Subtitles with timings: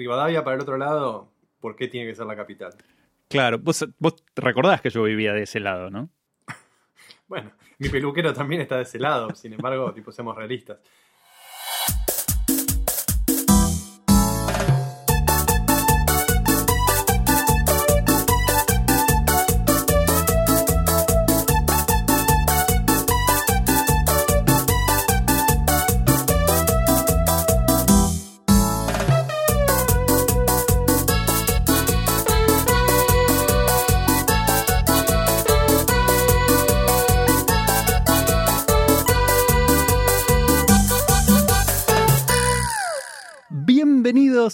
[0.00, 1.30] Rivadavia para el otro lado,
[1.60, 2.72] ¿por qué tiene que ser la capital?
[3.28, 6.08] Claro, vos, vos recordás que yo vivía de ese lado, ¿no?
[7.28, 10.78] Bueno, mi peluquero también está de ese lado, sin embargo, tipo, seamos realistas.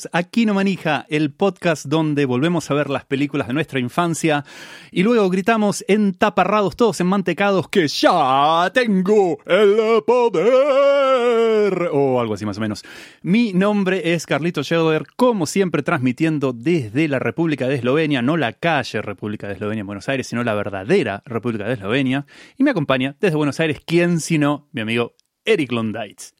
[0.06, 4.45] Bienvenidos a Kino Manija, el podcast donde volvemos a ver las películas de nuestra infancia
[4.92, 11.91] y luego gritamos entaparrados, todos enmantecados, que ya tengo el poder.
[11.92, 12.84] O algo así más o menos.
[13.23, 18.52] Mi nombre es Carlito Schroeder, como siempre transmitiendo desde la República de Eslovenia, no la
[18.52, 22.26] calle República de Eslovenia en Buenos Aires, sino la verdadera República de Eslovenia.
[22.57, 26.35] Y me acompaña desde Buenos Aires, ¿quién sino mi amigo Eric Londaitz.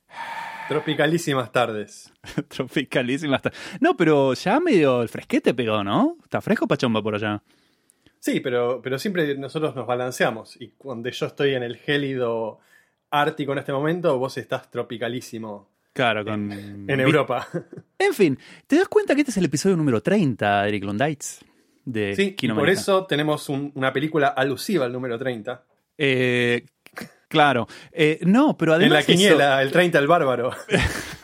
[0.69, 2.12] Tropicalísimas tardes.
[2.48, 3.59] Tropicalísimas tardes.
[3.81, 6.17] No, pero ya medio el fresquete pegó, ¿no?
[6.23, 7.42] Está fresco pachomba por allá.
[8.19, 10.61] Sí, pero, pero siempre nosotros nos balanceamos.
[10.61, 12.58] Y cuando yo estoy en el gélido
[13.11, 15.70] ártico en este momento, vos estás tropicalísimo.
[15.92, 16.50] Claro, con.
[16.53, 17.47] En Europa.
[17.98, 21.41] En fin, ¿te das cuenta que este es el episodio número 30, Eric Londaitz?
[21.84, 25.64] De Sí, por eso tenemos un- una película alusiva al número 30.
[25.97, 26.67] Eh,
[27.29, 27.67] claro.
[27.93, 28.87] Eh, no, pero además.
[28.87, 30.51] en la eso- quiniela, el 30 el bárbaro.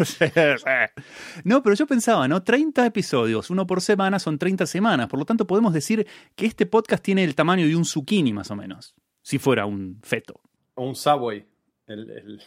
[1.45, 2.43] No, pero yo pensaba, ¿no?
[2.43, 5.09] 30 episodios, uno por semana, son 30 semanas.
[5.09, 8.51] Por lo tanto, podemos decir que este podcast tiene el tamaño de un zucchini, más
[8.51, 8.95] o menos.
[9.23, 10.41] Si fuera un feto.
[10.75, 11.45] O un Subway.
[11.87, 12.43] El, el,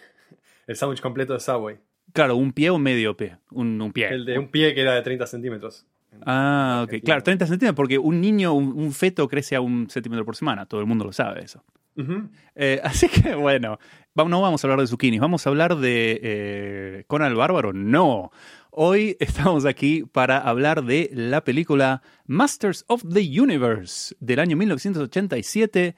[0.68, 1.78] el sándwich completo de Subway.
[2.14, 3.38] Claro, un pie o medio pie.
[3.52, 4.10] Un, un pie.
[4.10, 5.86] El de un pie que era de 30 centímetros.
[6.26, 6.96] Ah, ok.
[7.04, 10.66] Claro, 30 centímetros, porque un niño, un, un feto crece a un centímetro por semana.
[10.66, 11.64] Todo el mundo lo sabe eso.
[12.56, 13.80] Eh, así que bueno,
[14.16, 17.74] no vamos a hablar de zucchinis, vamos a hablar de eh, Conan el Bárbaro.
[17.74, 18.32] No.
[18.72, 25.96] Hoy estamos aquí para hablar de la película Masters of the Universe del año 1987,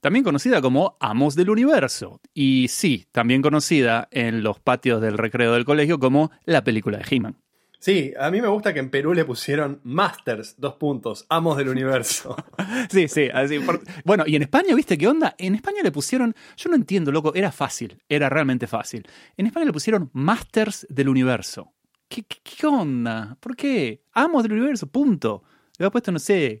[0.00, 2.20] también conocida como Amos del Universo.
[2.34, 7.16] Y sí, también conocida en los patios del recreo del colegio como la película de
[7.16, 7.36] He-Man.
[7.80, 11.68] Sí, a mí me gusta que en Perú le pusieron Masters, dos puntos, amos del
[11.70, 12.36] universo.
[12.90, 13.58] Sí, sí, así.
[13.58, 15.34] por- Bueno, y en España, ¿viste qué onda?
[15.38, 19.06] En España le pusieron, yo no entiendo, loco, era fácil, era realmente fácil.
[19.36, 21.72] En España le pusieron Masters del Universo.
[22.08, 23.36] ¿Qué, qué, qué onda?
[23.40, 24.02] ¿Por qué?
[24.12, 25.42] Amos del Universo, punto.
[25.78, 26.60] Le había puesto, no sé,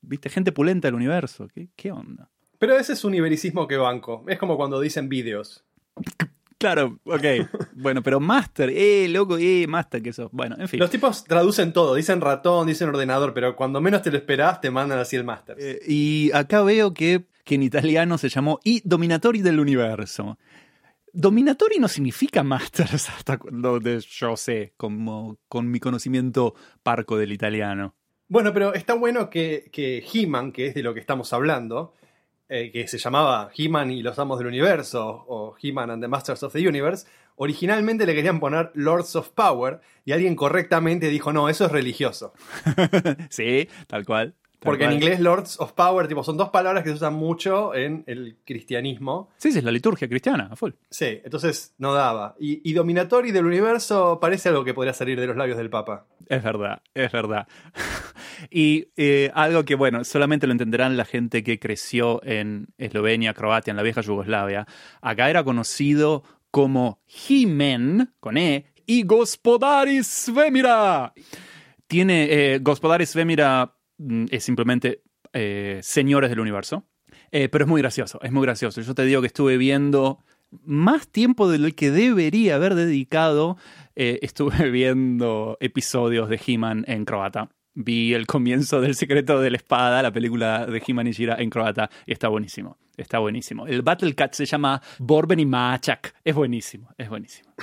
[0.00, 0.30] ¿viste?
[0.30, 1.46] Gente pulenta del universo.
[1.52, 2.30] ¿Qué, qué onda?
[2.58, 4.24] Pero ese es un ibericismo que banco.
[4.28, 5.64] Es como cuando dicen vídeos.
[6.62, 7.24] Claro, ok.
[7.74, 10.30] bueno, pero Master, eh, loco, eh, Master, que eso.
[10.32, 10.78] Bueno, en fin.
[10.78, 14.70] Los tipos traducen todo, dicen ratón, dicen ordenador, pero cuando menos te lo esperás te
[14.70, 15.60] mandan así el Masters.
[15.60, 20.38] Eh, y acá veo que, que en italiano se llamó I Dominatori del Universo.
[21.12, 27.96] Dominatori no significa Masters hasta donde yo sé, como con mi conocimiento parco del italiano.
[28.28, 31.94] Bueno, pero está bueno que, que He-Man, que es de lo que estamos hablando,
[32.48, 36.42] eh, que se llamaba He-Man y los Amos del Universo, o He-Man and the Masters
[36.42, 41.48] of the Universe, originalmente le querían poner Lords of Power, y alguien correctamente dijo, no,
[41.48, 42.32] eso es religioso.
[43.30, 44.34] sí, tal cual.
[44.62, 48.04] Porque en inglés Lords of Power, tipo, son dos palabras que se usan mucho en
[48.06, 49.30] el cristianismo.
[49.36, 50.70] Sí, sí, es la liturgia cristiana, a full.
[50.88, 52.36] Sí, entonces no daba.
[52.38, 56.06] Y, y Dominatori del Universo parece algo que podría salir de los labios del Papa.
[56.28, 57.48] Es verdad, es verdad.
[58.50, 63.70] y eh, algo que, bueno, solamente lo entenderán la gente que creció en Eslovenia, Croacia,
[63.72, 64.66] en la vieja Yugoslavia.
[65.00, 71.12] Acá era conocido como He-Man, con E, y Gospodari Svemira.
[71.86, 73.74] Tiene, eh, Gospodari Svemira
[74.30, 75.02] es simplemente
[75.32, 76.84] eh, señores del universo.
[77.30, 78.80] Eh, pero es muy gracioso, es muy gracioso.
[78.80, 80.18] Yo te digo que estuve viendo
[80.64, 83.56] más tiempo de lo que debería haber dedicado.
[83.96, 87.48] eh, estuve viendo episodios de He-Man en croata.
[87.74, 91.48] Vi el comienzo del Secreto de la Espada, la película de He-Man y Shira en
[91.48, 92.76] croata, y está buenísimo.
[92.98, 93.66] Está buenísimo.
[93.66, 96.14] El Battle se llama Borben y Machak.
[96.22, 97.52] Es buenísimo, es buenísimo.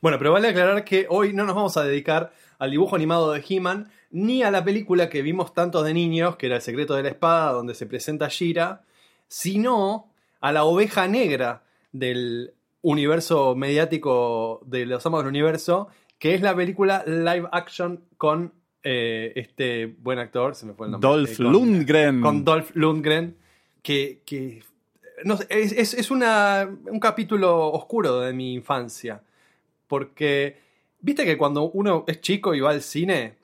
[0.00, 3.44] Bueno, pero vale aclarar que hoy no nos vamos a dedicar al dibujo animado de
[3.48, 7.02] He-Man, ni a la película que vimos tantos de niños, que era El secreto de
[7.02, 8.82] la espada, donde se presenta Shira,
[9.28, 10.10] sino
[10.40, 11.62] a la oveja negra
[11.92, 15.88] del universo mediático de los amos del universo,
[16.18, 18.52] que es la película live action con
[18.84, 21.08] eh, este buen actor, se me fue el nombre.
[21.08, 22.20] Dolph eh, con- Lundgren.
[22.20, 23.36] Con Dolph Lundgren,
[23.82, 24.62] que, que
[25.24, 29.22] no sé, es, es- es una- un capítulo oscuro de mi infancia,
[29.86, 30.60] porque
[31.04, 33.34] Viste que cuando uno es chico y va al cine,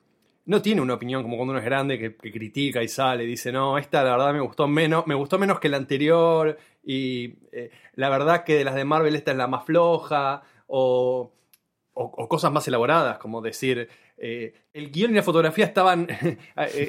[0.49, 3.27] no tiene una opinión como cuando uno es grande que, que critica y sale y
[3.27, 7.35] dice, no, esta la verdad me gustó menos, me gustó menos que la anterior y
[7.51, 11.31] eh, la verdad que de las de Marvel esta es la más floja o,
[11.93, 13.87] o- o cosas más elaboradas, como decir,
[14.17, 16.37] eh, el guion y la fotografía estaban, eh,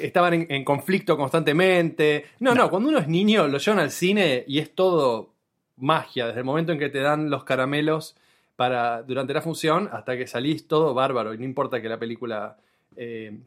[0.03, 2.25] estaban en, en conflicto constantemente.
[2.39, 2.69] No, no, No.
[2.69, 5.33] cuando uno es niño lo llevan al cine y es todo
[5.77, 8.15] magia, desde el momento en que te dan los caramelos
[8.55, 12.57] para durante la función hasta que salís todo bárbaro y no importa que la película...
[12.95, 13.37] eh,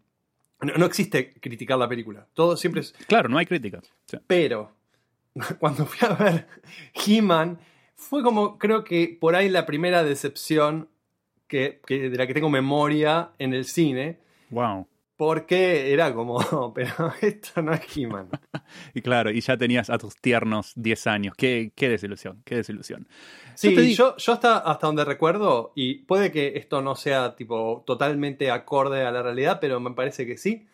[0.64, 2.92] no, no existe criticar la película, todo siempre es...
[3.06, 3.80] Claro, no hay crítica.
[4.06, 4.16] Sí.
[4.26, 4.72] Pero
[5.58, 6.46] cuando fui a ver
[7.06, 7.58] He-Man,
[7.96, 10.88] fue como creo que por ahí la primera decepción
[11.48, 14.18] que, que- de la que tengo memoria en el cine,
[14.50, 14.86] Wow.
[15.26, 16.38] Porque era como,
[16.74, 18.28] pero esto no es He-Man.
[18.94, 21.34] Y claro, y ya tenías a tus tiernos 10 años.
[21.36, 23.06] Qué, qué desilusión, qué desilusión.
[23.54, 26.96] Sí, Yo te digo- yo, yo hasta, hasta donde recuerdo, y puede que esto no
[26.96, 30.66] sea tipo totalmente acorde a la realidad, pero me parece que sí.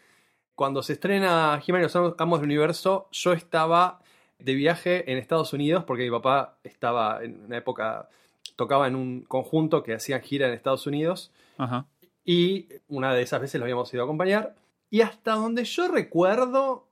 [0.55, 4.01] Cuando se estrena He-Man y los Amos del Universo, yo estaba
[4.39, 8.09] de viaje en Estados Unidos porque mi papá estaba en una época,
[8.57, 11.87] tocaba en un conjunto que hacían gira en Estados Unidos Ajá.
[12.31, 14.55] Y una de esas veces lo habíamos ido a acompañar.
[14.89, 16.87] Y hasta donde yo recuerdo,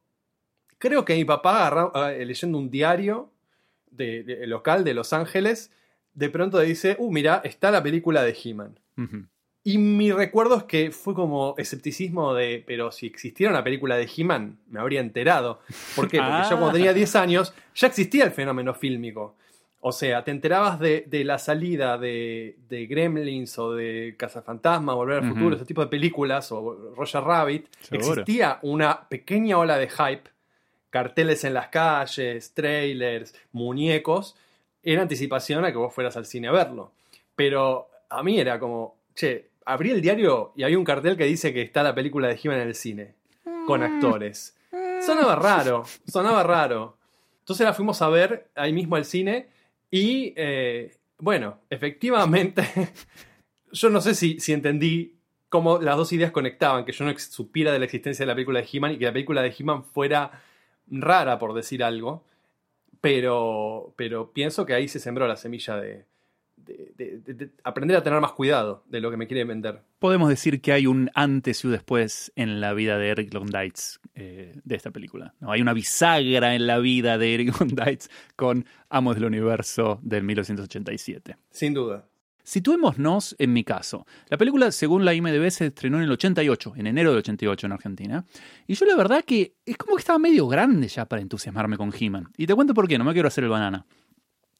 [0.78, 3.30] creo que mi papá agarra- eh, leyendo un diario
[3.90, 5.70] de, de- local de Los Ángeles,
[6.14, 8.78] de pronto dice, uh, mira, está la película de He-Man.
[9.62, 14.08] Y mi recuerdo es que fue como escepticismo de, pero si existiera una película de
[14.16, 15.60] He-Man, me habría enterado.
[15.94, 16.16] ¿Por qué?
[16.18, 16.46] Porque Ah.
[16.50, 19.36] yo cuando tenía 10 años ya existía el fenómeno fílmico.
[19.80, 25.22] O sea, te enterabas de, de la salida de, de Gremlins o de Cazafantasma, Volver
[25.22, 25.28] al.
[25.28, 27.66] Futuro, ese tipo de películas, o Roger Rabbit.
[27.80, 28.12] Seguro.
[28.12, 30.30] Existía una pequeña ola de hype,
[30.90, 34.36] carteles en las calles, trailers, muñecos,
[34.82, 36.90] en anticipación a que vos fueras al cine a verlo.
[37.36, 41.52] Pero a mí era como, che, abrí el diario y había un cartel que dice
[41.52, 43.14] que está la película de He-Man en el cine,
[43.64, 44.56] con actores.
[45.00, 46.96] Sonaba raro, sonaba raro.
[47.40, 49.46] Entonces la fuimos a ver ahí mismo al cine
[49.90, 52.62] y, eh, bueno, efectivamente,
[53.72, 55.18] yo no sé si, si entendí
[55.48, 58.60] cómo las dos ideas conectaban, que yo no supiera de la existencia de la película
[58.60, 60.42] de He-Man y que la película de He-Man fuera
[60.86, 62.24] rara, por decir algo,
[63.00, 66.06] pero, pero pienso que ahí se sembró la semilla de,
[66.68, 69.82] de- de- de- de aprender a tener más cuidado de lo que me quieren vender.
[69.98, 74.00] Podemos decir que hay un antes y un después en la vida de Eric Londites
[74.14, 75.34] eh, de esta película.
[75.40, 75.50] ¿no?
[75.52, 81.36] Hay una bisagra en la vida de Eric Londites con Amos del Universo del 1987.
[81.50, 82.04] Sin duda.
[82.44, 84.06] Situémonos en mi caso.
[84.30, 87.72] La película, según la IMDb, se estrenó en el 88, en enero del 88 en
[87.72, 88.24] Argentina.
[88.66, 91.92] Y yo la verdad que es como que estaba medio grande ya para entusiasmarme con
[91.92, 92.28] He-Man.
[92.38, 93.84] Y te cuento por qué, no me quiero hacer el banana.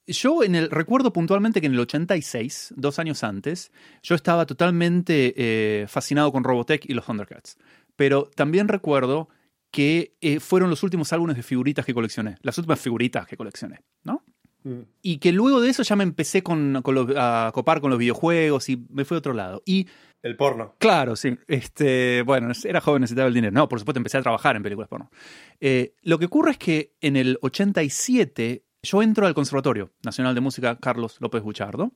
[0.09, 3.71] Yo en el, recuerdo puntualmente que en el 86, dos años antes,
[4.03, 7.57] yo estaba totalmente eh, fascinado con Robotech y los Thundercats.
[7.97, 9.29] Pero también recuerdo
[9.71, 13.81] que eh, fueron los últimos álbumes de figuritas que coleccioné, las últimas figuritas que coleccioné,
[14.03, 14.25] ¿no?
[14.65, 14.81] Mm.
[15.03, 17.99] Y que luego de eso ya me empecé con, con los- a copar con los
[17.99, 19.63] videojuegos y me fui a otro lado.
[19.67, 19.87] Y
[20.23, 20.75] El porno.
[20.79, 23.53] claro, sí, este, bueno, era joven, necesitaba el dinero.
[23.53, 25.11] No, por supuesto empecé a trabajar en películas porno.
[25.61, 30.41] Eh, lo que ocurre es que en el 87 yo entro al Conservatorio Nacional de
[30.41, 31.93] Música Carlos López Buchardo.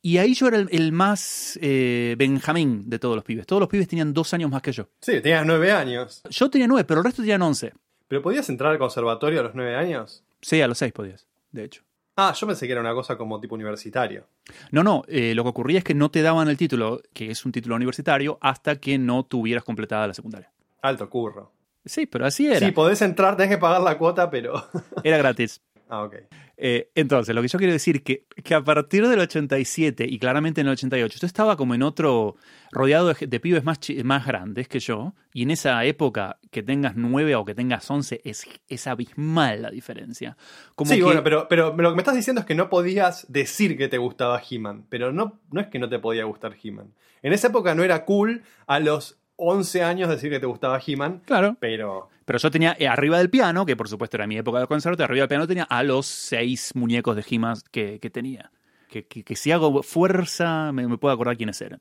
[0.00, 3.46] Y ahí yo era el, el más eh, Benjamín de todos los pibes.
[3.46, 4.88] Todos los pibes tenían dos años más que yo.
[5.00, 6.22] Sí, tenías nueve años.
[6.30, 7.72] Yo tenía nueve, pero el resto tenían once.
[8.08, 10.24] ¿Pero podías entrar al conservatorio a los nueve años?
[10.40, 11.82] Sí, a los seis podías, de hecho.
[12.16, 14.26] Ah, yo pensé que era una cosa como tipo universitario.
[14.70, 17.44] No, no, eh, lo que ocurría es que no te daban el título, que es
[17.44, 20.50] un título universitario, hasta que no tuvieras completada la secundaria.
[20.80, 21.52] Alto curro.
[21.84, 22.60] Sí, pero así era.
[22.66, 24.66] Sí, podés entrar, tenés que pagar la cuota, pero.
[25.04, 25.60] Era gratis.
[25.88, 26.14] Ah, ok.
[26.58, 30.60] Eh, entonces, lo que yo quiero decir que, que a partir del 87 y claramente
[30.62, 32.36] en el 88, yo estaba como en otro,
[32.72, 36.94] rodeado de, de pibes más, más grandes que yo, y en esa época que tengas
[36.96, 40.36] 9 o que tengas 11 es, es abismal la diferencia.
[40.74, 43.30] Como sí, que- bueno, pero, pero lo que me estás diciendo es que no podías
[43.30, 46.94] decir que te gustaba He-Man, pero no, no es que no te podía gustar He-Man.
[47.22, 51.20] En esa época no era cool a los 11 años decir que te gustaba He-Man,
[51.26, 54.60] Claro, pero pero yo tenía eh, arriba del piano, que por supuesto era mi época
[54.60, 58.52] de conservatorio, arriba del piano tenía a los seis muñecos de he que, que tenía.
[58.90, 61.80] Que, que- si hago fuerza me, me puedo acordar quiénes eran.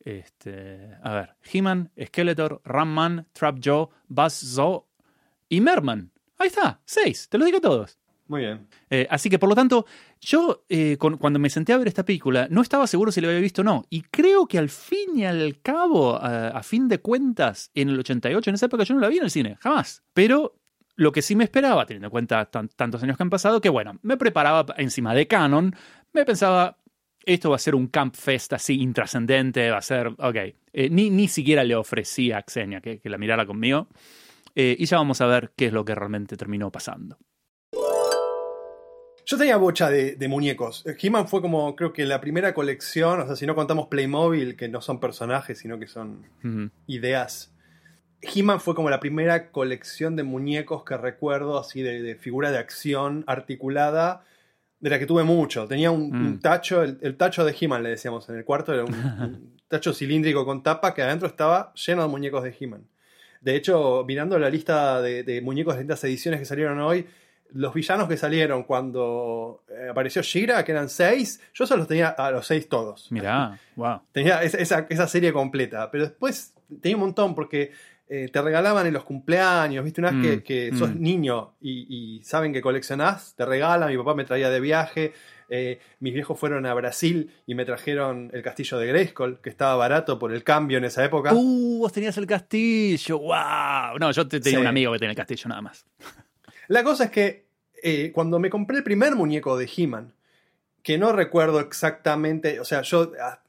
[0.00, 4.86] Este, a ver, He-Man, Skeletor, Ramman, Trap Joe, Buzz Zo
[5.48, 6.12] y Merman.
[6.38, 7.98] Ahí está, seis, te los digo todos.
[8.26, 8.68] Muy bien.
[8.88, 9.84] Eh, así que por lo tanto,
[10.20, 13.40] yo eh, cuando me senté a ver esta película no estaba seguro si la había
[13.40, 13.84] visto o no.
[13.90, 18.50] Y creo que al fin y al cabo, a, fin de cuentas, en el 88,
[18.50, 20.02] en esa época yo no la vi en el cine, jamás.
[20.14, 20.58] Pero
[20.96, 23.68] lo que sí me esperaba, teniendo en cuenta tan- tantos años que han pasado, que
[23.68, 25.74] bueno, me preparaba encima de Canon,
[26.14, 26.78] me pensaba,
[27.26, 30.36] esto va a ser un camp fest así intrascendente, va a ser, ok.
[30.72, 33.88] Eh, ni, ni siquiera le ofrecí a Xenia que, la mirara conmigo.
[34.56, 37.18] Y ya vamos a ver qué es lo que realmente terminó pasando.
[39.26, 40.84] Yo tenía bocha de, de muñecos.
[41.00, 44.68] He-Man fue como, creo que la primera colección, o sea, si no contamos Playmobil, que
[44.68, 46.26] no son personajes, sino que son
[46.86, 47.50] ideas.
[48.20, 52.58] He-Man fue como la primera colección de muñecos que recuerdo, así de, de figura de
[52.58, 54.24] acción articulada,
[54.80, 55.66] de la que tuve mucho.
[55.66, 56.26] Tenía un, Mm.
[56.26, 59.56] un tacho, el, el tacho de He-Man le decíamos en el cuarto, era un, un
[59.68, 62.86] tacho cilíndrico con tapa que adentro estaba lleno de muñecos de He-Man.
[63.40, 67.06] De hecho, mirando la lista de, de muñecos de distintas ediciones que salieron hoy,
[67.54, 72.08] los villanos que salieron cuando eh, apareció Shira, que eran seis, yo solo los tenía
[72.08, 73.10] a los seis todos.
[73.10, 74.00] Mirá, wow.
[74.12, 75.90] Tenía esa, esa- esa serie completa.
[75.90, 77.72] Pero después tenía un montón porque
[78.08, 79.84] eh, te regalaban en los cumpleaños.
[79.84, 80.00] ¿Viste?
[80.00, 80.40] Una vez que, Mm,
[80.72, 81.00] que sos mm.
[81.00, 83.88] niño y, y saben que coleccionás, te regalan.
[83.90, 85.12] Mi papá me traía de viaje.
[85.48, 89.76] eh, mis viejos fueron a Brasil y me trajeron el castillo de Grayskull, que estaba
[89.76, 91.32] barato por el cambio en esa época.
[91.34, 93.98] Uh, vos tenías el castillo, wow.
[94.00, 94.62] No, yo te- tenía Sí.
[94.62, 95.86] un amigo que tenía el castillo nada más.
[96.68, 97.44] La cosa es que
[97.82, 100.12] eh, cuando me compré el primer muñeco de He-Man,
[100.82, 103.40] que no recuerdo exactamente, o sea, yo, ah,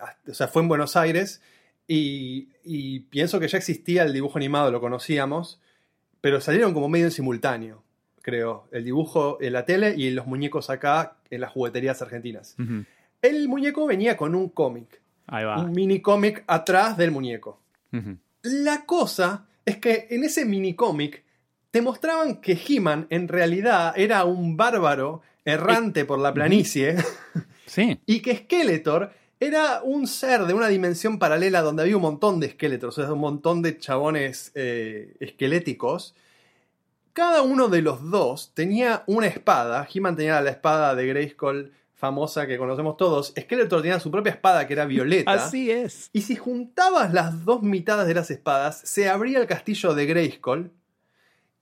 [0.00, 1.40] ah, o sea, fue en Buenos Aires
[1.88, 5.60] y, y pienso que ya existía el dibujo animado, lo conocíamos,
[6.20, 7.82] pero salieron como medio en simultáneo,
[8.22, 12.56] creo, el dibujo en la tele y los muñecos acá en las jugueterías argentinas.
[13.22, 15.60] El muñeco venía con un cómic, Ahí va.
[15.60, 17.60] un mini cómic atrás del muñeco.
[18.42, 21.24] La cosa es que en ese minicómic
[21.70, 26.96] te mostraban que He-Man en realidad era un bárbaro errante por la planicie
[27.66, 28.00] Sí.
[28.06, 32.50] y que Skeletor era un ser de una dimensión paralela donde había un montón de
[32.50, 36.14] Skeletors, o sea, un montón de chabones eh, esqueléticos.
[37.12, 39.86] Cada uno de los dos tenía una espada.
[39.92, 43.34] He-Man tenía la espada de Grayskull famosa que conocemos todos.
[43.38, 45.32] Skeletor tenía su propia espada que era violeta.
[45.32, 46.10] Así es.
[46.12, 50.70] Y si juntabas las dos mitades de las espadas, se abría el castillo de Grayskull.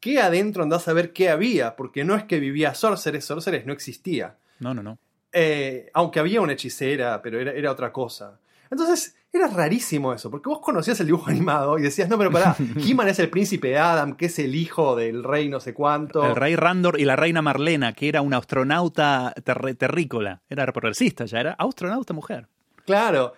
[0.05, 3.73] Que adentro andás a ver qué había, porque no es que vivía Sorceres, Sorceres no
[3.73, 4.37] existía.
[4.61, 4.99] No, no, no.
[5.33, 8.39] Eh, aunque había una hechicera, pero era, era otra cosa.
[8.71, 12.55] Entonces, era rarísimo eso, porque vos conocías el dibujo animado y decías, no, pero pará,
[12.87, 16.23] He-Man es el príncipe Adam, que es el hijo del rey no sé cuánto.
[16.23, 19.33] El rey Randor y la reina Marlena, que era una astronauta
[19.79, 20.43] terrícola.
[20.51, 22.47] Era progresista ya, era astronauta mujer.
[22.85, 23.33] Claro.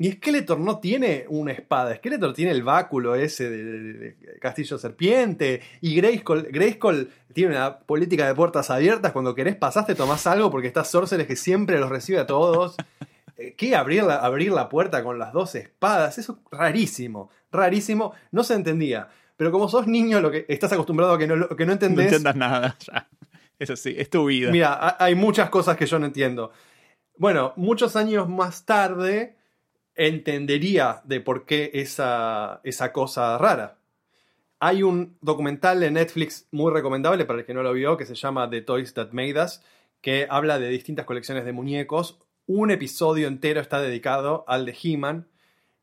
[0.00, 1.94] Y Skeletor no tiene una espada.
[1.96, 5.60] Skeletor tiene el báculo ese de, de- de Castillo Serpiente.
[5.80, 9.10] Y Grayskull, Grayskull tiene una política de puertas abiertas.
[9.12, 12.76] Cuando querés pasar, te tomás algo porque está Sorceres que siempre los recibe a todos.
[13.36, 13.74] Eh, ¿Qué?
[13.74, 16.16] Abrir la, abrir la puerta con las dos espadas.
[16.18, 17.30] Eso es rarísimo.
[17.50, 18.12] Rarísimo.
[18.30, 19.08] No se entendía.
[19.36, 21.72] Pero como sos niño, lo que estás acostumbrado a que no, lo- que no No
[21.72, 22.06] entendés.
[22.06, 23.08] entiendas nada ya.
[23.58, 24.52] Eso sí, es tu vida.
[24.52, 26.52] Mira, ha- hay muchas cosas que yo no entiendo.
[27.16, 29.34] Bueno, muchos años más tarde
[29.98, 33.76] entendería de por qué esa, esa cosa rara.
[34.60, 38.14] Hay un documental de Netflix muy recomendable para el que no lo vio que se
[38.14, 39.60] llama The Toys That Made Us,
[40.00, 42.18] que habla de distintas colecciones de muñecos.
[42.46, 45.26] Un episodio entero está dedicado al de He-Man.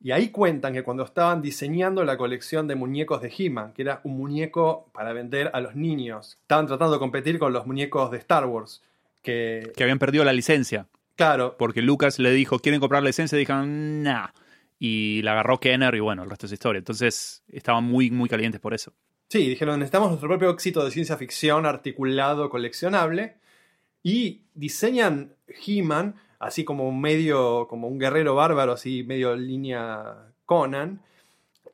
[0.01, 4.01] Y ahí cuentan que cuando estaban diseñando la colección de muñecos de He-Man, que era
[4.03, 8.17] un muñeco para vender a los niños, estaban tratando de competir con los muñecos de
[8.17, 8.81] Star Wars.
[9.22, 10.88] Que, Que habían perdido la licencia.
[11.15, 13.36] Claro, Porque Lucas le dijo, ¿quieren comprar la licencia?
[13.36, 14.27] Y dijeron, nah.
[14.77, 16.79] Y la agarró Kenner y bueno, el resto es historia.
[16.79, 18.93] Entonces estaban muy, muy calientes por eso.
[19.29, 23.38] Sí, dijeron, necesitamos nuestro propio éxito de ciencia ficción articulado, coleccionable.
[24.03, 31.01] Y diseñan He-Man, así como un medio, como un guerrero bárbaro, así medio línea Conan.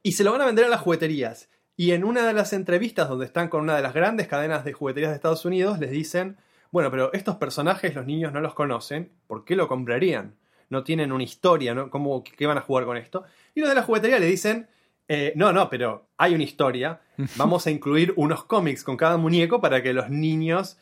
[0.03, 1.49] Y se lo van a vender a las jugueterías.
[1.75, 4.73] Y en una de las entrevistas donde están con una de las grandes cadenas de
[4.73, 6.37] jugueterías de Estados Unidos, les dicen,
[6.71, 10.35] bueno, pero estos personajes los niños no los conocen, ¿por qué lo comprarían?
[10.69, 11.89] No tienen una historia, ¿no?
[11.89, 13.23] ¿Cómo, ¿Qué van a jugar con esto?
[13.53, 14.67] Y los de la juguetería le dicen,
[15.07, 17.01] eh, no, no, pero hay una historia.
[17.35, 20.77] Vamos a incluir unos cómics con cada muñeco para que los niños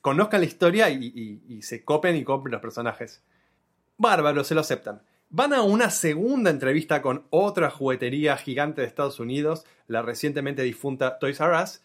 [0.00, 3.22] conozcan la historia y, y- y se copen y compren los personajes.
[3.98, 5.02] Bárbaro, se lo aceptan.
[5.28, 11.18] Van a una segunda entrevista con otra juguetería gigante de Estados Unidos, la recientemente difunta
[11.18, 11.82] Toys R Us,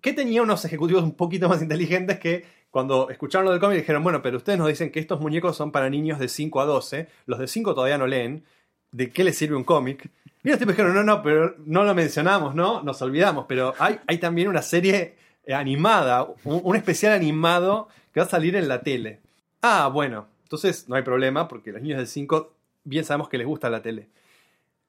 [0.00, 4.02] que tenía unos ejecutivos un poquito más inteligentes que cuando escucharon lo del cómic dijeron,
[4.02, 7.08] bueno, pero ustedes nos dicen que estos muñecos son para niños de 5 a 12,
[7.26, 8.44] los de 5 todavía no leen,
[8.92, 10.08] ¿de qué les sirve un cómic?
[10.42, 12.82] Y los tipos dijeron, no, no, pero no lo mencionamos, ¿no?
[12.82, 18.26] Nos olvidamos, pero hay, hay también una serie eh, animada, un, especial animado que va
[18.26, 19.20] a salir en la tele.
[19.62, 23.46] Ah, bueno, entonces no hay problema porque los niños de 5 bien sabemos que les
[23.46, 24.08] gusta la tele.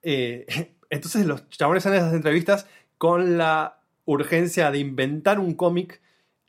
[0.04, 0.46] Eh,
[0.90, 6.00] entonces los chabones hacen esas entrevistas con la urgencia de inventar un cómic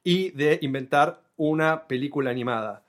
[0.05, 2.85] y de inventar una película animada.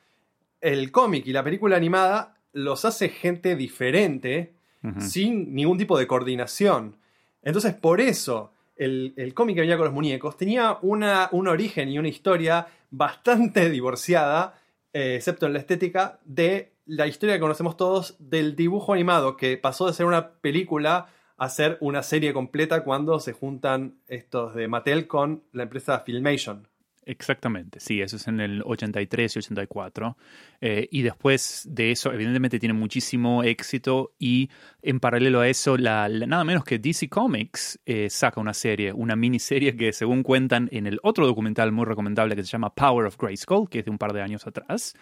[0.62, 4.54] el cómic y la película animada los hace gente diferente,
[5.00, 6.98] sin ningún tipo de coordinación.
[7.42, 11.90] Entonces, por eso, el, el cómic que venía con los muñecos tenía una, un origen
[11.90, 14.60] y una historia bastante divorciada,
[14.94, 19.58] eh, excepto en la estética, de la historia que conocemos todos del dibujo animado, que
[19.58, 21.08] pasó de ser una película
[21.38, 26.68] a ser una serie completa cuando se juntan estos de Mattel con la empresa Filmation.
[27.06, 30.18] Exactamente, sí, eso es en el 83 y 84.
[30.62, 34.50] Eh, y después de eso, evidentemente tiene muchísimo éxito y
[34.82, 39.16] en paralelo a eso, la, nada menos que DC Comics eh, saca una serie, una
[39.16, 43.18] miniserie que según cuentan en el otro documental muy recomendable que se llama Power of
[43.18, 44.94] Grayskull, que es de un par de años atrás,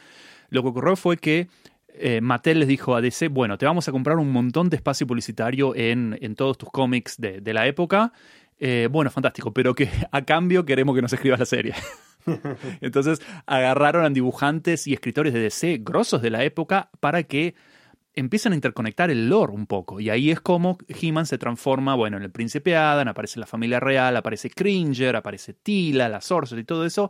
[0.50, 1.48] lo que ocurrió fue que
[1.94, 5.06] eh, Mattel les dijo a DC, bueno, te vamos a comprar un montón de espacio
[5.06, 8.14] publicitario en, en todos tus cómics de, de la época.
[8.64, 11.74] Eh, bueno, fantástico, pero que a cambio queremos que nos escribas la serie.
[12.82, 17.56] Entonces agarraron a dibujantes y escritores de DC grosos de la época para que
[18.14, 20.00] empiecen a interconectar el lore un poco.
[20.00, 23.80] Y ahí es como He-Man se transforma, bueno, en el príncipe Adam, aparece la familia
[23.80, 27.10] real, aparece Cringer, aparece Tila, las Sorcerer y todo eso,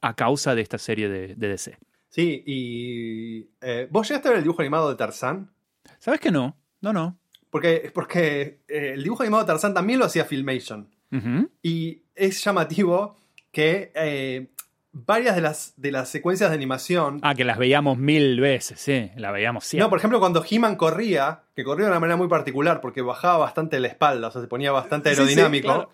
[0.00, 1.78] a causa de esta serie de, de DC.
[2.08, 3.50] Sí, y.
[3.60, 5.52] eh, ¿Vos llegaste a ver el dibujo animado de Tarzán?
[5.98, 6.56] ¿Sabes que no?
[6.80, 7.18] No, no.
[7.50, 10.88] Porque, porque eh, el dibujo animado de Tarzán también lo hacía Filmation.
[11.12, 11.50] Ujú.
[11.62, 13.16] Y es llamativo
[13.50, 14.46] que eh,
[14.92, 17.18] varias de las, de las secuencias de animación.
[17.22, 19.84] Ah, que las veíamos mil veces, sí, la veíamos siempre.
[19.84, 23.38] no, por ejemplo, cuando He-Man corría, que corría de una manera muy particular porque bajaba
[23.38, 25.66] bastante la espalda, o sea, se ponía bastante Sí, sí, aerodinámico.
[25.66, 25.90] claro.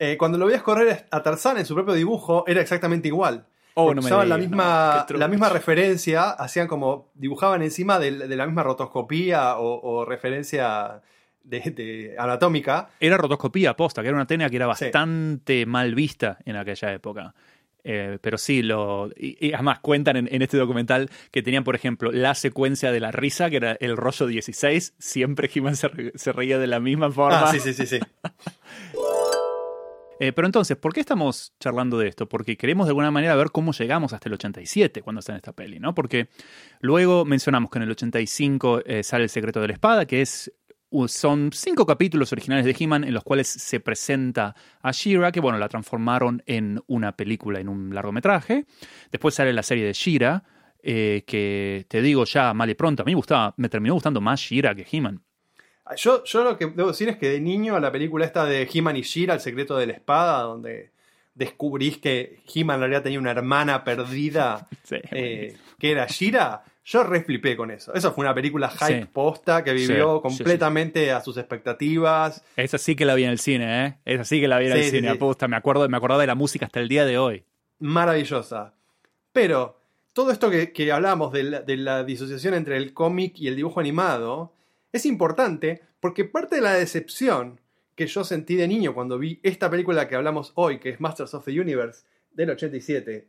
[0.00, 3.46] eh, cuando lo veías correr a Tarzán en su propio dibujo, era exactamente igual.
[3.80, 8.36] Oh, me usaban la misma, no, la misma referencia, hacían como, dibujaban encima de, de
[8.36, 11.00] la misma rotoscopía o, o referencia
[11.44, 12.90] de, de anatómica.
[12.98, 14.84] Era rotoscopía posta, que era una técnica que era Sí.
[14.86, 17.34] bastante mal vista en aquella época.
[17.84, 21.74] Eh, pero sí, lo, y, y además cuentan en, en este documental que tenían, por
[21.74, 24.94] ejemplo, la secuencia de la risa, que era el rollo 16.
[24.98, 27.44] Siempre He-Man se, se reía de la misma forma.
[27.44, 27.98] Ah, sí, sí, sí, sí.
[30.20, 32.28] Eh, pero entonces, ¿por qué estamos charlando de esto?
[32.28, 35.52] Porque queremos de alguna manera ver cómo llegamos hasta el 87 cuando está en esta
[35.52, 35.94] peli, ¿no?
[35.94, 36.28] Porque
[36.80, 40.52] luego mencionamos que en el 85 eh, sale El secreto de la espada, que es
[41.06, 45.58] son cinco capítulos originales de He-Man en los cuales se presenta a She-Ra, que bueno,
[45.58, 48.64] la transformaron en una película, en un largometraje.
[49.10, 50.42] Después sale la serie de She-Ra,
[50.82, 54.20] eh, que te digo ya mal y pronto, a mí me gustaba, me terminó gustando
[54.20, 55.22] más She-Ra que He-Man.
[55.96, 58.96] Yo, yo lo que debo decir es que de niño la película esta de He-Man
[58.96, 60.90] y She-Ra, El secreto de la espada, donde
[61.34, 67.04] descubrís que He-Man en realidad tenía una hermana perdida Sí, eh, que era She-Ra, yo
[67.04, 67.92] re flipé con eso.
[67.94, 69.08] Eso fue una película hype Sí.
[69.12, 72.42] posta que vivió Sí, completamente a sus expectativas.
[72.56, 73.94] Esa sí que la vi en el cine, ¿eh?
[74.06, 75.14] Esa sí que la vi en el cine, sí.
[75.16, 75.46] aposta.
[75.48, 77.44] Me acuerdo, me acordaba de la música hasta el día de hoy.
[77.78, 78.74] maravillosa.
[79.32, 79.78] Pero
[80.12, 83.56] todo esto que, que hablamos de la, de la disociación entre el cómic y el
[83.56, 84.52] dibujo animado
[84.92, 87.60] es importante porque parte de la decepción
[87.94, 91.34] que yo sentí de niño cuando vi esta película que hablamos hoy, que es Masters
[91.34, 93.28] of the Universe del 87,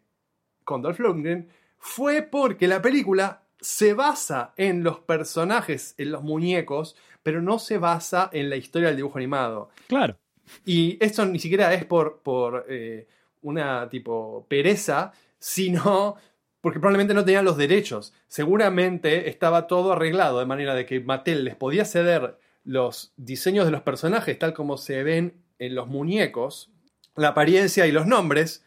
[0.63, 6.95] con Dolph Lundgren, fue porque la película se basa en los personajes, en los muñecos,
[7.23, 9.69] pero no se basa en la historia del dibujo animado.
[9.87, 10.17] Claro.
[10.65, 13.07] Y esto ni siquiera es por, por eh,
[13.41, 16.15] una tipo pereza, sino
[16.61, 18.13] porque probablemente no tenían los derechos.
[18.27, 23.71] Seguramente estaba todo arreglado de manera de que Mattel les podía ceder los diseños de
[23.71, 26.69] los personajes tal como se ven en los muñecos,
[27.15, 28.65] la apariencia y los nombres,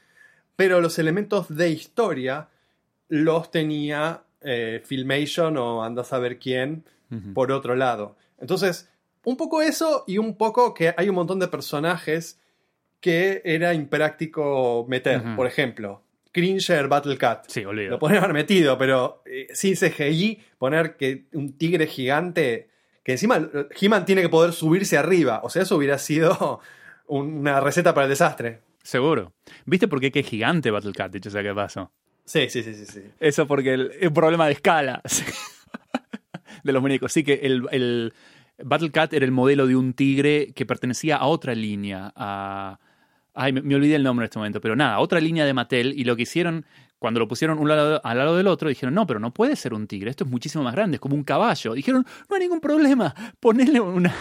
[0.57, 2.49] pero los elementos de historia
[3.09, 6.85] los tenía eh, Filmation o anda a saber quién
[7.35, 8.17] por otro lado.
[8.39, 8.89] Entonces,
[9.25, 12.41] un poco eso y un poco que hay un montón de personajes
[13.01, 15.23] que era impráctico meter.
[15.37, 16.03] Por ejemplo,
[16.33, 17.45] Cringer Battle Cat.
[17.49, 17.91] Sí, olvido.
[17.91, 22.71] Lo podrían haber metido, pero eh, sin CGI, poner que un tigre gigante,
[23.05, 25.41] que encima eh, He-Man tiene que poder subirse arriba.
[25.45, 26.61] O sea, eso hubiera sido
[27.07, 28.61] una receta para el desastre.
[28.83, 29.35] Seguro.
[29.67, 31.93] ¿Viste por qué que es gigante Battle Cat, dicho sea que pasó?
[32.25, 32.87] Sí, sí, sí, sí.
[32.87, 33.03] sí.
[33.21, 35.03] Eso porque el, el problema de escala
[36.65, 37.13] de los muñecos.
[37.13, 38.15] Sí que el, el
[38.59, 42.79] Battle Cat era el modelo de un tigre que pertenecía a otra línea, a...
[43.35, 45.95] Ay, me, me olvidé el nombre en este momento, pero nada, otra línea de Mattel
[45.99, 46.67] y lo que hicieron,
[46.99, 49.73] cuando lo pusieron un lado, al lado del otro, dijeron, no, pero no puede ser
[49.75, 51.73] un tigre, esto es muchísimo más grande, es como un caballo.
[51.73, 54.15] Dijeron, no hay ningún problema, ponele una...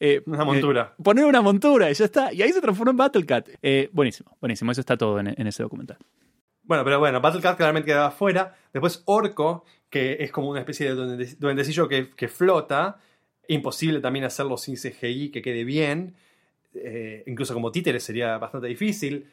[0.00, 0.94] eh, Una montura.
[0.96, 2.32] eh, poner una montura y ya está.
[2.32, 3.48] Y ahí se transformó en Battle Cat.
[3.60, 5.98] Eh, buenísimo, buenísimo, eso está todo en, en ese documental.
[6.62, 8.56] Bueno, pero bueno, Battle Cat claramente quedaba fuera.
[8.72, 12.98] Después Orco, que es como una especie de duende- duendecillo que, que flota.
[13.48, 16.14] Imposible también hacerlo sin CGI, que quede bien.
[16.74, 19.26] Eh, incluso como títere sería bastante difícil.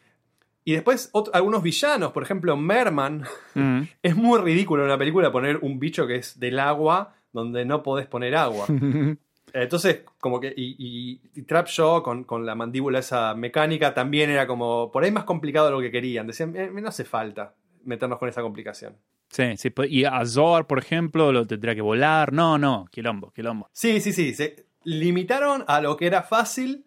[0.63, 3.23] Y después algunos villanos, por ejemplo, Merman.
[3.55, 3.81] Mm.
[4.03, 7.81] Es muy ridículo en la película poner un bicho que es del agua donde no
[7.81, 8.65] podés poner agua.
[9.53, 10.53] Entonces, como que.
[10.55, 14.91] Y, y, y Trapjaw con, con la mandíbula esa mecánica también era como.
[14.91, 16.27] Por ahí más complicado de lo que querían.
[16.27, 18.95] Decían, "Eh, no hace falta meternos con esa complicación.
[19.29, 19.71] Sí, sí.
[19.89, 22.33] Y Azor, por ejemplo, lo tendría que volar.
[22.33, 23.69] No, no, quilombo, quilombo.
[23.71, 24.33] Sí, sí, sí.
[24.33, 26.85] Se limitaron a lo que era fácil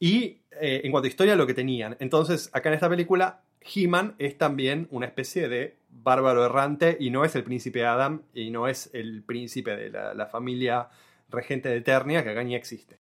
[0.00, 1.96] y eh, en cuanto a historia lo que tenían.
[2.00, 7.24] Entonces, acá en esta película, He-Man es también una especie de bárbaro errante y no
[7.24, 10.88] es el príncipe Adam y no es el príncipe de la, familia
[11.28, 12.98] regente de Eternia, que acá ni existe.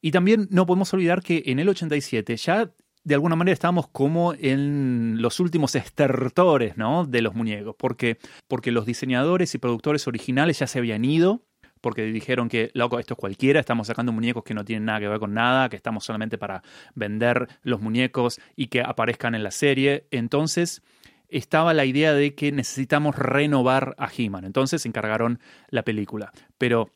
[0.00, 2.72] Y también no podemos olvidar que en el 87 ya
[3.04, 7.06] de alguna manera estábamos como en los últimos estertores ¿no?
[7.06, 11.42] de los muñecos, porque, porque los diseñadores y productores originales ya se habían ido,
[11.80, 15.08] porque dijeron que, loco, esto es cualquiera, estamos sacando muñecos que no tienen nada que
[15.08, 16.62] ver con nada, que estamos solamente para
[16.94, 20.06] vender los muñecos y que aparezcan en la serie.
[20.10, 20.82] Entonces
[21.28, 26.32] estaba la idea de que necesitamos renovar a He-Man, entonces encargaron la película.
[26.56, 26.90] Pero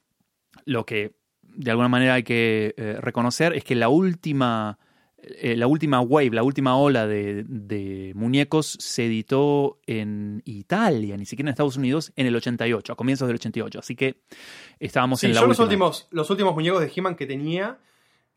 [0.64, 4.78] lo que de alguna manera hay que eh, reconocer es que la última,
[5.24, 11.26] eh, la última wave, la última ola de, de, muñecos se editó en Italia, ni
[11.26, 13.78] siquiera en Estados Unidos, en el 88, a comienzos del 88.
[13.78, 14.20] Así que
[14.80, 15.62] estábamos sí, en la yo última.
[15.62, 17.78] Los últimos, los últimos muñecos de He-Man que tenía,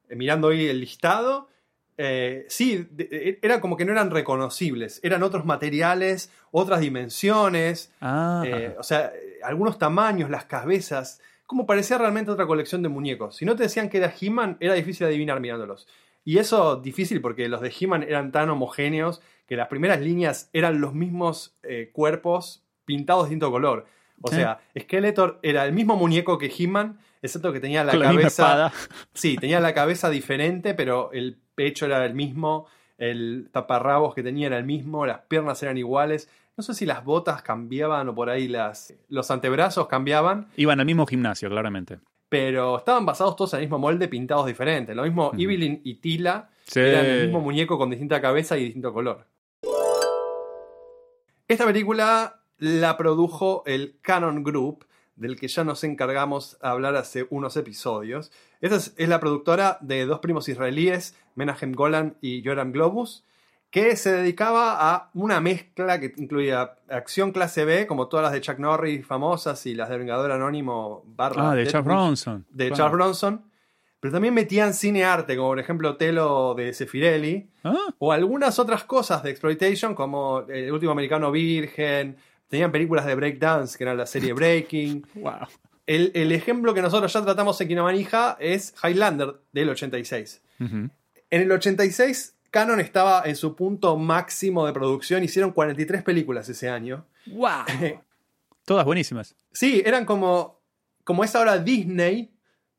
[0.09, 1.49] eh, mirando hoy el listado,
[1.97, 8.43] eh, sí, de, era como que no eran reconocibles, eran otros materiales, otras dimensiones, Ah,
[8.77, 9.11] o sea,
[9.43, 13.37] algunos tamaños, las cabezas, como parecía realmente otra colección de muñecos.
[13.37, 15.87] Si no te decían que era He-Man, era difícil adivinar mirándolos.
[16.25, 20.81] Y eso difícil porque los de He-Man eran tan homogéneos que las primeras líneas eran
[20.81, 23.85] los mismos eh, cuerpos pintados de distinto color.
[24.21, 24.37] O Sí.
[24.37, 28.27] sea, Skeletor era el mismo muñeco que He-Man, excepto que tenía la con la cabeza.
[28.27, 28.73] espada.
[29.13, 32.65] Sí, tenía la cabeza diferente, pero el pecho era el mismo,
[32.97, 36.27] el taparrabos que tenía era el mismo, las piernas eran iguales.
[36.57, 40.85] No sé si las botas cambiaban o por ahí las, los antebrazos cambiaban, Iban al
[40.85, 41.99] mismo gimnasio, claramente.
[42.29, 44.95] Pero estaban basados todos en el mismo molde, pintados diferentes.
[44.95, 45.41] Lo mismo Ujú.
[45.41, 46.79] Evelyn y Tila Sí.
[46.79, 49.25] eran el mismo muñeco con distinta cabeza y distinto color.
[51.47, 54.85] Esta película la produjo el Canon Group,
[55.15, 58.31] del que ya nos encargamos a hablar hace unos episodios.
[58.61, 63.23] Esta es, es la productora de dos primos israelíes, Menahem Golan y Joram Globus,
[63.75, 68.39] que se dedicaba a una mezcla que incluía acción clase B, como todas las de
[68.39, 72.45] Chuck Norris famosas y las de Vengador Anónimo barra Ah, de Charles Bronson.
[72.49, 72.75] de Claro.
[72.77, 73.45] Charles Bronson,
[73.99, 78.85] pero también metían cine arte, como por ejemplo Telo de Sefirelli, Ah, o algunas otras
[78.85, 82.15] cosas de exploitation, como El último americano virgen,
[82.47, 85.05] tenían películas de breakdance, que era la serie Breaking.
[85.15, 85.33] wow.
[85.85, 90.41] El, el ejemplo que nosotros ya tratamos en Kinomanija es Highlander del 86.
[90.61, 90.75] Ujú.
[91.29, 96.69] En el 86, Canon estaba en su punto máximo de producción, hicieron 43 películas ese
[96.69, 97.05] año.
[97.25, 97.65] Wow.
[98.63, 99.35] Todas buenísimas.
[99.51, 100.61] Sí, eran como,
[101.03, 102.31] como es ahora Disney,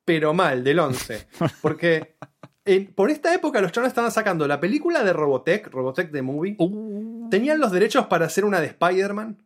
[0.02, 1.28] pero mal, del 11.
[1.60, 2.16] Porque
[2.64, 6.56] en- por esta época los chavales estaban sacando la película de Robotech, Robotech The Movie.
[6.58, 7.28] Uh.
[7.28, 9.36] Tenían los derechos para hacer una de Spider-Man.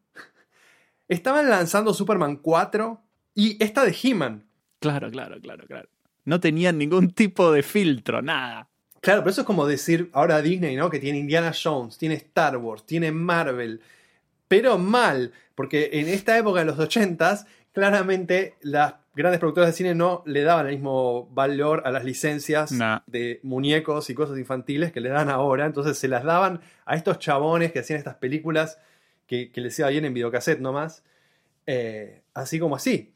[1.09, 3.03] Estaban lanzando Superman 4
[3.35, 4.47] y esta de He-Man.
[4.79, 5.89] Claro, claro, claro, claro.
[6.25, 8.70] No tenían ningún tipo de filtro, nada.
[9.01, 10.91] Claro, pero eso es como decir ahora Disney, ¿no?
[10.91, 13.81] Que tiene Indiana Jones, tiene Star Wars, tiene Marvel.
[14.47, 19.95] Pero mal, porque en esta época de los 80s, claramente las grandes productoras de cine
[19.95, 23.01] no le daban el mismo valor a las licencias Nah.
[23.07, 25.67] de muñecos y cosas infantiles que le dan ahora.
[25.67, 28.79] Entonces se las daban a estos chabones que hacían estas películas
[29.27, 31.05] que, que les iba bien en videocassette nomás.
[31.67, 33.15] Eh, así como así.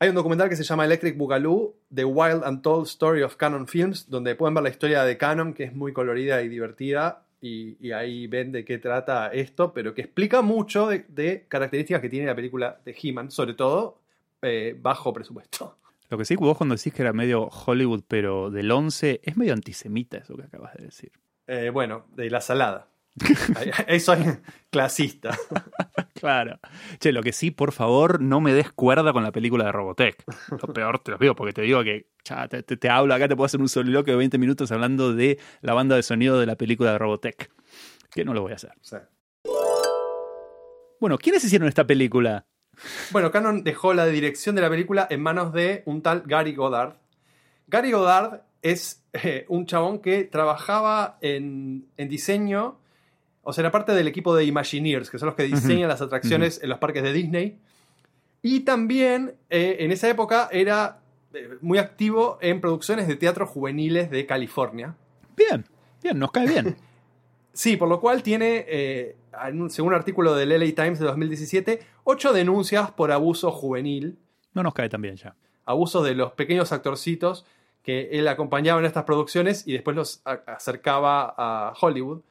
[0.00, 3.66] Hay un documental que se llama Electric Boogaloo, The Wild and Told Story of Canon
[3.68, 7.76] Films, donde pueden ver la historia de Canon, que es muy colorida y divertida, y,
[7.80, 12.08] y ahí ven de qué trata esto, pero que explica mucho de, de características que
[12.08, 13.98] tiene la película de He-Man, sobre todo
[14.42, 15.76] eh, bajo presupuesto.
[16.10, 19.52] Lo que sí, vos cuando decís que era medio Hollywood, pero del 11, es medio
[19.52, 21.12] antisemita eso que acabas de decir.
[21.46, 22.88] Eh, bueno, de la salada.
[23.86, 24.38] Eso es
[24.70, 25.36] clasista.
[26.14, 26.58] Claro.
[27.00, 30.24] Che, lo que sí, por favor, no me des cuerda con la película de Robotech.
[30.50, 33.44] Lo peor te lo digo, porque te digo que ya, te, hablo acá, te puedo
[33.44, 36.92] hacer un soliloquio de 20 minutos hablando de la banda de sonido de la película
[36.92, 37.50] de Robotech.
[38.10, 38.72] Que no lo voy a hacer.
[40.98, 42.46] Bueno, ¿quiénes hicieron esta película?
[43.10, 46.94] Bueno, Canon dejó la dirección de la película en manos de un tal Gary Goddard.
[47.66, 52.78] Gary Goddard es eh, un chabón que trabajaba en, en diseño,
[53.44, 56.60] o sea, era parte del equipo de Imagineers, que son los que diseñan las atracciones
[56.62, 57.58] en los parques de Disney.
[58.42, 61.00] Y también eh, en esa época era
[61.32, 64.94] eh, muy activo en producciones de teatro juveniles de California.
[65.36, 65.64] Bien,
[66.02, 66.76] bien, nos cae bien.
[67.56, 69.16] Sí, por lo cual tiene, eh,
[69.68, 74.18] según un artículo del LA Times de 2017, ocho denuncias por abuso juvenil,
[74.54, 75.36] No nos cae tan bien ya.
[75.64, 77.46] abuso de los pequeños actorcitos
[77.84, 82.22] que él acompañaba en estas producciones y después los acercaba a Hollywood.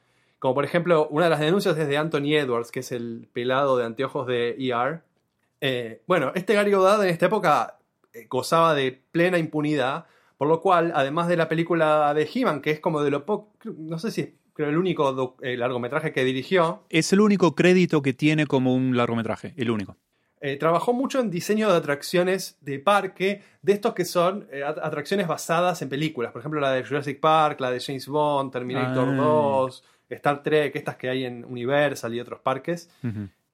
[0.44, 3.78] Como por ejemplo, una de las denuncias es de Anthony Edwards, que es el pelado
[3.78, 5.00] de anteojos de ER.
[5.62, 7.78] Eh, bueno, este Gary Goddard en esta época
[8.12, 10.04] eh, gozaba de plena impunidad,
[10.36, 13.54] por lo cual, además de la película de He-Man, que es como de lo poco,
[13.78, 18.02] no sé si es creo, el único eh, largometraje que dirigió, Es el único crédito
[18.02, 19.96] que tiene como un largometraje, el único.
[20.42, 24.76] eh, trabajó mucho en diseño de atracciones de parque, de estos que son eh, at-
[24.82, 26.32] atracciones basadas en películas.
[26.32, 29.16] Por ejemplo, la de Jurassic Park, la de James Bond, Terminator Ay.
[29.16, 32.90] 2, Star Trek, estas que hay en Universal y otros parques.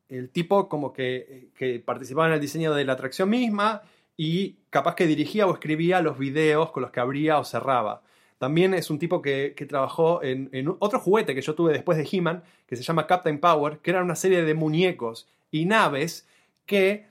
[0.08, 3.82] El tipo como que, que participaba en el diseño de la atracción misma
[4.16, 8.02] y capaz que dirigía o escribía los videos con los que abría o cerraba.
[8.38, 11.98] También es un tipo que, que trabajó en, en otro juguete que yo tuve después
[11.98, 16.26] de He-Man, que se llama Captain Power, que era una serie de muñecos y naves
[16.66, 17.06] que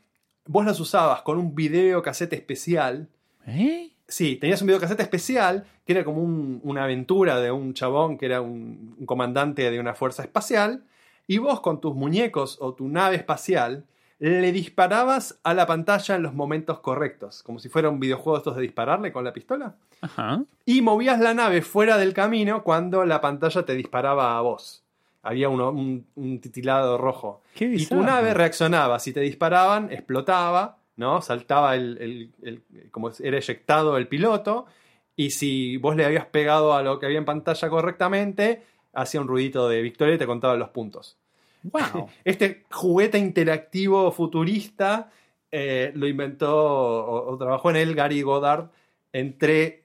[0.46, 3.08] vos las usabas con un videocasete especial.
[3.46, 3.92] ¿Eh?
[4.10, 8.26] Sí, tenías un videocasete especial que era como un- una aventura de un chabón que
[8.26, 10.84] era un, un comandante de una fuerza espacial.
[11.28, 13.86] Y vos con tus muñecos o tu nave espacial
[14.20, 18.40] le disparabas a la pantalla en los momentos correctos, como si fuera un videojuego de
[18.40, 19.76] estos de dispararle con la pistola.
[20.02, 20.42] Ajá.
[20.66, 24.84] Y movías la nave fuera del camino cuando la pantalla te disparaba a vos.
[25.22, 27.42] Había uno- un, un titilado rojo.
[27.54, 29.00] Qué Y tu nave reaccionaba.
[29.00, 31.22] Si te disparaban, explotaba, ¿no?
[31.22, 34.68] Saltaba el, el- el- como era eyectado el piloto.
[35.16, 38.62] Y si vos le habías pegado a lo que había en pantalla correctamente,
[38.94, 41.18] hacía un ruidito de victoria y te contaba los puntos.
[41.64, 42.10] Wow.
[42.24, 45.10] Este juguete interactivo futurista
[45.52, 48.70] eh, lo inventó o, o trabajó en él Gary Goddard
[49.12, 49.84] entre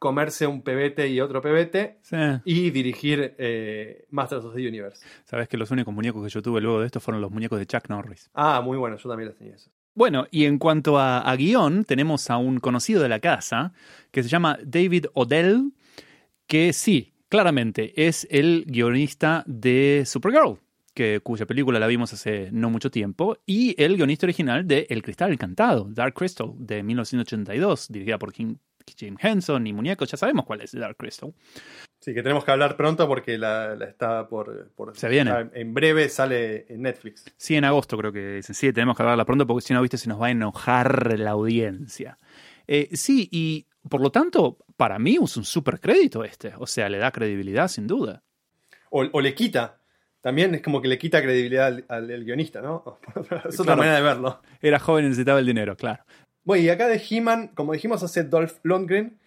[0.00, 2.16] comerse un pebete y otro pebete Sí.
[2.44, 5.06] y dirigir eh, Masters of the Universe.
[5.24, 7.66] Sabes que los únicos muñecos que yo tuve luego de esto fueron los muñecos de
[7.66, 8.28] Chuck Norris.
[8.34, 9.70] Ah, muy bueno, yo también los tenía eso.
[9.94, 13.72] Bueno, y en cuanto a, a guion, tenemos a un conocido de la casa
[14.10, 15.72] que se llama David Odell,
[16.46, 20.58] que sí, claramente es el guionista de Supergirl,
[20.94, 25.02] que, cuya película la vimos hace no mucho tiempo, y el guionista original de El
[25.02, 28.58] Cristal Encantado, Dark Crystal, de 1982, dirigida por Jim
[29.18, 31.32] Henson y Muñecos, ya sabemos cuál es Dark Crystal.
[32.04, 35.30] Sí, que tenemos que hablar pronto porque la, la está por, por- Se viene.
[35.30, 37.24] está- en breve sale en Netflix.
[37.36, 38.56] Sí, en agosto creo que dicen.
[38.56, 41.30] Sí, tenemos que hablarla pronto porque si no, viste, se nos va a enojar la
[41.30, 42.18] audiencia.
[42.66, 46.52] Eh, sí, y por lo tanto, para mí es un super crédito este.
[46.58, 48.22] O sea, le da credibilidad sin duda.
[48.90, 49.78] O, o le quita.
[50.20, 52.98] También es como que le quita credibilidad al, al- al guionista, ¿no?
[53.48, 53.76] es otra Claro.
[53.78, 54.42] manera de verlo.
[54.60, 56.02] Era joven y necesitaba el dinero, claro.
[56.44, 59.18] Bueno, y acá de He-Man, como dijimos, hace Dolph Lundgren,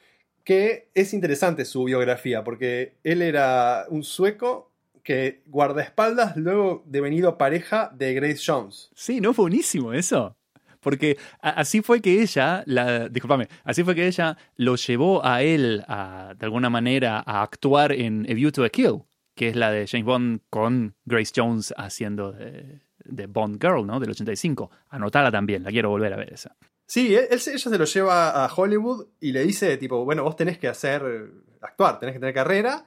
[0.45, 4.71] que es interesante su biografía, porque él era un sueco
[5.03, 8.89] que guardaespaldas, luego devenido pareja de Grace Jones.
[8.95, 10.37] Sí, ¿no fue buenísimo eso?
[10.79, 15.83] Porque así fue que ella, la, discúlpame, así fue que ella lo llevó a él,
[15.87, 19.01] a, de alguna manera, a actuar en A View to a Kill,
[19.33, 23.99] que es la de James Bond con Grace Jones haciendo de, de Bond Girl, ¿no?
[23.99, 24.69] Del 85.
[24.89, 26.55] Anotala también, la quiero volver a ver esa.
[26.87, 30.23] Sí, él- él se- ella se lo lleva a Hollywood y le dice, tipo, bueno,
[30.23, 32.85] vos tenés que hacer, actuar, tenés que tener carrera.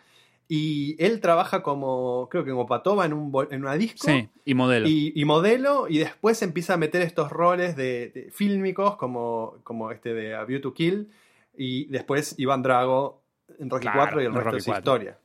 [0.50, 4.06] Y él trabaja como, creo que como patoba en, un, en una disco.
[4.08, 4.88] Sí, y modelo.
[4.88, 9.90] Y, y modelo, y después empieza a meter estos roles de, de fílmicos como, como
[9.92, 11.10] este de A View to Kill,
[11.54, 13.22] y después Iván Drago
[13.58, 14.78] en Rocky Claro, 4 y el resto Rocky es 4.
[14.80, 15.18] historia.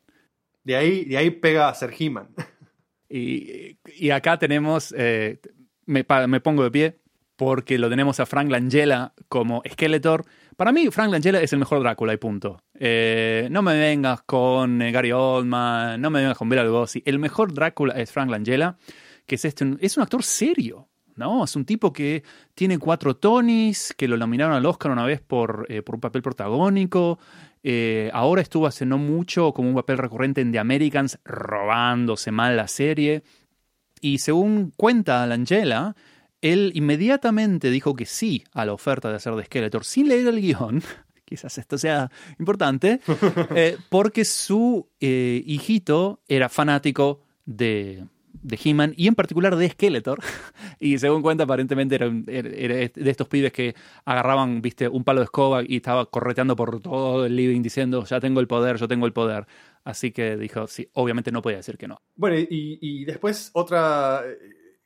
[0.65, 2.27] De ahí, de ahí pega a ser He-Man.
[3.09, 5.39] Y, y acá tenemos, eh,
[5.85, 6.99] me, me pongo de pie
[7.43, 10.25] porque lo tenemos a Frank Langella como Skeletor.
[10.55, 12.61] Para mí, Frank Langella es el mejor Drácula y punto.
[12.73, 17.03] Eh, no me vengas con eh, Gary Oldman, no me vengas con Bela Lugosi.
[17.05, 18.77] El mejor Drácula es Frank Langella,
[19.25, 20.87] que es, este, es un actor serio.
[21.17, 21.43] ¿no?
[21.43, 22.23] Es un tipo que
[22.55, 26.21] tiene cuatro Tonys, que lo nominaron al Oscar una vez por, eh, por un papel
[26.21, 27.19] protagónico.
[28.13, 32.69] Ahora estuvo hace no mucho como un papel recurrente en The Americans, robándose mal la
[32.69, 33.21] serie.
[33.99, 35.93] Y según cuenta Langella,
[36.43, 40.39] él inmediatamente dijo que sí a la oferta de hacer de Skeletor sin leer el
[40.41, 40.81] guion.
[41.25, 42.99] Quizás esto sea importante,
[43.55, 50.19] eh, porque su eh, hijito era fanático de, de He-Man y en particular de Skeletor.
[50.79, 55.25] Y según cuenta, aparentemente era, era- de estos pibes que agarraban, viste, un palo de
[55.25, 59.05] escoba y estaba correteando por todo el living diciendo, ya tengo el poder, yo tengo
[59.05, 59.45] el poder.
[59.85, 62.01] Así que dijo, sí, obviamente no podía decir que no.
[62.15, 62.47] Bueno, y,
[62.81, 64.23] y después otra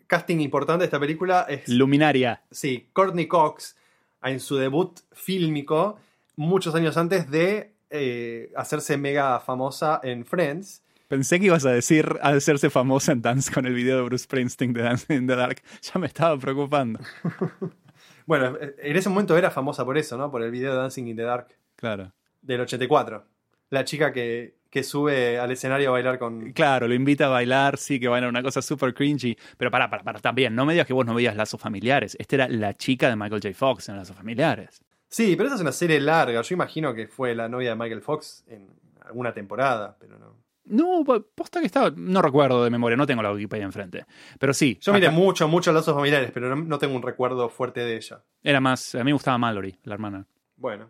[0.08, 2.42] casting importante de esta película es, Luminaria.
[2.52, 3.76] sí, Courtney Cox
[4.24, 6.00] en su debut fílmico,
[6.36, 10.84] muchos años antes de eh, hacerse mega famosa en Friends.
[11.08, 14.74] Pensé que ibas a decir hacerse famosa en Dance con el video de Bruce Springsteen
[14.74, 15.62] de Dancing in the Dark.
[15.82, 17.00] Ya me estaba preocupando.
[18.26, 20.30] Bueno, en ese momento era famosa por eso, ¿no?
[20.30, 22.12] Por el video de Dancing in the Dark Claro.
[22.42, 23.24] del 84.
[23.70, 26.52] La chica que, que sube al escenario a bailar con...
[26.54, 29.38] Claro, lo invita a bailar, sí, que baila una cosa súper cringy.
[29.58, 32.16] Pero para, para, para, también, no me digas que vos no veías Lazos Familiares.
[32.20, 33.54] Esta era la chica de Michael J.
[33.54, 34.82] Fox en Lazos Familiares.
[35.10, 36.42] Sí, pero esa es una serie larga.
[36.42, 38.68] Yo imagino que fue la novia de Michael Fox en
[39.06, 40.36] alguna temporada, pero no.
[40.70, 44.06] No, po- posta que estaba, no recuerdo de memoria, no tengo la Wikipedia enfrente.
[44.38, 47.48] Pero sí, Yo miré acá mucho, mucho lazos familiares, pero no, no tengo un recuerdo
[47.48, 48.22] fuerte de ella.
[48.44, 50.26] era más, a mí me gustaba Mallory, la hermana.
[50.58, 50.90] Bueno.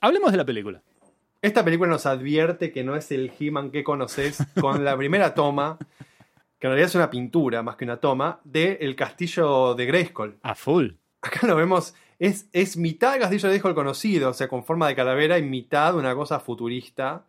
[0.00, 0.82] Hablemos de la película.
[1.40, 5.78] Esta película nos advierte que no es el He-Man que conoces con la primera toma,
[6.58, 10.36] que en realidad es una pintura más que una toma, del castillo de Grayskull.
[10.42, 10.90] A full.
[11.22, 14.88] Acá lo vemos, es, es mitad el castillo de Grayskull conocido, o sea, con forma
[14.88, 17.24] de calavera, y mitad una cosa futurista.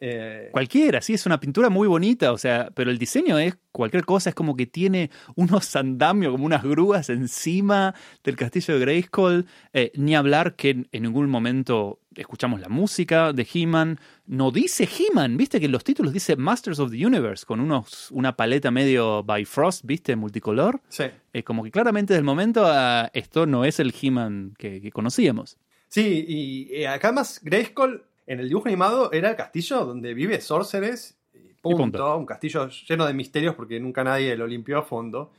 [0.00, 4.04] Eh, Cualquiera, sí, es una pintura muy bonita, o sea, pero el diseño es cualquier
[4.04, 9.46] cosa, es como que tiene unos andamios, como unas grúas encima del castillo de Grayskull.
[9.72, 13.98] Eh, ni hablar que en, en ningún momento escuchamos la música de He-Man.
[14.26, 18.10] No dice He-Man, viste que en los títulos dice Masters of the Universe, con unos,
[18.10, 20.80] una paleta medio Bifrost, viste, multicolor.
[20.88, 21.04] sí.
[21.32, 24.90] Es como que claramente desde el momento ah, esto no es el He-Man que, que
[24.90, 25.58] conocíamos.
[25.88, 30.40] Sí, y eh, acá más Grayskull en el dibujo animado era el castillo donde vive
[30.40, 31.18] Sorceres.
[31.34, 32.16] y Punto, punto.
[32.18, 35.32] Un castillo lleno de misterios porque nunca nadie lo limpió a fondo.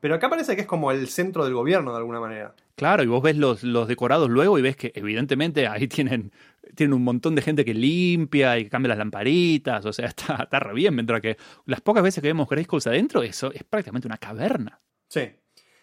[0.00, 2.54] Pero acá parece que es como el centro del gobierno de alguna manera.
[2.76, 6.30] Claro, y vos ves los, los decorados luego y ves que evidentemente ahí tienen,
[6.74, 10.42] tienen un montón de gente que limpia y que cambia las lamparitas, o sea, está,
[10.44, 14.06] está re bien, mientras que las pocas veces que vemos Grayskull adentro, eso es prácticamente
[14.06, 14.80] una caverna.
[15.08, 15.30] Sí.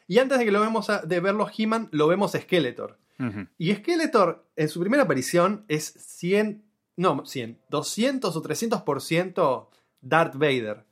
[0.08, 3.00] Y antes de que lo vemos a- de verlo He-Man, lo vemos a Skeletor.
[3.20, 3.48] Ujú.
[3.58, 6.64] Y Skeletor, en su primera aparición, es 100,
[6.98, 9.70] no, 100, 200 o 300%
[10.02, 10.86] Darth Vader.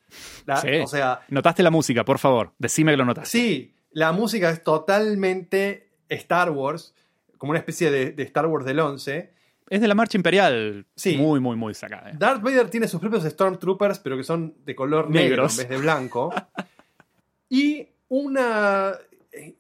[0.46, 0.70] La- Sí.
[0.84, 3.30] O sea, Notaste la música, por favor, decime que lo notaste.
[3.30, 6.94] sí, la música es totalmente Star Wars,
[7.38, 9.34] como una especie de, de Star Wars del 11.
[9.70, 11.18] Es de la marcha imperial, Sí.
[11.18, 12.10] muy, muy, muy sacada.
[12.12, 12.14] ¿eh?
[12.18, 15.54] Darth Vader tiene sus propios Stormtroopers, pero que son de color negro Negros.
[15.54, 16.34] en vez de blanco.
[17.50, 18.92] y una.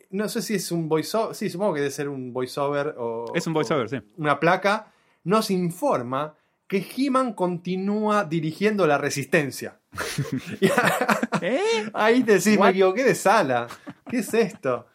[0.10, 1.36] No sé si es un voiceover.
[1.36, 3.32] Sí, supongo que debe ser un voiceover o.
[3.36, 4.00] Es un voiceover, sí.
[4.18, 4.92] Una placa.
[5.24, 6.36] Nos informa
[6.68, 9.80] que He-Man continúa dirigiendo la resistencia.
[11.42, 11.90] ¿Eh?
[11.94, 12.70] Ahí te decís, me What?
[12.72, 13.68] equivoqué de sala.
[14.10, 14.88] ¿Qué es esto?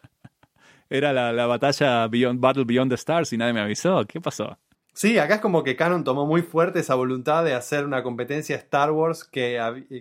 [0.89, 4.05] Era la, la batalla Beyond, Battle Beyond the Stars y nadie me avisó.
[4.05, 4.57] ¿Qué pasó?
[4.93, 8.55] Sí, acá es como que Canon tomó muy fuerte esa voluntad de hacer una competencia
[8.55, 9.59] Star Wars que,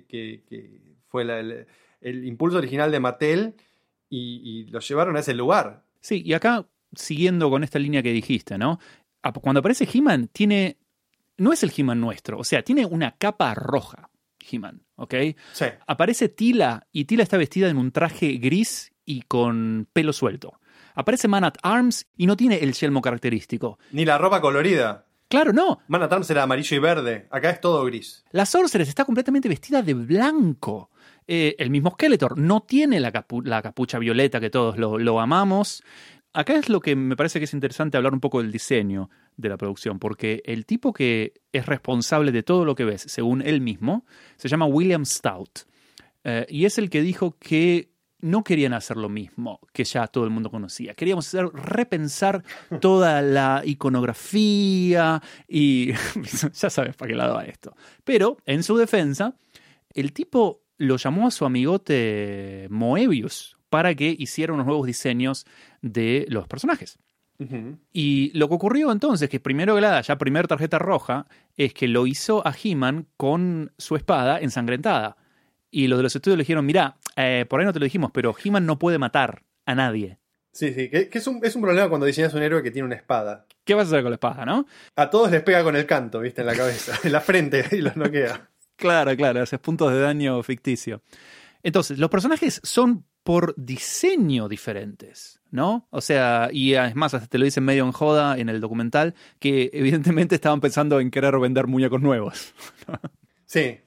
[0.08, 1.66] que- que fue la- el,
[2.00, 3.54] el impulso original de Mattel
[4.09, 5.85] y, y lo llevaron a ese lugar.
[6.01, 8.79] Sí, y acá, siguiendo con esta línea que dijiste, ¿no?
[9.42, 10.79] Cuando aparece He-Man, tiene.
[11.38, 14.09] No es el He-Man nuestro, o sea, tiene una capa roja,
[14.51, 15.14] He-Man, ¿ok?
[15.53, 20.61] Sí, Aparece Tila, y Tila está vestida en un traje gris y con pelo suelto.
[20.95, 23.79] Aparece Man at Arms y no tiene el yelmo característico.
[23.92, 25.05] ni la ropa colorida.
[25.29, 25.81] Claro, no.
[25.88, 27.27] Man at Arms era amarillo y verde.
[27.31, 28.25] Acá es todo gris.
[28.31, 30.90] La Sorceress está completamente vestida de blanco.
[31.28, 33.12] Eh, el mismo Skeletor no tiene la,
[33.44, 35.82] la capucha violeta que todos lo, lo amamos.
[36.32, 39.48] Acá es lo que me parece que es interesante hablar un poco del diseño de
[39.48, 43.60] la producción, porque el tipo que es responsable de todo lo que ves, según él
[43.60, 44.04] mismo,
[44.36, 45.60] se llama William Stout.
[46.24, 50.24] Eh, y es el que dijo que no querían hacer lo mismo que ya todo
[50.24, 50.94] el mundo conocía.
[50.94, 52.42] Queríamos hacer, repensar
[52.80, 55.92] toda la iconografía y
[56.52, 57.74] ya sabes para qué lado va esto.
[58.04, 59.36] Pero, en su defensa,
[59.94, 65.46] el tipo lo llamó a su amigote Moebius para que hiciera unos nuevos diseños
[65.82, 66.98] de los personajes.
[67.92, 71.86] Y lo que ocurrió entonces, que primero que nada, ya primer tarjeta roja, es que
[71.86, 75.16] lo hizo a He-Man con su espada ensangrentada.
[75.70, 78.10] Y los de los estudios le dijeron, mirá, eh, por ahí no te lo dijimos,
[78.12, 80.18] pero He-Man no puede matar a nadie.
[80.52, 82.86] Sí, sí, que, que es, un, es un problema cuando diseñas un héroe que tiene
[82.86, 83.46] una espada.
[83.64, 84.66] ¿Qué vas a hacer con la espada, no?
[84.94, 87.82] A todos les pega con el canto, viste, en la cabeza, en la frente y
[87.82, 88.48] los noquea.
[88.76, 91.02] Claro, claro, haces puntos de daño ficticio.
[91.62, 95.88] Entonces, los personajes son por diseño diferentes, ¿no?
[95.90, 99.70] O sea, y además hasta te lo dicen medio en joda en el documental, que
[99.72, 102.54] evidentemente estaban pensando en querer vender muñecos nuevos.
[103.48, 103.79] Sí.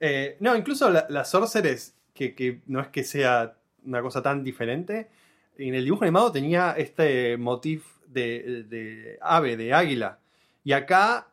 [0.00, 5.10] Eh, no, incluso la, la Sorceress, que, no es que sea una cosa tan diferente,
[5.58, 10.18] en el dibujo animado tenía este motif de, ave, de águila.
[10.64, 11.31] Y acá es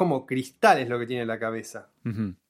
[0.00, 1.90] como cristales lo que tiene en la cabeza.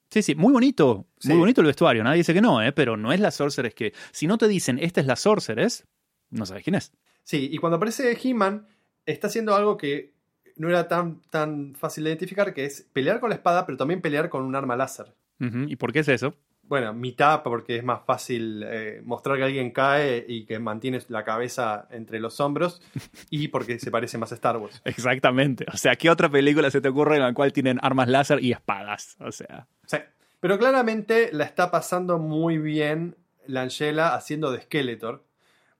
[0.08, 2.70] Sí, sí, muy bonito, muy bonito el vestuario, nadie dice que no, ¿eh?
[2.70, 5.84] pero no es la Sorceress que, si no te dicen, esta es la Sorceress,
[6.30, 6.92] no sabes quién es.
[7.24, 8.68] Sí, y cuando aparece He-Man,
[9.04, 10.12] está haciendo algo que
[10.54, 14.00] no era tan, tan fácil de identificar, que es pelear con la espada, pero también
[14.00, 15.12] pelear con un arma láser.
[15.40, 16.36] ¿Y por qué es eso?
[16.70, 21.24] Bueno, mitad porque es más fácil eh, mostrar que alguien cae y que mantiene la
[21.24, 22.80] cabeza entre los hombros
[23.28, 24.80] y porque se parece más a Star Wars.
[24.84, 25.66] Exactamente.
[25.74, 28.52] O sea, ¿qué otra película se te ocurre en la cual tienen armas láser y
[28.52, 29.16] espadas?
[29.18, 29.96] O sea, Sí.
[30.38, 33.16] Pero claramente la está pasando muy bien
[33.46, 35.24] Langella haciendo de Skeletor.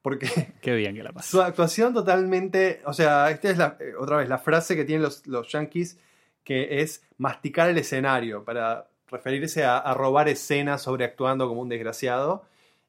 [0.03, 0.27] Porque
[0.61, 1.31] qué bien que la pasa.
[1.31, 2.81] su actuación totalmente.
[2.85, 6.01] O sea, esta es la, eh, otra vez la frase que tienen los, los yankees,
[6.43, 12.45] que es masticar el escenario para referirse a, a robar escenas sobreactuando como un desgraciado.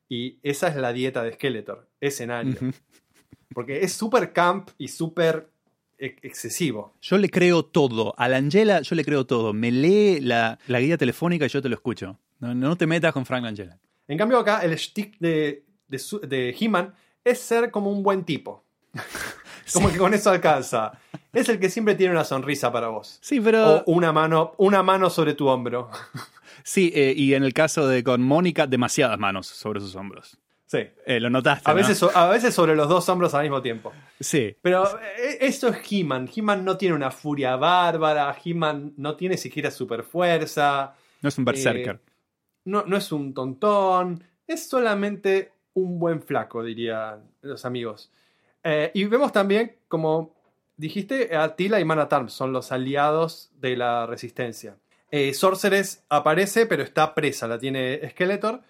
[0.10, 2.56] Y esa es la dieta de Skeletor, escenario.
[3.54, 5.50] Porque es súper camp y súper
[5.98, 6.94] e- excesivo.
[7.02, 8.14] Yo le creo todo.
[8.18, 9.54] A la Angela yo le creo todo.
[9.54, 12.20] Me lee la, la guía telefónica y yo te lo escucho.
[12.40, 13.78] No, no te metas con Frank Langella.
[14.08, 16.94] En cambio, acá el stick de, de, de He-Man
[17.24, 18.64] es ser como un buen tipo.
[19.74, 20.92] como que con eso alcanza.
[21.34, 23.20] Es el que siempre tiene una sonrisa para vos.
[23.22, 23.78] Sí, pero...
[23.78, 25.90] O una mano, una mano sobre tu hombro.
[26.64, 30.38] Sí, eh, y en el caso de con Mónica, demasiadas manos sobre sus hombros.
[30.72, 30.88] Sí.
[31.06, 31.70] Eh, lo notaste.
[31.70, 33.92] A veces, a veces sobre los dos hombros al mismo tiempo.
[34.20, 34.56] Sí.
[34.62, 36.30] Pero eh, esto es He-Man.
[36.34, 38.38] He-Man no tiene una furia bárbara.
[38.44, 40.94] He-Man no tiene siquiera super fuerza.
[41.22, 42.00] No es un berserker.
[42.64, 44.24] No, no es un tontón.
[44.48, 48.12] Es solamente un buen flaco, dirían los amigos.
[48.64, 50.36] Eh, y vemos también, como
[50.78, 54.78] dijiste, Attila y Manatarm son los aliados de la resistencia.
[55.12, 57.48] Eh, Sorceress aparece, pero está presa.
[57.48, 58.62] La tiene Skeletor,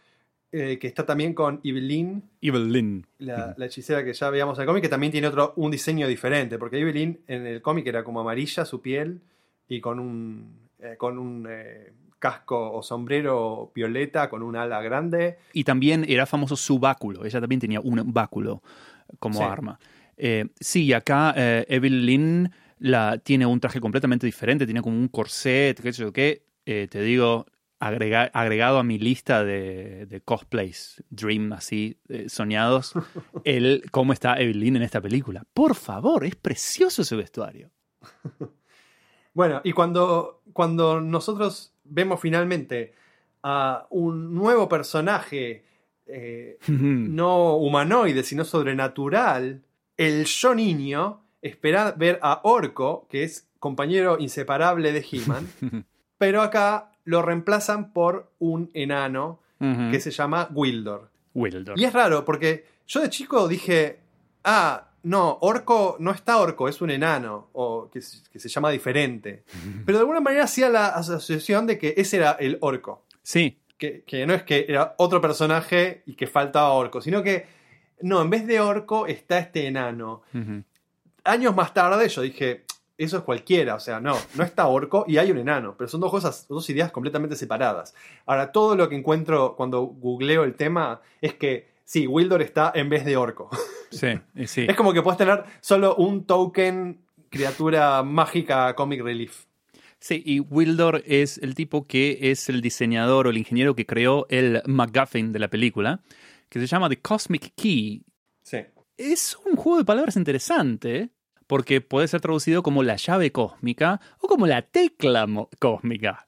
[0.52, 3.06] eh, que está también con Evelyn, Evelyn.
[3.20, 6.08] la, la hechicera que ya veíamos en el cómic, que también tiene otro, un diseño
[6.08, 6.58] diferente.
[6.58, 9.22] Porque Evelyn en el cómic era como amarilla su piel
[9.70, 15.38] y con un, eh, con un eh, casco o sombrero violeta, con un ala grande.
[15.54, 17.24] Y también era famoso su báculo.
[17.24, 18.62] Ella también tenía un báculo
[19.20, 19.44] como Sí.
[19.44, 19.80] arma.
[20.18, 24.66] Eh, sí, acá eh, Evelyn la, tiene un traje completamente diferente.
[24.66, 26.44] Tiene como un corset, qué sé yo qué.
[26.66, 27.46] Eh, te digo,
[27.80, 32.94] agrega- agregado a mi lista de, de cosplays, Dream, así, eh, soñados,
[33.46, 35.44] el cómo está Evelyn en esta película.
[35.54, 37.72] Por favor, es precioso ese vestuario.
[39.34, 42.94] Bueno, y cuando, cuando nosotros vemos finalmente
[43.44, 45.64] a un nuevo personaje
[46.12, 49.62] eh, no humanoide, sino sobrenatural,
[49.98, 55.48] el yo niño espera ver a Orco, que es compañero inseparable de He-Man,
[56.18, 59.40] pero acá lo reemplazan por un enano
[59.92, 61.12] que se llama Wildor.
[61.36, 61.80] Wildor.
[61.80, 64.00] Y es raro, porque yo de chico dije,
[64.44, 68.00] ah, no, Orco no está Orco, es un enano, o que,
[68.32, 69.44] que se llama diferente.
[69.86, 73.06] Pero de alguna manera hacía la asociación de que ese era el Orco.
[73.22, 77.48] Sí, Que, que no es que era otro personaje y que faltaba Orco, sino que,
[78.02, 80.22] no, en vez de Orco está este enano.
[81.24, 82.66] Años más tarde yo dije,
[82.96, 86.00] eso es cualquiera, o sea, no, no está Orco y hay un enano, pero son
[86.00, 87.96] dos cosas, dos ideas completamente separadas.
[88.28, 92.88] Ahora, todo lo que encuentro cuando googleo el tema es que, sí, Wildor está en
[92.88, 93.50] vez de Orco.
[93.90, 94.68] sí, sí.
[94.70, 97.02] Es como que puedes tener solo un token
[97.32, 99.46] criatura mágica comic relief.
[100.02, 104.26] Sí, y Wildor es el tipo que es el diseñador o el ingeniero que creó
[104.30, 106.02] el MacGuffin de la película,
[106.50, 108.04] que se llama The Cosmic Key.
[108.42, 108.58] Sí.
[108.98, 111.12] Es un juego de palabras interesante,
[111.46, 115.28] porque puede ser traducido como la llave cósmica o como la tecla
[115.60, 116.28] cósmica.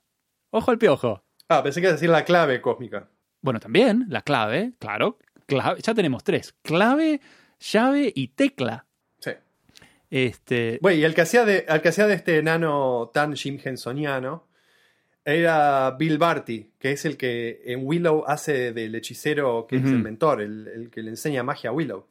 [0.52, 1.24] Ojo al piojo.
[1.50, 3.10] Ah, pensé que ibas a decir la clave cósmica.
[3.42, 5.18] Bueno, también la clave, claro.
[5.48, 6.54] clave- ya tenemos tres.
[6.62, 7.22] Clave,
[7.60, 8.86] llave y tecla.
[10.16, 13.58] Este, Bueno, y el que hacía de, el que hacía de este enano tan Jim
[13.64, 14.46] Hensoniano
[15.26, 20.04] era Bill Barty, que es el que en Willow hace del hechicero que es el
[20.04, 22.06] mentor, el, el que le enseña magia a Willow.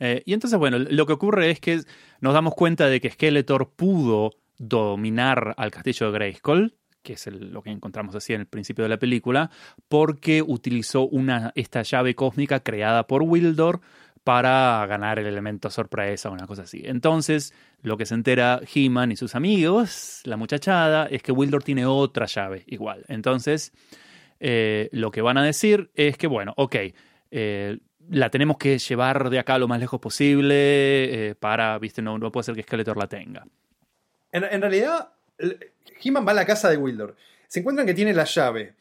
[0.00, 1.80] Eh, y entonces, bueno, lo que ocurre es que
[2.20, 7.52] nos damos cuenta de que Skeletor pudo dominar al castillo de Grayskull, que es el-
[7.52, 9.50] lo que encontramos así en el principio de la película,
[9.88, 13.80] porque utilizó una, esta llave cósmica creada por Wildor
[14.24, 16.82] para ganar el elemento sorpresa o una cosa así.
[16.84, 17.52] Entonces,
[17.82, 22.24] lo que se entera He-Man y sus amigos, la muchachada, es que Wildor tiene otra
[22.24, 23.04] llave igual.
[23.08, 23.72] Entonces,
[24.40, 26.76] eh, lo que van a decir es que, bueno, ok,
[27.30, 30.54] eh, la tenemos que llevar de acá lo más lejos posible
[31.28, 33.46] eh, para, viste, no, puede ser que Skeletor la tenga.
[34.32, 35.10] En, en realidad,
[36.02, 37.14] He-Man va a la casa de Wildor.
[37.46, 38.74] Se encuentran que tiene la llave.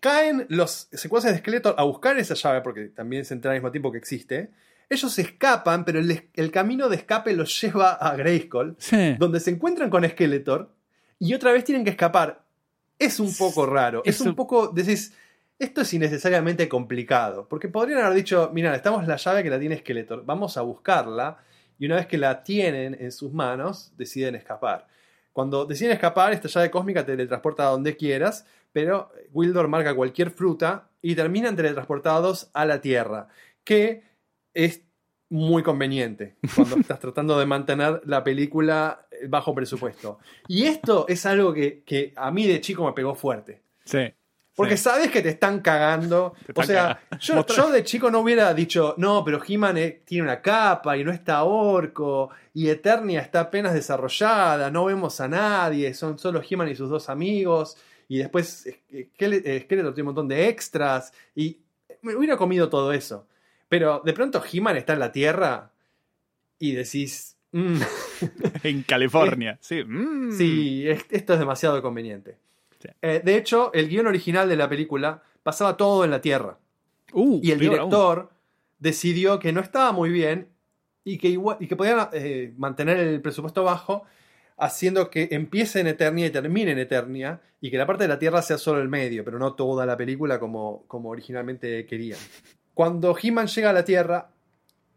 [0.00, 3.70] Caen los secuaces de Skeletor a buscar esa llave, porque también se entera al mismo
[3.70, 4.50] tiempo que existe.
[4.90, 9.14] Ellos se escapan, pero el, el camino de escape los lleva a Grayskull, Sí.
[9.18, 10.70] donde se encuentran con Skeletor
[11.18, 12.42] y otra vez tienen que escapar.
[12.98, 14.02] Es un poco raro.
[14.04, 14.68] Es un poco.
[14.68, 15.14] Decís,
[15.58, 17.46] esto es innecesariamente complicado.
[17.48, 21.38] Porque podrían haber dicho: Mira, estamos la llave que la tiene Skeletor, vamos a buscarla
[21.78, 24.86] y una vez que la tienen en sus manos, deciden escapar.
[25.32, 30.30] Cuando deciden escapar, esta llave cósmica te teletransporta a donde quieras, pero Wildor marca cualquier
[30.30, 33.28] fruta y terminan teletransportados a la Tierra,
[33.64, 34.02] que
[34.54, 34.82] es
[35.28, 40.18] muy conveniente cuando estás tratando de mantener la película bajo presupuesto.
[40.48, 43.62] Y esto es algo que, que a mí de chico me pegó fuerte.
[43.84, 44.12] Sí.
[44.54, 44.84] Porque sí.
[44.84, 46.34] sabes que te están cagando.
[46.44, 50.24] Te o sea, yo, yo de chico no hubiera dicho, no, pero He-Man eh, tiene
[50.24, 55.94] una capa y no está orco, y Eternia está apenas desarrollada, no vemos a nadie,
[55.94, 57.76] son solo He-Man y sus dos amigos,
[58.08, 61.58] y después eh, eh, eh, Skeletor tiene un montón de extras, y
[62.02, 63.26] me hubiera comido todo eso.
[63.70, 65.70] Pero de pronto He-Man está en la Tierra
[66.58, 67.76] y decís, "Mm,
[68.64, 69.56] En California.
[69.62, 69.82] Sí.
[69.82, 70.32] mm.
[70.32, 72.36] Sí, es- esto es demasiado conveniente.
[72.78, 72.88] Sí.
[73.00, 76.58] Eh, de hecho, el guion original de la película pasaba todo en la Tierra.
[77.12, 77.70] Uh, Y el aún.
[77.70, 78.30] director
[78.78, 80.48] decidió que no estaba muy bien
[81.04, 84.04] y que, igual, y que podían eh, mantener el presupuesto bajo
[84.58, 88.18] haciendo que empiece en Eternia y termine en Eternia y que la parte de la
[88.18, 92.18] Tierra sea solo el medio, pero no toda la película como, como originalmente querían.
[92.80, 94.30] Cuando He-Man llega a la Tierra,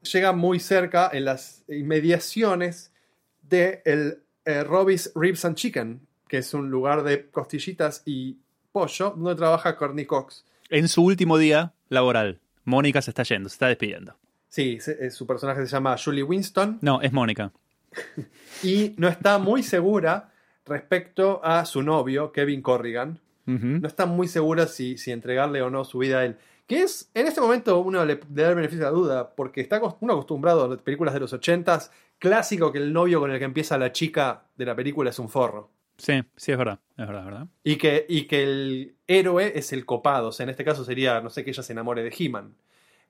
[0.09, 2.93] llega muy cerca en las inmediaciones
[3.41, 8.38] de el eh, Robbie's Ribs and Chicken, que es un lugar de costillitas y
[8.71, 10.45] pollo donde trabaja Courtney Cox.
[10.69, 14.15] En su último día laboral, Mónica se está yendo, se está despidiendo.
[14.47, 17.51] Sí, se- eh, su personaje se llama Julie Winston No, es Mónica.
[18.63, 20.31] y no está muy segura
[20.65, 23.19] respecto a su novio, Kevin Corrigan.
[23.45, 26.38] No está muy segura si, si entregarle o no su vida a él.
[26.68, 29.61] Que es, en este momento, uno le, le da el beneficio de la duda, porque
[29.61, 33.39] está uno acostumbrado a las películas de los ochentas, clásico que el novio con el
[33.39, 35.70] que empieza la chica de la película es un forro.
[35.97, 36.80] Sí, sí, es verdad.
[36.97, 37.47] Es verdad, es verdad.
[37.64, 40.30] Y que, y que el héroe es el copado.
[40.30, 42.55] O sea, en este caso sería, no sé, que ella se enamore de He-Man.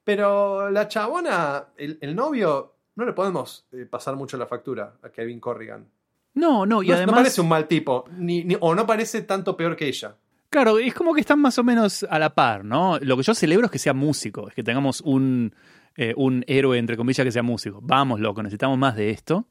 [0.03, 5.09] Pero la chabona, el, el novio, no le podemos eh, pasar mucho la factura a
[5.09, 5.87] Kevin Corrigan.
[6.33, 7.15] No, no, y no, no además.
[7.17, 10.15] parece un mal tipo, ni, ni- o no parece tanto peor que ella.
[10.53, 12.99] Claro, es como que están más o menos a la par, ¿no?
[12.99, 15.51] Lo que yo celebro es que sea músico, es que tengamos un,
[15.97, 17.79] eh, un héroe, entre comillas, que sea músico.
[17.81, 19.47] Vamos, loco, necesitamos más de esto.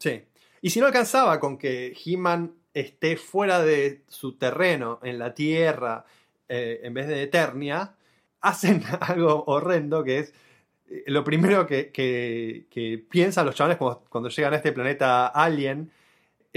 [0.00, 0.22] Sí.
[0.60, 6.04] Y si no alcanzaba con que He-Man esté fuera de su terreno, en la Tierra,
[6.48, 7.94] eh, en vez de Eternia,
[8.40, 10.34] hacen algo horrendo que es
[10.90, 12.66] eh, lo primero que, que-
[13.08, 15.92] piensan los chavales cuando llegan a este planeta alien.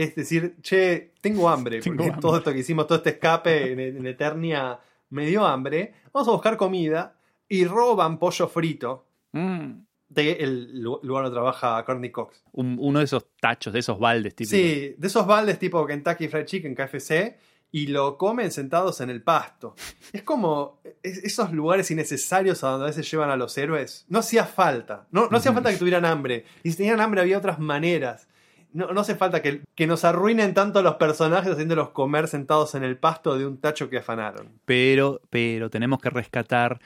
[0.02, 1.80] Es decir, che, tengo hambre.
[1.82, 2.22] Tengo porque hambre.
[2.22, 4.80] todo esto que hicimos, todo este escape en, en Eternia
[5.10, 5.94] me dio hambre.
[6.14, 7.16] Vamos a buscar comida
[7.48, 9.82] y roban pollo frito Mm.
[10.08, 12.42] del lu- lugar donde trabaja Courtney Cox.
[12.54, 14.52] Un- uno de esos tachos, de esos baldes típicos.
[14.60, 17.38] Sí, de esos baldes tipo Kentucky Fried Chicken, KFC,
[17.72, 19.76] y lo comen sentados en el pasto.
[20.12, 24.06] Es como es- esos lugares innecesarios a donde a veces llevan a los héroes.
[24.10, 25.08] No hacía falta.
[25.12, 26.46] No, no hacía falta que tuvieran hambre.
[26.64, 28.28] Y si tenían hambre había otras maneras.
[28.72, 32.84] No, no hace falta que, que nos arruinen tanto los personajes haciéndolos comer sentados en
[32.84, 34.60] el pasto de un tacho que afanaron.
[34.66, 36.80] Pero, pero tenemos que rescatar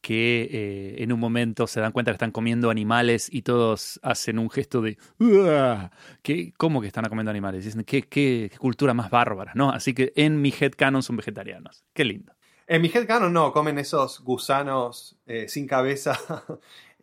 [0.00, 4.38] que eh, en un momento se dan cuenta que están comiendo animales y todos hacen
[4.38, 4.98] un gesto de.
[6.22, 7.64] ¿Qué, ¿Cómo que están comiendo animales?
[7.64, 9.70] Dicen, ¿qué, qué, qué cultura más bárbara, ¿no?
[9.70, 11.84] Así que en mi headcanon son vegetarianos.
[11.92, 12.32] Qué lindo.
[12.66, 16.18] En mi headcanon no, comen esos gusanos eh, sin cabeza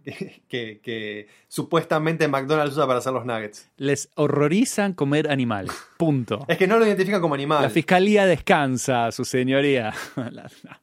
[0.48, 3.70] que, supuestamente McDonald's usa para hacer los nuggets.
[3.78, 5.72] Les horrorizan comer animales.
[5.98, 6.46] Punto.
[6.48, 7.62] Es que no lo identifican como animal.
[7.64, 9.94] La fiscalía descansa, su señoría.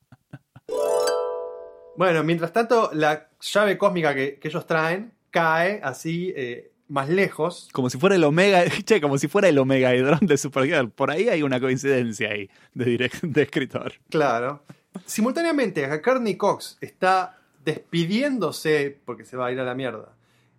[1.96, 7.68] Bueno, mientras tanto, la llave cósmica que, que ellos traen cae así eh, más lejos.
[7.72, 10.90] Como si fuera el Omega, che, como si fuera el Omega Hidron de Supergirl.
[10.90, 13.92] Por ahí hay una coincidencia ahí de, direct- de escritor.
[14.10, 14.64] Claro.
[15.06, 20.14] Simultáneamente, Courtney Cox está despidiéndose, porque se va a ir a la mierda,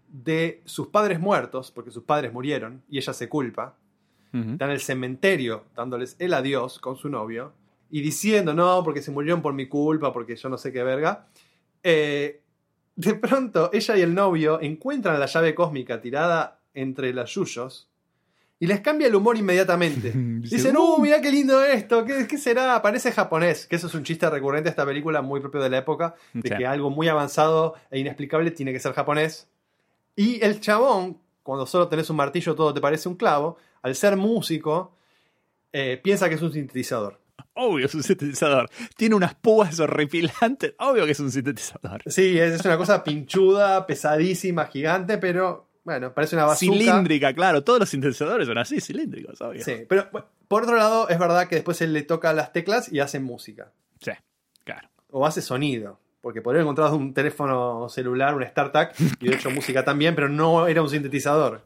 [0.08, 3.76] de sus padres muertos, porque sus padres murieron y ella se culpa.
[4.34, 7.54] Está en el cementerio dándoles el adiós con su novio
[7.90, 11.28] y diciendo, no, porque se murieron por mi culpa, porque yo no sé qué verga.
[11.82, 12.42] Eh,
[12.98, 17.88] de pronto, ella y el novio encuentran la llave cósmica tirada entre las yuyos
[18.60, 20.12] y les cambia el humor inmediatamente.
[20.16, 20.96] Dice, Dicen, "Uh".
[20.96, 22.06] ¡uh, mira qué lindo esto!
[22.06, 22.82] ¿Qué, qué será?
[22.82, 23.68] Parece japonés.
[23.68, 26.50] Que eso es un chiste recurrente de esta película, muy propio de la época, de
[26.50, 26.56] Sí.
[26.58, 29.48] que algo muy avanzado e inexplicable tiene que ser japonés.
[30.16, 34.16] Y el chabón, cuando solo tenés un martillo todo te parece un clavo, al ser
[34.16, 34.96] músico,
[35.74, 37.20] eh, piensa que es un sintetizador.
[37.58, 38.70] Obvio es un sintetizador.
[38.98, 40.74] Tiene unas púas horripilantes.
[40.80, 42.02] Obvio que es un sintetizador.
[42.06, 46.74] Sí, es, es una cosa pinchuda, pesadísima, gigante, pero bueno, parece una bazooka.
[46.74, 47.64] Cilíndrica, claro.
[47.64, 49.64] Todos los sintetizadores son así, cilíndricos, obvio.
[49.64, 50.10] Sí, pero
[50.48, 53.72] por otro lado, es verdad que después él le toca las teclas y hace música.
[54.02, 54.12] Sí,
[54.64, 54.90] claro.
[55.12, 56.00] O hace sonido.
[56.22, 60.28] porque podría haber encontrado un teléfono celular, un StarTAC, y de hecho música también, pero
[60.28, 61.62] no era un sintetizador.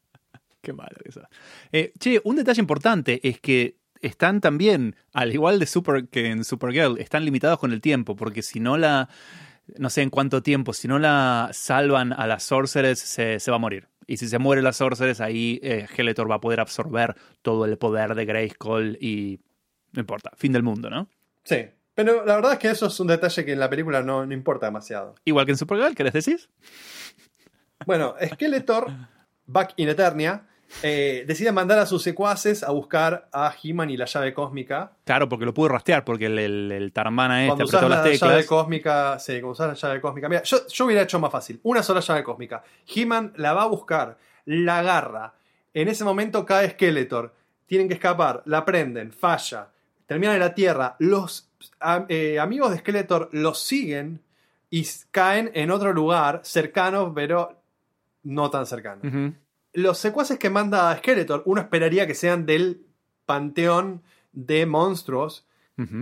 [0.62, 1.22] Qué malo eso.
[1.72, 6.44] Eh, che, un detalle importante es que están también, al igual de Super que en
[6.44, 9.08] Supergirl, están limitados con el tiempo, porque si no la,
[9.78, 13.56] no sé en cuánto tiempo, si no la salvan a las Sorceress, se, se va
[13.56, 13.88] a morir.
[14.06, 17.76] Y si se muere la Sorceress, ahí eh, Skeletor va a poder absorber todo el
[17.76, 19.40] poder de Grayskull y
[19.92, 21.08] no importa, fin del mundo, ¿no?
[21.42, 24.24] Sí, pero la verdad es que eso es un detalle que en la película no,
[24.24, 25.14] no importa demasiado.
[25.24, 26.48] Igual que en Supergirl, ¿qué les decís?
[27.84, 28.92] Bueno, Skeletor,
[29.46, 30.46] Back in Eternia,
[30.82, 34.92] eh, decide mandar a sus secuaces a buscar a He-Man y la llave cósmica.
[35.04, 38.04] Claro, porque lo pudo rastrear, porque el, el, el Tarmana este Cuando apretó las la
[38.10, 38.30] teclas.
[38.30, 40.28] llave cósmica, sí, cuando usas la llave cósmica.
[40.28, 41.60] Mira, yo, yo hubiera hecho más fácil.
[41.62, 42.62] Una sola llave cósmica.
[42.94, 45.34] He-Man la va a buscar, la agarra.
[45.74, 47.34] En ese momento cae Skeletor.
[47.66, 49.68] Tienen que escapar, la prenden, falla.
[50.06, 50.96] Terminan en la Tierra.
[51.00, 51.48] Los
[51.80, 54.20] a- eh, amigos de Skeletor los siguen
[54.70, 57.60] y caen en otro lugar cercano, pero
[58.24, 59.00] no tan cercano.
[59.04, 59.34] Ujú.
[59.76, 62.86] Los secuaces que manda Skeletor, uno esperaría que sean del
[63.26, 64.02] panteón
[64.32, 65.46] de monstruos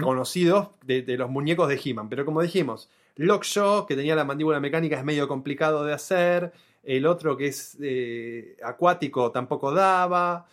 [0.01, 2.09] conocidos de, de los muñecos de He-Man.
[2.09, 6.53] Pero como dijimos, Lockjaw, que tenía la mandíbula mecánica, es medio complicado de hacer.
[6.85, 10.47] El otro, que es eh, acuático, tampoco daba.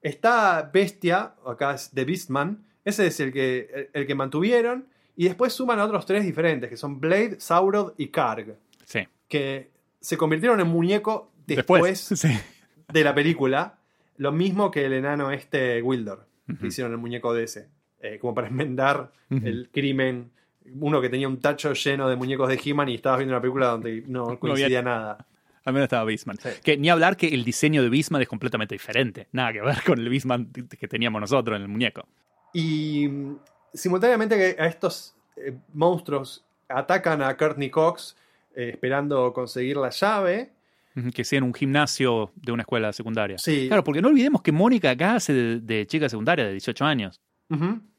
[0.00, 2.64] Está Bestia, acá es The Beastman.
[2.84, 4.86] Ese es el que, el, el que mantuvieron.
[5.16, 8.56] Y después suman a otros tres diferentes, que son Blade, Saurod y Karg.
[8.84, 9.00] Sí.
[9.26, 12.20] Que se convirtieron en muñeco después, Después.
[12.20, 12.59] Sí.
[12.92, 13.78] De la película.
[14.16, 16.26] Lo mismo que el enano este Wildor.
[16.60, 17.68] Que hicieron el muñeco de ese.
[18.00, 20.30] Eh, como para enmendar el crimen.
[20.74, 23.68] Uno que tenía un tacho lleno de muñecos de He-Man y estabas viendo una película
[23.68, 25.26] donde no coincidía nada.
[25.64, 26.38] Al menos estaba Beastman.
[26.38, 26.48] Sí.
[26.62, 29.28] Que ni hablar que el diseño de Beastman es completamente diferente.
[29.32, 32.06] Nada que ver con el Beastman que teníamos nosotros en el muñeco.
[32.52, 33.38] Y mm,
[33.74, 38.16] simultáneamente a estos eh, monstruos atacan a Courtney Cox
[38.54, 40.50] eh, esperando conseguir la llave.
[41.14, 43.38] Que sea en un gimnasio de una escuela secundaria.
[43.38, 43.66] Sí.
[43.68, 47.20] Claro, porque no olvidemos que Mónica acá hace de, de chica secundaria de 18 años.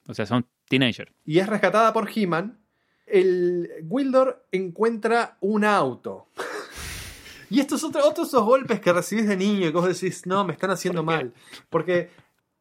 [0.08, 1.12] O sea, son teenager.
[1.26, 2.60] Y es rescatada por He-Man.
[3.06, 6.28] El Wildor encuentra un auto.
[7.50, 10.46] y estos otros otros esos golpes que recibís de niño y que vos decís, no,
[10.46, 11.34] me están haciendo mal.
[11.70, 12.10] Porque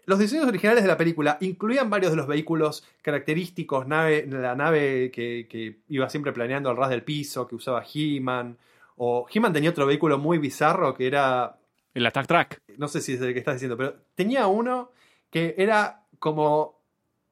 [0.07, 5.11] los diseños originales de la película incluían varios de los vehículos característicos, nave, la nave
[5.13, 8.59] que, que iba siempre planeando al ras del piso, que usaba He-Man.
[9.03, 11.57] O He-Man tenía otro vehículo muy bizarro que era
[11.95, 12.63] El Attack Track.
[12.77, 14.91] no sé si es el que estás diciendo, pero tenía uno
[15.31, 16.81] que era como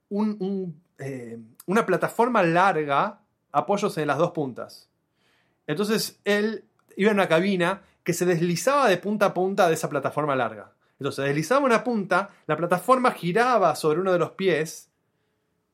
[0.08, 3.20] un- un, eh, una plataforma larga,
[3.52, 4.88] apoyos en las dos puntas.
[5.66, 6.64] Entonces él
[6.96, 10.72] iba en una cabina que se deslizaba de punta a punta de esa plataforma larga.
[10.98, 14.90] Entonces deslizaba una punta, la plataforma giraba sobre uno de los pies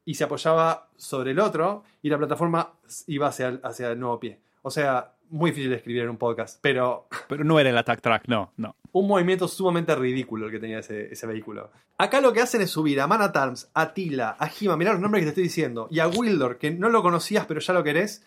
[0.05, 2.73] y se apoyaba sobre el otro y la plataforma
[3.07, 4.41] iba hacia el, hacia el nuevo pie.
[4.63, 8.01] O sea, muy difícil de escribir en un podcast, pero Pero no era el Attack
[8.01, 8.77] Track, no, no.
[8.93, 11.71] un movimiento sumamente ridículo el que tenía ese, ese vehículo.
[11.99, 14.93] Acá lo que hacen es subir a Man at Arms, a Tila, a He-Man, mirá
[14.93, 17.73] los nombres que te estoy diciendo, y a Wildor, que no lo conocías pero ya
[17.73, 18.25] lo querés,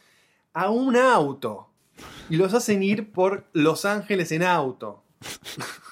[0.53, 1.69] a un auto.
[2.29, 5.03] Y los hacen ir por Los Ángeles en auto.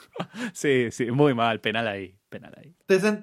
[0.53, 1.59] Sí, sí, muy mal.
[1.59, 2.73] Penal ahí, penal ahí.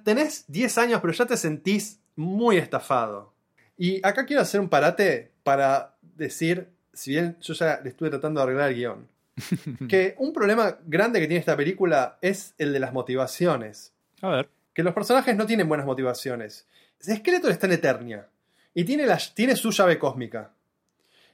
[0.04, 3.32] Tenés 10 años pero ya te sentís muy estafado.
[3.78, 8.40] Y acá quiero hacer un parate para decir, si bien yo ya le estuve tratando
[8.40, 9.09] de arreglar el guion,
[9.88, 13.93] que un problema grande que tiene esta película es el de las motivaciones.
[14.20, 14.49] A ver.
[14.74, 16.66] que los personajes no tienen buenas motivaciones.
[17.03, 18.28] Skeletor está en Eternia
[18.74, 20.53] y tiene, la, tiene su llave cósmica.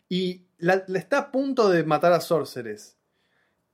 [0.09, 2.97] Y la- la está a punto de matar a Sorceress.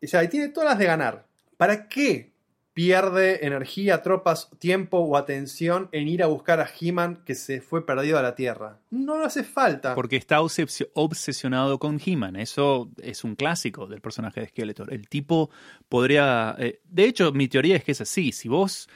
[0.03, 1.25] O sea, y tiene todas las de ganar.
[1.57, 2.33] ¿Para qué
[2.75, 7.87] pierde energía, tropas, tiempo o atención en ir a buscar a He-Man que se fue
[7.87, 8.81] perdido a la Tierra?
[8.91, 9.95] No le hace falta.
[9.95, 12.37] Porque está obsesio- obsesionado con He-Man.
[12.37, 14.93] Eso es un clásico del personaje de Skeletor.
[14.93, 15.51] El tipo
[15.89, 16.57] podría.
[16.59, 18.33] eh, de hecho, mi teoría es que es así.
[18.33, 18.89] Si vos.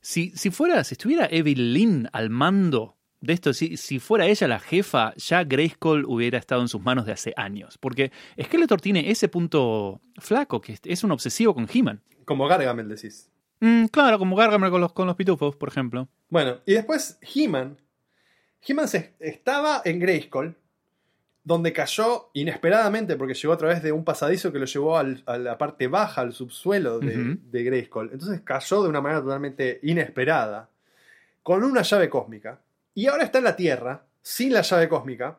[0.00, 0.84] Si, si fuera.
[0.84, 6.04] Si estuviera Evelyn al mando de esto, si, si fuera ella la jefa, ya Grayskull
[6.06, 7.78] hubiera estado en sus manos de hace años.
[7.78, 12.02] Porque Skeletor tiene ese punto flaco, que es un obsesivo con He-Man.
[12.24, 13.30] Como Gargamel decís.
[13.60, 16.08] Mm, claro, como Gargamel con los, con los pitufos, por ejemplo.
[16.28, 17.76] Bueno, y después He-Man.
[18.66, 18.86] He-Man
[19.20, 20.56] estaba en Grayskull,
[21.42, 25.36] donde cayó inesperadamente porque llegó a través de un pasadizo que lo llevó al- a
[25.36, 27.38] la parte baja, al subsuelo de, Ujú.
[27.50, 28.10] de Grayskull.
[28.12, 30.68] Entonces cayó de una manera totalmente inesperada,
[31.42, 32.58] con una llave cósmica.
[32.94, 35.38] Y ahora está en la Tierra, sin la llave cósmica.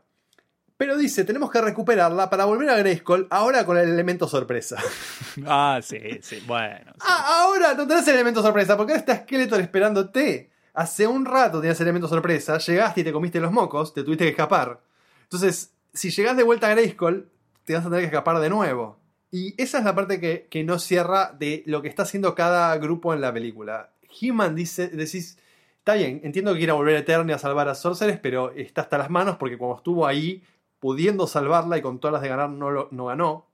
[0.78, 4.78] Pero dice, tenemos que recuperarla para volver a Grayskull, ahora con el elemento sorpresa.
[5.46, 6.92] Ah, sí, sí, bueno.
[6.94, 7.02] sí.
[7.02, 10.50] Ah, ahora no tenés el elemento sorpresa, porque ahora está Skeletor esperándote.
[10.74, 14.24] Hace un rato tenías el elemento sorpresa, llegaste y te comiste los mocos, te tuviste
[14.24, 14.82] que escapar.
[15.24, 17.30] Entonces, si llegas de vuelta a Grayskull,
[17.66, 18.98] te vas a tener que escapar de nuevo.
[19.32, 22.78] Y esa es la parte que, que no cierra de lo que está haciendo cada
[22.78, 23.92] grupo en la película.
[24.22, 25.38] He-Man dice, decís,
[25.80, 28.98] está bien, entiendo que quiera volver a Eternia a salvar a Sorceres, pero está hasta
[28.98, 30.42] las manos porque cuando estuvo ahí,
[30.80, 33.48] pudiendo salvarla y con todas las de ganar, no, lo, no ganó.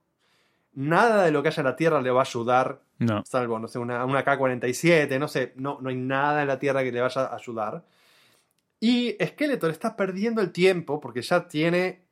[0.74, 3.22] Nada de lo que haya en la Tierra le va a ayudar, No.
[3.26, 6.82] salvo, no sé, una, una K-47, no sé, no, no hay nada en la Tierra
[6.82, 7.84] que le vaya a ayudar.
[8.80, 12.02] Y Skeletor está perdiendo el tiempo porque ya tiene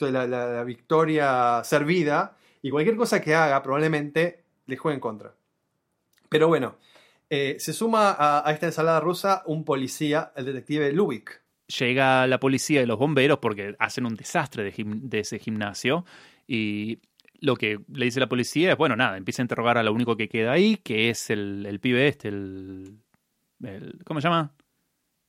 [0.00, 5.32] la, la- la victoria servida y cualquier cosa que haga probablemente le juegue en contra.
[6.28, 6.76] Pero bueno,
[7.28, 11.39] eh, se suma a, a esta ensalada rusa un policía, el detective Lubik.
[11.78, 16.04] Llega la policía y los bomberos porque hacen un desastre de, ese gimnasio
[16.46, 16.98] y
[17.40, 20.16] lo que le dice la policía es, bueno, nada, empieza a interrogar a lo único
[20.16, 22.98] que queda ahí, que es el, el pibe este, el,
[23.62, 24.52] el- ¿Cómo se llama?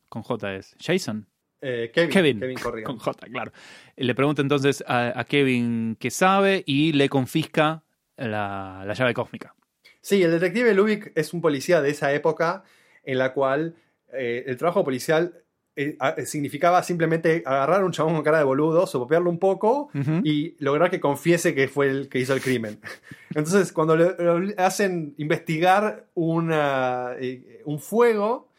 [0.09, 0.75] Con J es.
[0.79, 1.27] Jason.
[1.61, 2.57] Eh, Kevin, Kevin.
[2.83, 3.51] Con J, claro.
[3.95, 7.83] Le pregunta entonces a, a Kevin qué sabe y le confisca
[8.17, 9.55] la, la llave cósmica.
[10.01, 12.63] Sí, el detective Lubik es un policía de esa época
[13.03, 13.75] en la cual
[14.11, 15.43] eh, el trabajo policial
[15.81, 19.89] eh, a- significaba simplemente agarrar a un chabón con cara de boludo, sopopearlo un poco
[20.23, 22.79] y lograr que confiese que fue el que hizo el crimen.
[23.35, 28.49] Entonces, cuando le, le hacen investigar una, eh, un fuego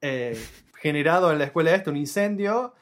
[0.00, 0.36] eh,
[0.80, 2.74] generado en la escuela esta, un incendio,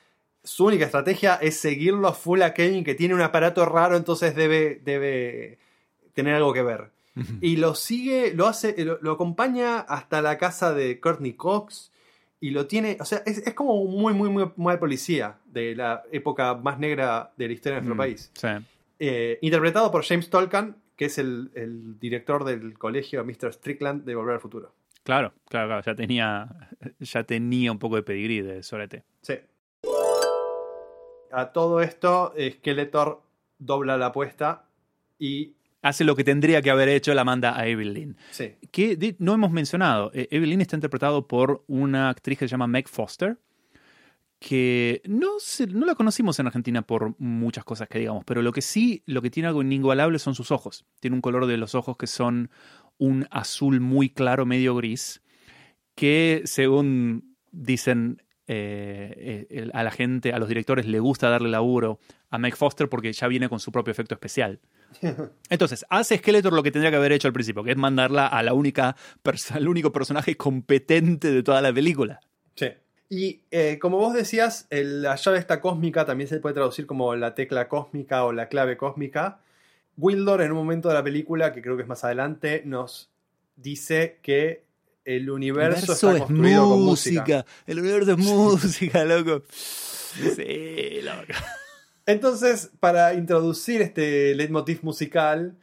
[0.43, 4.35] su única estrategia es seguirlo a full a Kevin, que tiene un aparato raro, entonces
[4.35, 5.59] debe, debe
[6.13, 6.91] tener algo que ver.
[7.41, 11.93] Y lo sigue, lo hace, lo, lo acompaña hasta la casa de Courtney Cox.
[12.45, 15.75] Y lo tiene, o sea, es, es como un muy, muy, muy mal policía de
[15.75, 18.31] la época más negra de la historia de nuestro Mm, país.
[18.35, 18.49] Sí.
[18.99, 23.55] Eh, interpretado por James Tolkan, que es el, el director del colegio Mr.
[23.55, 24.75] Strickland de Volver al Futuro.
[25.05, 25.83] Claro, claro, claro.
[25.87, 26.49] Ya tenía,
[27.01, 29.05] ya tenía un poco de pedigrí de Sorete.
[29.23, 29.37] Sí.
[31.33, 33.23] A todo esto, Skeletor
[33.59, 34.67] dobla la apuesta
[35.19, 35.55] y.
[35.85, 38.17] Hace lo que tendría que haber hecho, la manda a Evelyn.
[38.31, 38.53] Sí.
[38.73, 40.11] Que no hemos mencionado.
[40.15, 43.39] Eh, Evelyn está interpretado por una actriz que se llama Meg Foster,
[44.39, 48.53] que no, se- no la conocimos en Argentina por muchas cosas que digamos, pero lo
[48.53, 50.85] que sí, lo que tiene algo inigualable son sus ojos.
[51.01, 52.51] Tiene un color de los ojos que son
[52.99, 55.23] un azul muy claro, medio gris,
[55.95, 61.99] que según dicen eh, eh, a la gente, a los directores, le gusta darle laburo
[62.31, 64.61] a Meg Foster porque ya viene con su propio efecto especial.
[65.51, 68.43] Entonces, hace Skeletor lo que tendría que haber hecho al principio, que es mandarla a
[68.43, 68.97] la única
[69.53, 72.21] al único personaje competente de toda la película.
[72.55, 72.69] Sí.
[73.11, 77.15] Y eh, como vos decías, el- la llave esta cósmica también se puede traducir como
[77.17, 79.41] la tecla cósmica o la clave cósmica.
[79.97, 83.11] Wildor en un momento de la película, que creo que es más adelante, nos
[83.57, 84.64] dice que
[85.05, 87.45] el universo, está construido con música.
[87.67, 89.43] El universo es música, loco.
[89.51, 91.33] Sí, loco.
[92.07, 95.57] Entonces, para introducir este leitmotiv musical,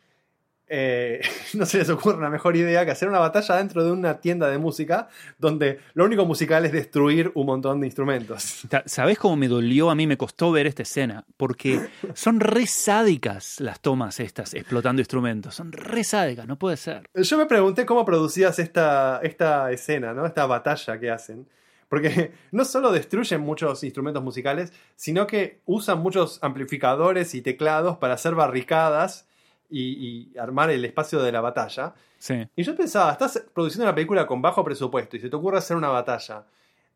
[0.73, 1.19] eh,
[1.53, 4.47] no se les ocurre una mejor idea que hacer una batalla dentro de una tienda
[4.47, 8.61] de música donde lo único musical es destruir un montón de instrumentos.
[8.85, 9.89] ¿Sabés cómo me dolió?
[9.89, 11.25] A mí me costó ver esta escena.
[11.35, 15.55] Porque son re sádicas las tomas estas, explotando instrumentos.
[15.55, 17.03] Son re sádicas, no puede ser.
[17.13, 20.25] Yo me pregunté cómo producías esta, esta escena, ¿no?
[20.25, 21.49] Esta batalla que hacen.
[21.89, 28.13] Porque no solo destruyen muchos instrumentos musicales, sino que usan muchos amplificadores y teclados para
[28.13, 29.27] hacer barricadas
[29.71, 31.93] y, y armar el espacio de la batalla.
[32.19, 32.47] Sí.
[32.55, 35.75] Y yo pensaba, estás produciendo una película con bajo presupuesto y se te ocurre hacer
[35.77, 36.43] una batalla.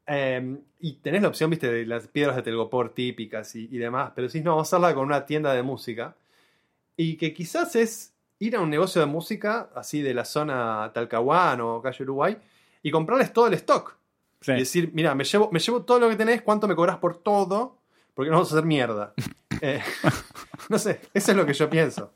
[0.07, 4.11] eh, y tenés la opción, viste, de las piedras de telgopor típicas y, y demás,
[4.13, 6.15] pero decís, no, vamos a hacerla con una tienda de música.
[6.97, 11.59] Y que quizás es ir a un negocio de música, así de la zona Talcahuán
[11.61, 12.37] o calle Uruguay,
[12.83, 13.95] y comprarles todo el stock.
[14.41, 14.51] sí.
[14.51, 17.17] Y decir, mira, me llevo, me llevo todo lo que tenés, ¿cuánto me cobras por
[17.17, 17.77] todo?
[18.13, 19.13] Porque no vamos a hacer mierda.
[19.61, 19.81] Eh,
[20.69, 22.11] no sé, eso es lo que yo pienso.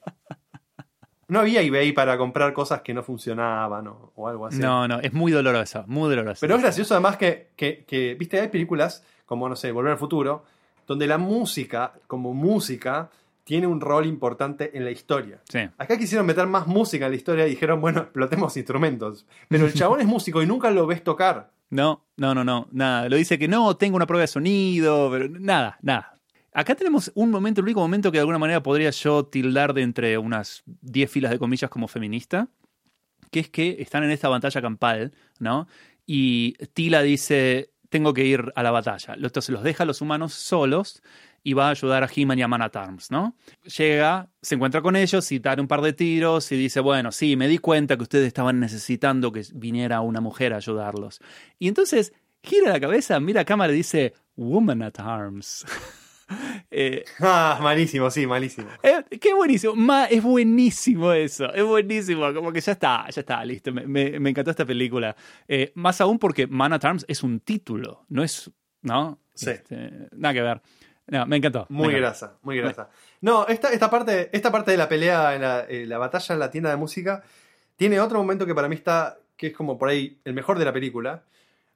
[1.30, 4.60] No había eBay para comprar cosas que no funcionaban o, o algo así.
[4.60, 6.40] No, no, es muy dolorosa, muy dolorosa.
[6.42, 9.98] Pero es gracioso además que, que, que, viste, hay películas como, no sé, Volver al
[9.98, 10.44] Futuro,
[10.88, 13.10] donde la música, como música,
[13.44, 15.40] tiene un rol importante en la historia.
[15.48, 15.60] Sí.
[15.78, 19.26] Acá quisieron meter más música en la historia y dijeron, bueno, explotemos instrumentos.
[19.48, 21.52] Pero el chabón es músico y nunca lo ves tocar.
[21.70, 23.08] No, no, no, no, nada.
[23.08, 26.18] Lo dice que no, tengo una prueba de sonido, pero nada, nada.
[26.60, 29.82] Acá tenemos un momento, el único momento que de alguna manera podría yo tildar de
[29.82, 32.49] entre unas 10 filas de comillas como feminista,
[33.32, 35.70] que es que están en esta batalla campal, ¿no?
[36.05, 39.14] Y Tila dice, tengo que ir a la batalla.
[39.14, 41.01] Entonces los deja a los humanos solos
[41.45, 43.38] y va a ayudar a He-Man y a Man at Arms, ¿no?
[43.78, 47.38] Llega, se encuentra con ellos y da un par de tiros y dice, bueno, sí,
[47.38, 51.22] me di cuenta que ustedes estaban necesitando que viniera una mujer a ayudarlos.
[51.57, 52.12] Y entonces
[52.43, 55.66] gira la cabeza, mira a cámara y dice, Woman at Arms.
[56.72, 58.70] Eh, Ah, malísimo, sí, malísimo.
[58.84, 59.76] eh, qué buenísimo.
[59.76, 61.52] Ma, es buenísimo eso.
[61.54, 62.32] Es buenísimo.
[62.34, 63.72] Como que ya está, ya está, listo.
[63.74, 65.16] Me, me- me encantó esta película.
[65.48, 68.52] Eh, más aún porque Man at Arms es un título, no es.
[68.82, 69.20] ¿No?
[69.34, 69.50] Sí.
[69.50, 70.62] Este, nada que ver.
[71.08, 71.66] No, me encantó.
[71.70, 72.02] me Muy encantó.
[72.02, 72.90] grasa, muy grasa.
[73.22, 76.52] No, esta, esta, parte, esta parte de la pelea, en la, la batalla en la
[76.52, 77.24] tienda de música,
[77.76, 80.66] tiene otro momento que para mí está, que es como por ahí el mejor de
[80.66, 81.24] la película.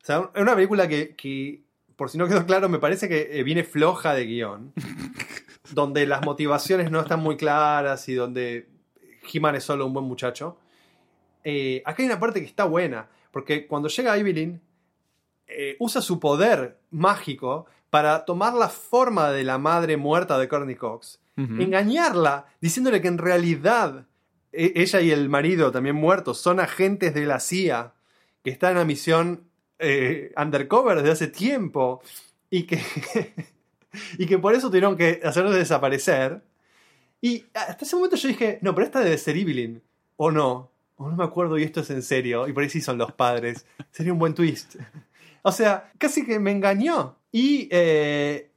[0.02, 1.63] O sea, es una película que, que,
[1.96, 4.74] por si no quedó claro, me parece que eh, viene floja de guion.
[5.72, 8.70] donde las motivaciones no están muy claras y donde
[9.32, 10.58] He-Man es solo un buen muchacho.
[11.44, 14.62] Eh, acá hay una parte que está buena, porque cuando llega Evelyn,
[15.48, 20.76] eh, usa su poder mágico para tomar la forma de la madre muerta de Courtney
[20.76, 24.06] Cox, engañarla, diciéndole que en realidad
[24.52, 27.94] e- ella y el marido también muertos son agentes de la CIA
[28.44, 29.50] que están en una misión
[29.84, 32.02] eh, undercover desde hace tiempo
[32.50, 32.80] y que,
[34.18, 36.42] y que por eso tuvieron que hacerlos desaparecer.
[37.22, 39.82] Y hasta ese momento yo dije, no, pero esta debe ser Evelyn,
[40.18, 42.82] o no, o no me acuerdo y esto es en serio, y por ahí sí
[42.82, 43.66] son los padres.
[43.92, 44.76] Sería un buen twist.
[45.42, 47.16] O sea, casi que me engañó.
[47.32, 48.50] Y eh,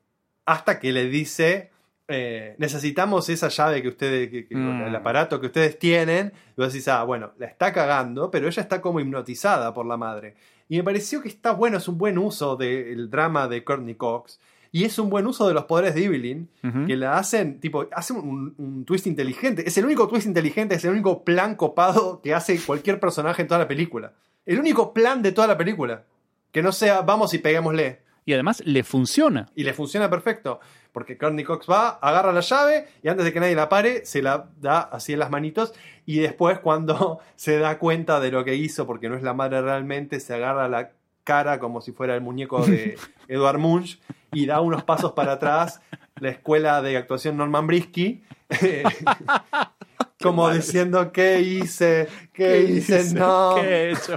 [0.44, 1.70] hasta que le dice,
[2.08, 4.82] eh, necesitamos esa llave que ustedes, que- que- Mm.
[4.88, 6.32] el aparato que ustedes tienen.
[6.56, 9.96] Y vos decís, ah, bueno, la está cagando, pero ella está como hipnotizada por la
[9.96, 10.34] madre.
[10.68, 14.40] Y me pareció que está bueno, es un buen uso del drama de Courtney Cox.
[14.72, 16.48] Y es un buen uso de los poderes de Evelyn,
[16.86, 19.66] que la hacen, tipo, hacen un, un twist inteligente.
[19.66, 23.48] Es el único twist inteligente, es el único plan copado que hace cualquier personaje en
[23.48, 24.12] toda la película.
[24.44, 26.04] El único plan de toda la película.
[26.52, 28.00] Que no sea, vamos y peguémosle.
[28.26, 29.48] Y además le funciona.
[29.54, 30.60] Y le funciona perfecto.
[30.92, 34.20] Porque Courtney Cox va, agarra la llave y antes de que nadie la pare, se
[34.20, 35.72] la da así en las manitos.
[36.06, 39.62] Y después, cuando se da cuenta de lo que hizo, porque no es la madre
[39.62, 40.90] realmente, se agarra la
[41.22, 42.98] cara como si fuera el muñeco de
[43.28, 44.00] Edward Munch
[44.32, 45.80] y da unos pasos para atrás.
[46.18, 48.24] La escuela de actuación Norman Brisky.
[50.20, 52.08] como diciendo, ¿qué hice?
[52.32, 53.02] ¿Qué, hice?
[53.02, 53.14] hice?
[53.14, 53.54] No.
[53.54, 54.16] ¿Qué he hecho?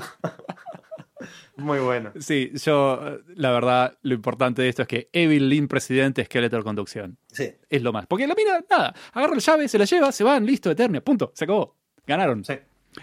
[1.60, 2.12] Muy bueno.
[2.20, 7.18] Sí, yo, la verdad, lo importante de esto es que Evelyn, presidente, Skeletor, conducción.
[7.28, 8.05] Sí, Es lo más.
[8.07, 11.32] Porque la mina, nada, agarra la llave, se la lleva, se van, listo, Eternia, punto,
[11.36, 11.76] se acabó.
[12.07, 12.43] Ganaron.
[12.43, 12.53] sí.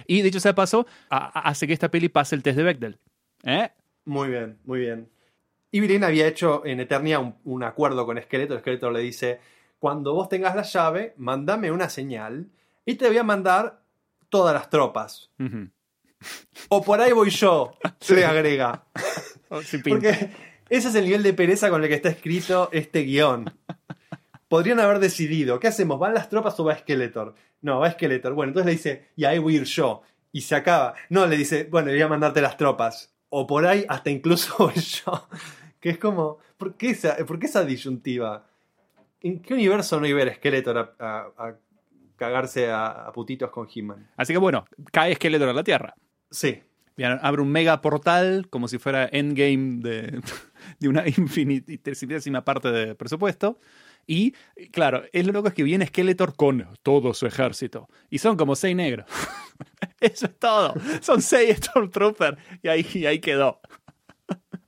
[0.09, 2.65] Y dicho sea de paso, a- a- hace que esta peli pase el test de
[2.65, 2.99] Bechdel.
[3.45, 3.71] ¿Eh?
[4.05, 5.09] Muy bien, muy bien.
[5.73, 8.59] Evelyn había hecho en Eternia un, un acuerdo con Skeletor.
[8.61, 9.41] Skeletor le dice:
[9.79, 12.47] Cuando vos tengas la llave, mandame una señal
[12.85, 13.81] y te voy a mandar
[14.29, 15.31] todas las tropas.
[15.39, 15.69] Ujú.
[16.69, 17.73] O por ahí voy yo,
[18.09, 18.85] le agrega.
[19.49, 19.61] Oh.
[19.89, 20.31] Porque
[20.69, 23.49] ese es el nivel de pereza con el que está escrito este guion.
[24.49, 26.01] Podrían haber decidido: ¿qué hacemos?
[26.01, 27.33] ¿Van las tropas o va Skeletor?
[27.63, 28.33] No, va Skeletor.
[28.35, 30.03] Bueno, entonces le dice: Y ahí voy a ir yo.
[30.33, 30.95] Y se acaba.
[31.11, 33.15] No, le dice: Bueno, voy a mandarte las tropas.
[33.29, 35.29] O por ahí hasta incluso voy yo.
[35.79, 38.47] Que es como, ¿por qué esa, por qué esa disyuntiva?
[39.21, 41.55] ¿En qué universo no iba a ver Skeletor a, a- a
[42.17, 44.11] cagarse a, a putitos con He-Man?
[44.17, 45.95] Así que bueno, cae Skeletor a la Tierra.
[46.31, 46.63] Sí,
[47.05, 50.21] abre un mega portal como si fuera Endgame de,
[50.81, 53.59] de una infinitesimísima parte de presupuesto.
[54.09, 54.33] Y,
[54.71, 57.89] claro, es lo loco es que viene Skeletor con todo su ejército.
[58.09, 59.07] Y son como seis negros.
[60.01, 60.75] Eso es todo.
[61.01, 62.39] Son seis Stormtroopers.
[62.63, 63.61] Y ahí, y ahí quedó.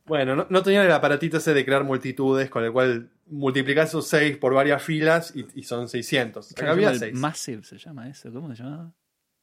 [0.06, 4.08] Bueno, no, no tenían el aparatito ese de crear multitudes con el cual multiplicás esos
[4.08, 6.52] 6 por varias filas y, y son 600.
[6.52, 7.14] Acá había 6.
[7.14, 8.32] Massive se llama eso.
[8.32, 8.94] ¿Cómo se llama?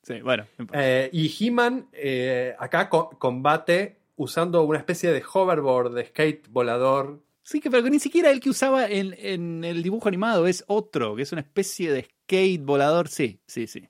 [0.05, 0.45] Sí, bueno.
[0.73, 7.21] Eh, y He-Man eh, acá co- combate usando una especie de hoverboard, de skate volador.
[7.41, 10.63] Sí, que, pero que ni siquiera el que usaba en, en el dibujo animado es
[10.67, 13.07] otro, que es una especie de skate volador.
[13.07, 13.87] Sí, sí, sí.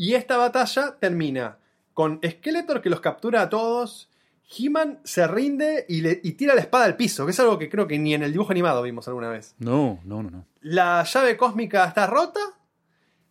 [0.00, 1.58] Y esta batalla termina
[1.92, 4.08] con Skeletor que los captura a todos.
[4.56, 7.68] He-Man se rinde y, le, y tira la espada al piso, que es algo que
[7.68, 9.54] creo que ni en el dibujo animado vimos alguna vez.
[9.58, 10.46] No, no, no, no.
[10.60, 12.38] La llave cósmica está rota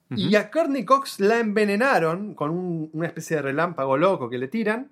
[0.10, 4.47] y a Courtney Cox la envenenaron con un- una especie de relámpago loco que le
[4.47, 4.91] tiran.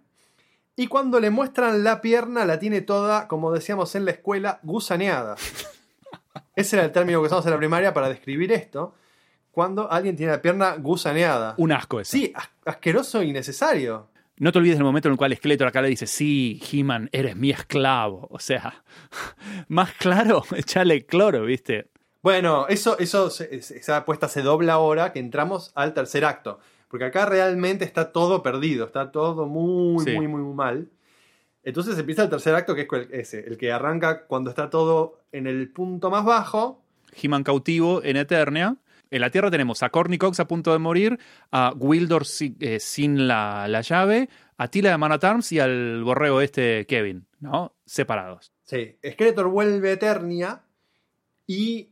[0.76, 5.36] Y cuando le muestran la pierna, la tiene toda, como decíamos en la escuela, gusaneada.
[6.55, 8.93] Ese era el término que usamos en la primaria para describir esto.
[9.51, 11.55] Cuando alguien tiene la pierna gusaneada.
[11.57, 12.11] Un asco eso.
[12.11, 14.09] Sí, as- asqueroso e innecesario.
[14.38, 17.38] No te olvides del momento en el cual Skeletor acá le dice, sí, He-Man, eres
[17.38, 18.28] mi esclavo.
[18.32, 18.84] O sea,
[19.70, 21.89] más claro, echarle cloro, ¿viste?
[22.26, 26.59] Bueno, eso, esa apuesta se dobla ahora que entramos al tercer acto.
[26.88, 30.13] Porque acá realmente está todo perdido, está todo muy, Sí.
[30.15, 30.89] muy, muy, muy mal.
[31.63, 35.19] Entonces empieza el tercer acto, que es el- ese, el que arranca cuando está todo
[35.32, 36.82] en el punto más bajo.
[37.21, 38.76] He-Man cautivo en Eternia.
[39.11, 41.19] En la Tierra tenemos a Corny Cox a punto de morir,
[41.51, 42.23] a Wildor
[42.59, 46.88] eh, sin la, la llave, a Tila de Man at Arms y al borrego este
[46.88, 47.76] Kevin, ¿no?
[47.86, 48.51] Separados.
[48.63, 50.61] Sí, Skeletor vuelve a Eternia
[51.45, 51.91] Y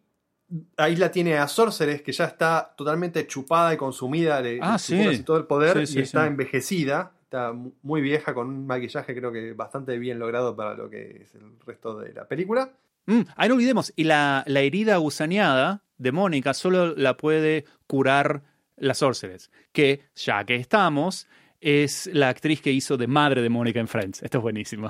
[0.78, 5.24] ahí la tiene a Sorceress, que ya está totalmente chupada y consumida de, Ah, sí.
[5.26, 7.12] todo el poder Sí, sí, y está envejecida.
[7.24, 11.24] Está mu- muy vieja con un maquillaje creo que bastante bien logrado para lo que
[11.24, 12.70] es el resto de la película.
[13.08, 18.43] Mm, ahí no olvidemos, y la, la herida gusaneada de Mónica solo la puede curar
[18.78, 21.28] la Sorceress, que ya que estamos,
[21.60, 24.22] es la actriz que hizo de madre de Mónica en Friends.
[24.24, 24.89] Esto es buenísimo.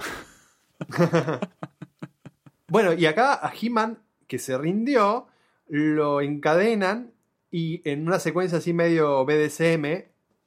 [2.67, 5.27] Bueno, y acá a He-Man, que se rindió,
[5.67, 7.11] lo encadenan
[7.51, 10.05] y en una secuencia así medio BDSM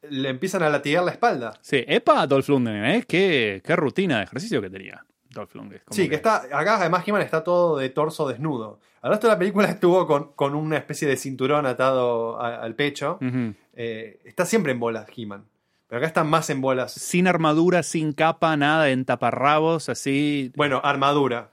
[0.08, 1.58] le empiezan a latigar la espalda.
[1.62, 3.04] Sí, epa, Dolph Lundgren, ¿eh?
[3.08, 5.82] Qué, qué rutina de ejercicio que tenía Dolph Lundgren.
[5.90, 8.80] Sí, que está, acá además He-Man está todo de torso desnudo.
[9.02, 12.74] El resto de la película estuvo con, con una especie de cinturón atado a- al
[12.74, 13.18] pecho.
[13.74, 15.44] Eh, está siempre en bolas He-Man.
[15.88, 16.92] Pero acá está más en bolas.
[16.92, 20.50] Sin armadura, sin capa, nada, en taparrabos, así.
[20.56, 21.50] Bueno, armadura.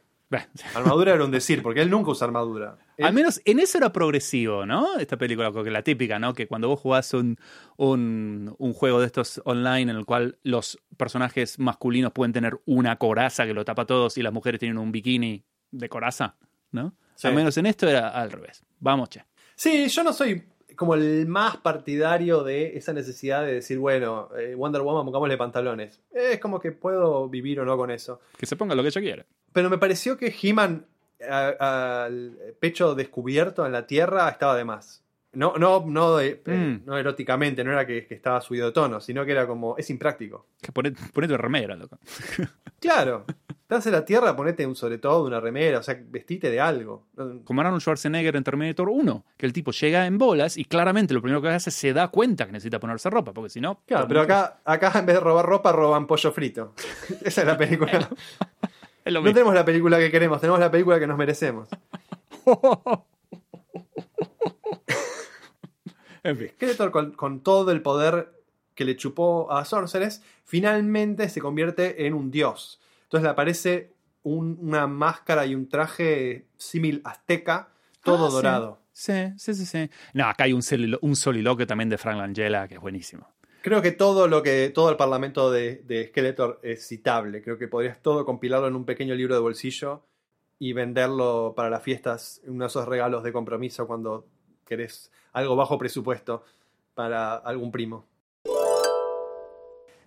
[0.75, 2.77] Armadura era un decir, porque él nunca usa armadura.
[2.97, 4.97] Él- Al menos en eso era progresivo, ¿no?
[4.97, 6.33] Esta película, porque la típica, ¿no?
[6.33, 7.37] Que cuando vos jugás un,
[7.77, 12.97] un, un juego de estos online en el cual los personajes masculinos pueden tener una
[12.97, 16.35] coraza que lo tapa a todos y las mujeres tienen un bikini de coraza,
[16.71, 16.93] ¿no?
[17.15, 17.27] Sí.
[17.27, 18.63] Al menos en esto era al revés.
[18.79, 19.23] Vamos, che.
[19.55, 20.43] Sí, yo no soy
[20.75, 26.01] como el más partidario de esa necesidad de decir, bueno, eh, Wonder Woman, pongámosle pantalones.
[26.11, 28.19] Es como que puedo vivir o no con eso.
[28.37, 29.25] Que se ponga lo que ella quiera.
[29.53, 30.85] Pero me pareció que He-Man
[31.29, 35.01] al pecho descubierto en la tierra estaba de más.
[35.33, 36.85] No, no, no, eh, Mm.
[36.85, 39.89] no eróticamente, no era que, que estaba subido de tono, sino que era como, es
[39.89, 40.45] impráctico.
[40.61, 41.97] Que poné- ponete remera, loco.
[42.83, 43.23] Claro,
[43.61, 47.07] estás en la tierra, ponete un sobre todo, una remera, o sea, vestite de algo.
[47.45, 51.21] Como Arnold Schwarzenegger en Terminator 1, que el tipo llega en bolas y claramente lo
[51.21, 53.79] primero que hace es se da cuenta que necesita ponerse ropa, porque si no.
[53.87, 56.73] Claro, pero acá, acá en vez de robar ropa, roban pollo frito.
[57.23, 58.09] Esa es la película.
[59.05, 59.33] Es lo No mismo.
[59.35, 61.67] tenemos la película que queremos, tenemos la película que nos merecemos.
[66.23, 66.47] en fin.
[66.55, 68.33] Skeletor, con, con todo el poder
[68.75, 72.79] que le chupó a Sorceress, finalmente se convierte en un dios.
[73.03, 73.93] Entonces le aparece
[74.23, 77.69] un- una máscara y un traje símil azteca,
[78.03, 78.35] todo Ah, sí.
[78.35, 78.79] dorado.
[78.93, 79.89] Sí, sí, sí, sí.
[80.13, 83.27] No, acá hay un, solilo- un soliloquio también de Frank Langella que es buenísimo.
[83.63, 87.41] Creo que todo lo que todo el parlamento de, Skeletor es citable.
[87.41, 90.01] Creo que podrías todo compilarlo en un pequeño libro de bolsillo
[90.59, 94.25] y venderlo para las fiestas, uno de esos regalos de compromiso cuando
[94.65, 96.43] querés algo bajo presupuesto
[96.93, 98.05] para algún primo.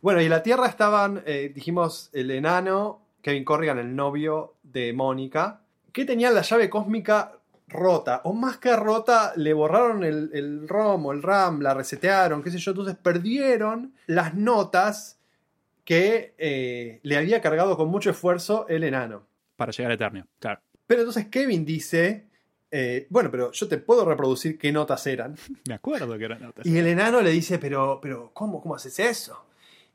[0.03, 4.93] Bueno, y en la Tierra estaban, eh, dijimos, el enano, Kevin Corrigan, el novio de
[4.93, 5.63] Mónica,
[5.95, 7.39] que tenían la llave cósmica
[7.69, 12.43] rota, o más que rota, le borraron el, el ROM o el RAM, la resetearon,
[12.43, 15.19] qué sé yo, entonces perdieron las notas
[15.87, 19.27] que eh, le había cargado con mucho esfuerzo el enano.
[19.57, 20.61] Para llegar a Eternia, claro.
[20.87, 22.27] Pero entonces Kevin dice,
[22.71, 25.37] eh, bueno, pero yo te puedo reproducir qué notas eran.
[25.69, 26.67] Me acuerdo que era notas.
[26.67, 29.47] Y el enano le dice, pero, pero, ¿cómo, cómo haces eso?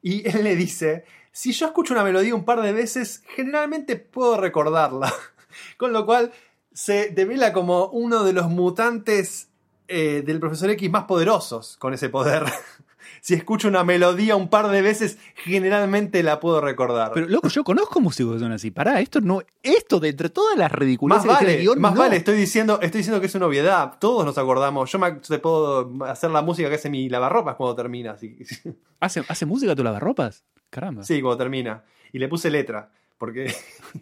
[0.01, 4.37] Y él le dice, si yo escucho una melodía un par de veces, generalmente puedo
[4.37, 5.13] recordarla.
[5.77, 6.31] Con lo cual
[6.73, 9.49] se devela como uno de los mutantes
[9.87, 12.43] eh, del profesor X más poderosos con ese poder.
[13.21, 17.11] si escucho una melodía un par de veces, generalmente la puedo recordar.
[17.13, 18.71] Pero, loco, yo conozco músicos que son así.
[18.71, 19.41] Pará, esto no.
[19.61, 21.99] Esto de entre todas las más ridiculeces tiene vale, guion, más no.
[21.99, 23.93] vale, estoy diciendo, estoy diciendo que es una obviedad.
[23.99, 24.89] Todos nos acordamos.
[24.91, 28.11] Yo me, te puedo hacer la música que hace mi lavarropas cuando termina.
[28.11, 28.37] así-
[28.99, 30.43] ¿Hace, ¿Hace música tu lavarropas?
[30.69, 31.03] Caramba.
[31.03, 31.83] Sí, cuando termina.
[32.13, 32.91] Y le puse letra,
[33.21, 33.53] porque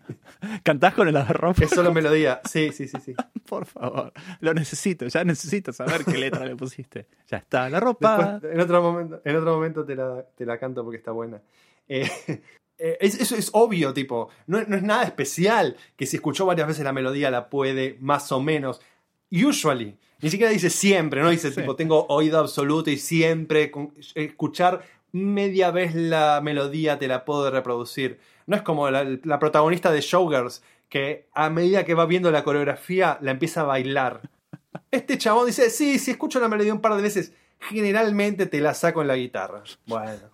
[0.63, 1.63] ¿Cantás con el lavarropas?
[1.63, 2.39] es solo melodía.
[2.49, 3.13] Sí, sí, sí, sí.
[3.49, 4.13] Por favor.
[4.39, 5.05] Lo necesito.
[5.07, 7.07] Ya necesito saber qué letra le pusiste.
[7.27, 7.69] Ya está.
[7.69, 8.39] La ropa.
[8.41, 11.41] Después, en otro momento, en otro momento te, la, te la canto porque está buena.
[11.89, 12.09] Eh,
[12.77, 14.29] eh, es- eso es obvio, tipo.
[14.47, 18.31] No, no es nada especial que si escuchó varias veces la melodía la puede más
[18.31, 18.79] o menos.
[19.31, 19.97] Usually.
[20.21, 21.59] Ni siquiera dice siempre, no dice Sí.
[21.61, 27.49] tipo tengo oído absoluto y siempre con- escuchar media vez la melodía te la puedo
[27.51, 28.19] reproducir.
[28.49, 32.43] No es como la, la protagonista de Showgirls que a medida que va viendo la
[32.43, 34.21] coreografía la empieza a bailar.
[34.91, 38.73] Este chabón dice, sí, si escucho la melodía un par de veces, generalmente te la
[38.73, 39.61] saco en la guitarra.
[39.85, 40.31] Bueno,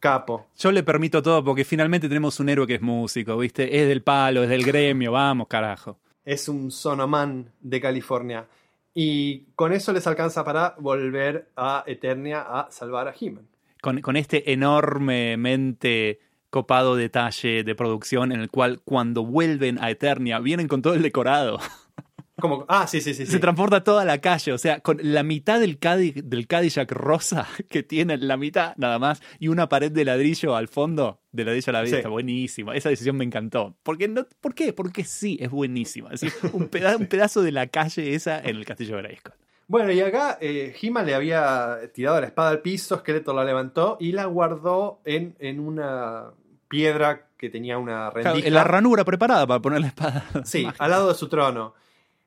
[0.00, 0.46] capo.
[0.56, 3.78] Yo le permito todo porque finalmente tenemos un héroe que es músico, ¿viste?
[3.78, 5.12] Es del palo, es del gremio.
[5.12, 5.98] Vamos, carajo.
[6.24, 8.46] Es un sonoman de California.
[8.94, 13.46] Y con eso les alcanza para volver a Eternia a salvar a He-Man.
[13.82, 16.20] con, con este enormemente
[16.54, 21.02] copado detalle de producción en el cual cuando vuelven a Eternia vienen con todo el
[21.02, 21.58] decorado.
[22.40, 23.26] Como, ah, sí, sí, sí.
[23.26, 23.32] sí.
[23.32, 27.46] Se transporta toda la calle, o sea, con la mitad del, Cadi- del Cadillac rosa
[27.70, 31.70] que tiene, la mitad nada más, y una pared de ladrillo al fondo, de ladrillo
[31.70, 32.08] a la vista, Sí.
[32.08, 32.74] buenísima.
[32.76, 33.76] Esa decisión me encantó.
[33.82, 34.72] Porque no, ¿Por qué?
[34.72, 36.10] Porque sí, es buenísima.
[36.12, 39.32] Es decir, un, peda- un pedazo de la calle esa en el castillo de Grayskull.
[39.66, 43.96] Bueno, y acá eh, He-Man le había tirado la espada al piso, Skeletor la levantó
[43.98, 46.32] y la guardó en, en una
[46.74, 48.48] piedra que tenía una Claro, rendija.
[48.48, 50.24] en la ranura preparada para poner la espada.
[50.44, 51.74] Sí, al lado de su trono.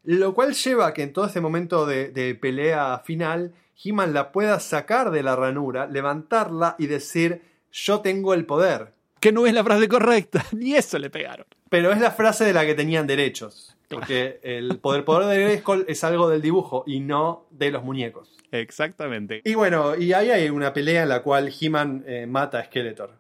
[0.04, 4.32] Lo cual lleva a que en todo este momento de, de pelea final, He-Man la
[4.32, 7.42] pueda sacar de la ranura, levantarla y decir,
[7.72, 8.94] yo tengo el poder.
[9.20, 11.46] Que no es la frase correcta, ni eso le pegaron.
[11.70, 13.76] Pero es la frase de la que tenían derechos.
[13.90, 18.36] Porque el poder, poder de Grayskull es algo del dibujo y no de los muñecos.
[18.52, 19.42] Exactamente.
[19.46, 23.12] Y bueno, y ahí hay una pelea en la cual He-Man eh, mata a Skeletor,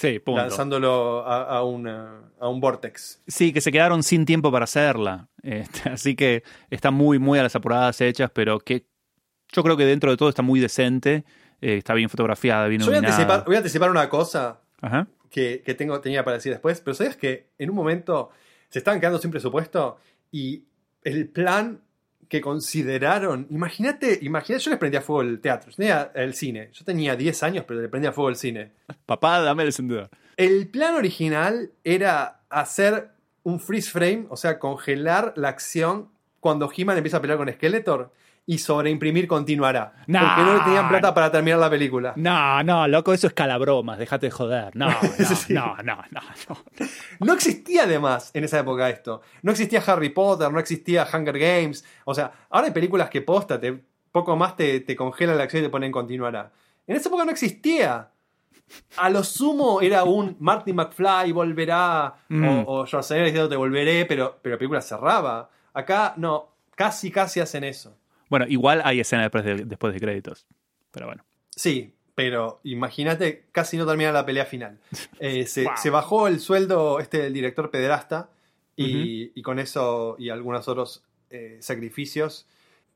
[0.00, 0.40] Sí, punto.
[0.40, 3.20] lanzándolo a, a una- a un vortex.
[3.26, 5.28] Sí, que se quedaron sin tiempo para hacerla.
[5.42, 8.86] Este, así que están muy, muy a las apuradas hechas, pero que
[9.52, 11.24] yo creo que dentro de todo está muy decente.
[11.60, 13.16] eh, está bien fotografiada, bien Yo voy a, iluminada.
[13.22, 15.06] anticipar, voy a anticipar una cosa Ajá.
[15.30, 18.30] que, que tengo, tenía para decir después, pero ¿sabías que en un momento
[18.70, 19.98] se estaban quedando sin presupuesto
[20.32, 20.64] y
[21.04, 21.82] el plan
[22.30, 26.84] que consideraron, imagínate, imagínate, yo les prendía fuego el teatro, yo tenía el cine, yo
[26.84, 28.70] tenía 10 años, pero le prendía fuego el cine.
[29.04, 30.08] Papá, dame el encendedor.
[30.36, 33.10] El plan original era hacer
[33.42, 36.08] un freeze frame, o sea, congelar la acción
[36.38, 38.12] cuando He-Man empieza a pelear con Skeletor
[38.52, 39.92] y sobreimprimir continuará.
[40.06, 42.14] Porque no tenían plata para terminar la película.
[42.16, 44.74] No, no, loco, eso es calabromas, déjate de joder.
[44.74, 44.88] No,
[45.18, 45.54] no, Sí.
[45.54, 46.56] no, no, no, no.
[47.20, 49.22] No existía además en esa época esto.
[49.42, 51.84] No existía Harry Potter, no existía Hunger Games.
[52.04, 53.78] O sea, ahora hay películas que posta, te,
[54.10, 56.50] poco más te, te congelan la acción y te ponen continuará.
[56.88, 58.08] En esa época no existía.
[58.96, 62.44] A lo sumo era un Marty McFly volverá Mm.
[62.66, 65.48] o, o Schwarzenegger diciendo te volveré, pero, pero la película cerraba.
[65.72, 67.94] Acá no, casi casi hacen eso.
[68.30, 70.46] Bueno, igual hay escena después de, después de créditos.
[70.90, 71.24] Pero bueno.
[71.54, 74.78] Sí, pero imagínate, casi no termina la pelea final.
[75.20, 75.72] Eh, se, Wow.
[75.76, 78.30] se bajó el sueldo este del director pederasta
[78.76, 82.46] y, y con eso y algunos otros eh, sacrificios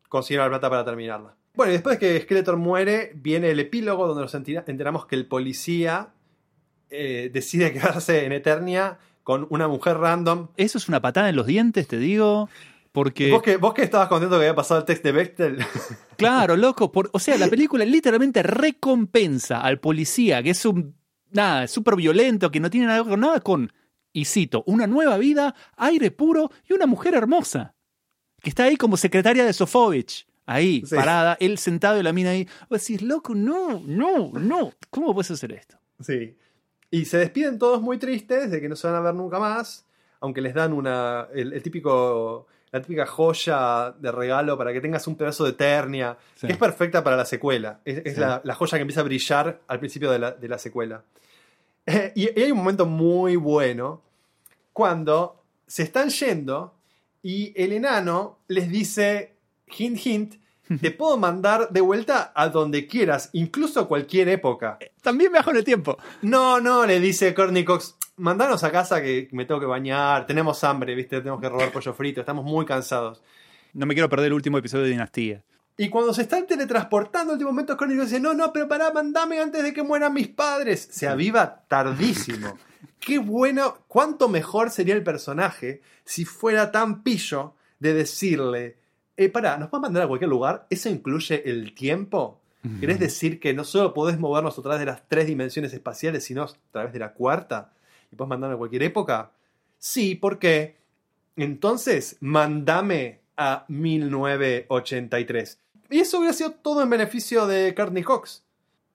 [0.08, 1.34] consiguieron la plata para terminarla.
[1.54, 5.14] Bueno, y después de que Skeletor muere, viene el epílogo donde nos entera- enteramos que
[5.16, 6.08] el policía
[6.90, 10.48] eh, decide quedarse en Eternia con una mujer random.
[10.56, 12.48] Eso es una patada en los dientes, te digo.
[12.94, 15.58] Porque, ¿Vos que, vos que estabas contento que había pasado el test de Bechtel.
[16.16, 20.94] claro, loco, por, o sea, la película literalmente recompensa al policía, que es un,
[21.32, 23.72] nada, súper violento, que no tiene nada, nada con,
[24.12, 27.74] y cito, una nueva vida, aire puro y una mujer hermosa,
[28.40, 30.94] que está ahí como secretaria de Sofovich, ahí, Sí.
[30.94, 32.46] parada, él sentado y la mina ahí.
[32.70, 35.78] Vos decís, loco, no, no, no, ¿cómo puedes hacer esto?
[35.98, 36.36] Sí.
[36.92, 39.84] Y se despiden todos muy tristes de que no se van a ver nunca más,
[40.20, 45.06] aunque les dan una el, el típico la típica joya de regalo para que tengas
[45.06, 46.48] un pedazo de Eternia, Sí.
[46.48, 47.80] que es perfecta para la secuela.
[47.84, 48.20] Es, es Sí.
[48.20, 51.04] la, la joya que empieza a brillar al principio de la, de la secuela.
[51.86, 54.02] Eh, y, y hay un momento muy bueno
[54.72, 56.74] cuando se están yendo
[57.22, 59.36] y el enano les dice,
[59.78, 60.34] hint, hint,
[60.80, 64.78] te puedo mandar de vuelta a donde quieras, incluso a cualquier época.
[65.00, 65.96] También viajo en el tiempo.
[66.22, 70.62] No, no, le dice Courtney Cox, mandanos a casa que me tengo que bañar, tenemos
[70.64, 71.18] hambre, ¿viste?
[71.18, 73.22] Tenemos que robar pollo frito, estamos muy cansados.
[73.72, 75.42] No me quiero perder el último episodio de Dinastía.
[75.76, 79.40] Y cuando se están teletransportando, en último momento Cox dice, no, no, pero pará, mandame
[79.40, 80.88] antes de que mueran mis padres.
[80.90, 82.56] Se aviva tardísimo.
[83.00, 88.78] Qué bueno, cuánto mejor sería el personaje si fuera tan pillo de decirle,
[89.16, 90.66] eh, pará, ¿nos vas a mandar a cualquier lugar?
[90.70, 92.40] ¿Eso incluye el tiempo?
[92.80, 96.44] ¿Querés decir que no solo podés movernos a través de las tres dimensiones espaciales, sino
[96.44, 97.74] a través de la cuarta?
[98.14, 99.32] ¿Y podés mandarme a cualquier época?
[99.76, 100.76] Sí, ¿por qué?
[101.34, 105.58] Entonces, mandame a 1983.
[105.90, 108.44] Y eso hubiera sido todo en beneficio de Courtney Cox.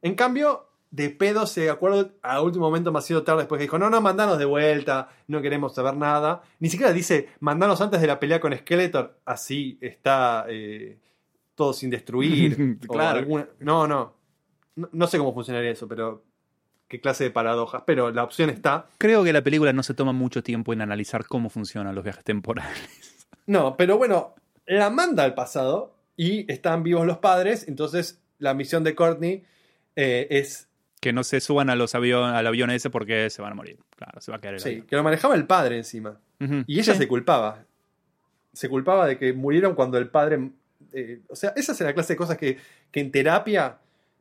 [0.01, 3.77] En cambio, de pedo se acuerdo a último momento, más sido tarde después que dijo,
[3.77, 6.41] no, no, mandanos de vuelta, no queremos saber nada.
[6.59, 10.97] Ni siquiera dice, mandanos antes de la pelea con Skeletor, así está eh,
[11.55, 12.79] todo sin destruir.
[12.87, 13.19] Claro.
[13.19, 14.15] alguna- No, no,
[14.75, 14.89] no.
[14.93, 16.23] No sé cómo funcionaría eso, pero
[16.89, 17.83] qué clase de paradojas.
[17.85, 18.87] Pero la opción está.
[18.97, 22.23] Creo que la película no se toma mucho tiempo en analizar cómo funcionan los viajes
[22.25, 22.77] temporales.
[23.45, 24.35] No, pero bueno,
[24.67, 29.43] la manda al pasado y están vivos los padres, entonces la misión de Courtney
[29.95, 30.67] eh, es
[31.01, 33.79] Que no se suban a los avión, al avión ese porque se van a morir.
[33.95, 34.85] Claro, se va a caer el Sí, avión.
[34.85, 36.19] que lo manejaba el padre encima.
[36.67, 36.99] Y ella Sí.
[36.99, 37.63] se culpaba.
[38.53, 40.51] Se culpaba de que murieron cuando el padre...
[40.93, 42.57] eh, o sea, esa es la clase de cosas que,
[42.91, 43.79] que en terapia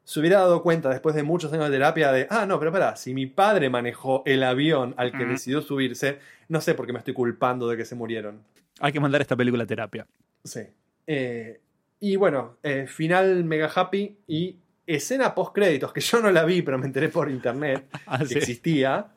[0.08, 2.96] se hubiera dado cuenta después de muchos años de terapia de, ah, no, pero pará,
[2.96, 6.18] si mi padre manejó el avión al que decidió subirse,
[6.48, 8.40] no sé por qué me estoy culpando de que se murieron.
[8.80, 10.06] Hay que mandar esta película a terapia.
[10.42, 10.62] Sí.
[11.06, 11.60] Eh,
[12.00, 14.56] y bueno, eh, final mega happy y
[14.86, 18.28] escena post créditos, que yo no la vi, pero me enteré por internet Ah, que
[18.28, 18.38] sí.
[18.38, 19.08] existía.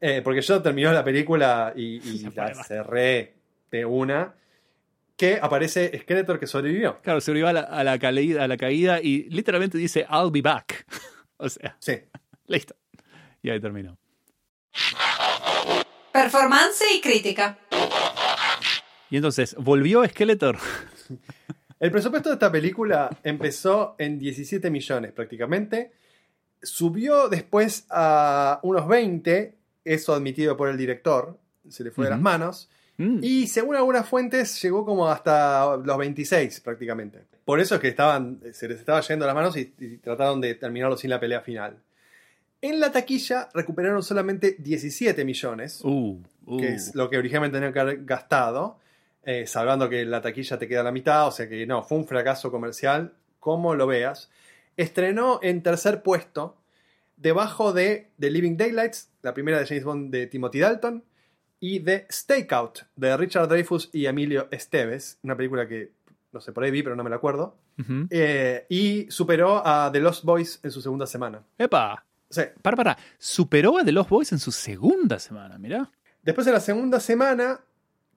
[0.00, 3.34] Eh, porque yo terminó la película y, y la cerré
[3.70, 4.32] de una.
[5.16, 7.00] Que aparece Skeletor que sobrevivió.
[7.02, 10.42] Claro, sobrevivió a la, a la caída, a la caída y literalmente dice I'll be
[10.42, 10.86] back.
[11.36, 11.98] o sea, Sí.
[12.46, 12.74] listo.
[13.42, 13.96] Y ahí terminó.
[16.12, 17.58] Performance y crítica.
[19.10, 20.58] Y entonces, ¿volvió Skeletor?
[21.80, 25.92] El presupuesto de esta película empezó en 17 millones prácticamente.
[26.62, 31.38] Subió después a unos 20, eso admitido por el director,
[31.68, 32.70] se le fue de las manos.
[32.96, 33.18] Mm.
[33.22, 37.20] Y según algunas fuentes llegó como hasta los 26 prácticamente.
[37.44, 40.54] Por eso es que estaban, se les estaba yendo las manos y, y trataron de
[40.54, 41.76] terminarlo sin la pelea final.
[42.64, 46.56] En la taquilla recuperaron solamente 17 millones, Uh, uh.
[46.56, 48.78] que es lo que originalmente tenían que haber gastado,
[49.22, 51.98] eh, salvando que la taquilla te queda a la mitad, o sea que no, fue
[51.98, 54.30] un fracaso comercial, como lo veas.
[54.78, 56.56] Estrenó en tercer puesto,
[57.18, 61.04] debajo de The Living Daylights, la primera de James Bond de Timothy Dalton,
[61.66, 65.92] y de Stakeout, de Richard Dreyfuss y Emilio Esteves, una película que,
[66.30, 67.56] no sé, por ahí vi, pero no me la acuerdo.
[68.10, 71.40] Eh, y superó a The Lost Boys en su segunda semana.
[71.56, 72.04] ¡Epa!
[72.28, 72.98] Sea, Para, para.
[73.16, 75.90] Superó a The Lost Boys en su segunda semana, mirá.
[76.22, 77.60] después de la segunda semana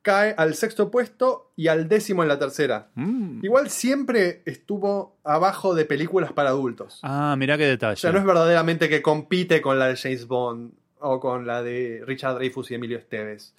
[0.02, 2.90] cae al sexto puesto y al décimo en la tercera.
[2.96, 3.46] Mm.
[3.46, 7.00] Igual siempre estuvo abajo de películas para adultos.
[7.02, 7.94] Ah, mirá qué detalle.
[7.94, 11.62] O sea, no es verdaderamente que compite con la de James Bond o con la
[11.64, 13.54] de Richard Dreyfuss y Emilio Esteves.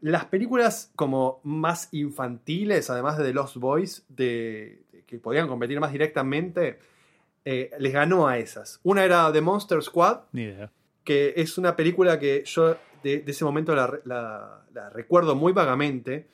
[0.00, 5.80] Las películas como más infantiles, además de The Lost Boys, de, de que podían competir
[5.80, 6.78] más directamente,
[7.44, 8.80] eh, les ganó a esas.
[8.82, 10.20] Una era The Monster Squad,
[11.04, 15.52] que es una película que yo de, de ese momento la, la- la recuerdo muy
[15.52, 16.26] vagamente,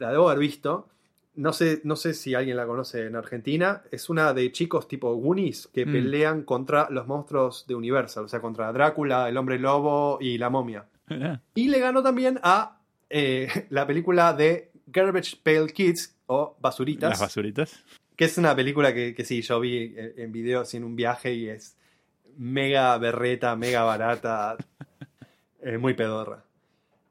[0.00, 0.88] la debo haber visto.
[1.34, 3.82] No sé, no sé si alguien la conoce en Argentina.
[3.90, 5.92] Es una de chicos tipo Goonies que Mm.
[5.92, 10.50] pelean contra los monstruos de Universal, o sea, contra Drácula, el hombre lobo y la
[10.50, 10.86] momia.
[11.54, 12.78] Y le ganó también a
[13.10, 17.82] eh, la película de Garbage Pail Kids o Basuritas, Las basuritas.
[18.16, 20.96] que es una película que, que sí, yo vi en, en video así en un
[20.96, 21.76] viaje y es
[22.36, 24.56] mega berreta, mega barata,
[25.62, 26.44] eh, muy pedorra.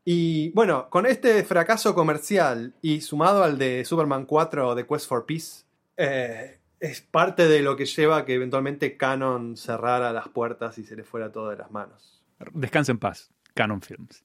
[0.04, 5.26] Y bueno, con este fracaso comercial y sumado al de Superman 4 de Quest for
[5.26, 5.64] Peace,
[5.98, 10.84] eh, es parte de lo que lleva a que eventualmente Canon cerrara las puertas y
[10.84, 12.24] se le fuera todo de las manos.
[12.54, 13.30] Descansa en paz.
[13.54, 14.24] Canon Films.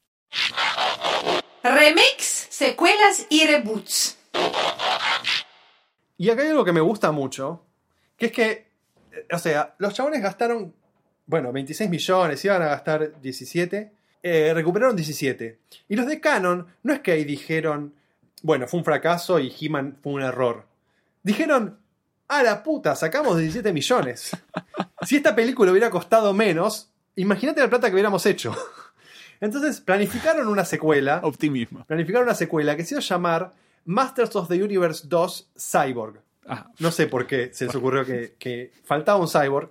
[1.63, 4.17] Remix, secuelas y reboots.
[6.17, 7.67] Y acá hay algo que me gusta mucho,
[8.17, 8.51] que es que,
[9.13, 10.75] eh, o sea, los chabones gastaron,
[11.27, 13.93] bueno, 26 millones, iban a gastar 17,
[14.29, 15.59] eh, recuperaron 17.
[15.89, 17.95] Y los de Canon, no es que ahí dijeron,
[18.43, 20.65] bueno, fue un fracaso y He-Man fue un error.
[21.23, 21.79] Dijeron,
[22.29, 24.31] a la puta, sacamos 17 millones.
[25.07, 28.55] Si esta película hubiera costado menos, imagínate la plata que hubiéramos hecho.
[29.41, 31.85] Entonces planificaron una secuela Optimismo.
[31.85, 33.53] planificaron una secuela que se iba a llamar
[33.85, 36.21] Masters of the Universe 2 Cyborg.
[36.49, 39.69] Ah, No sé por qué se les ocurrió que, que faltaba un cyborg.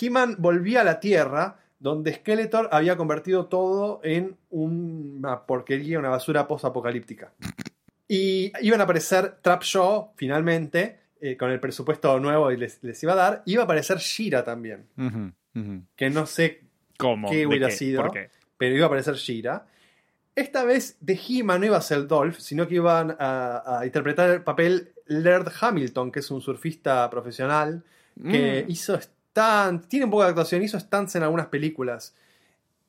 [0.00, 6.48] He-Man volvía a la Tierra, donde Skeletor había convertido todo en una porquería, una basura
[6.48, 7.32] post-apocalíptica.
[8.08, 13.02] Y iban a aparecer Trap Show, finalmente, eh, con el presupuesto nuevo y les, les
[13.02, 13.42] iba a dar.
[13.44, 14.86] Iba a aparecer Shira también,
[15.96, 16.62] que no sé
[16.96, 17.28] ¿Cómo?
[17.30, 17.74] ¿Qué ¿De hubiera qué?
[17.74, 18.02] sido?
[18.02, 18.30] ¿Por qué?
[18.56, 19.66] pero iba a aparecer Shira.
[20.34, 24.30] Esta vez de He-Man no iba a ser Dolph, sino que iban a, a interpretar
[24.30, 27.84] el papel Laird Hamilton, que es un surfista profesional
[28.30, 28.70] que Mm.
[28.70, 28.98] hizo
[29.38, 32.14] stunts, tiene un poco de actuación, hizo stunts en algunas películas.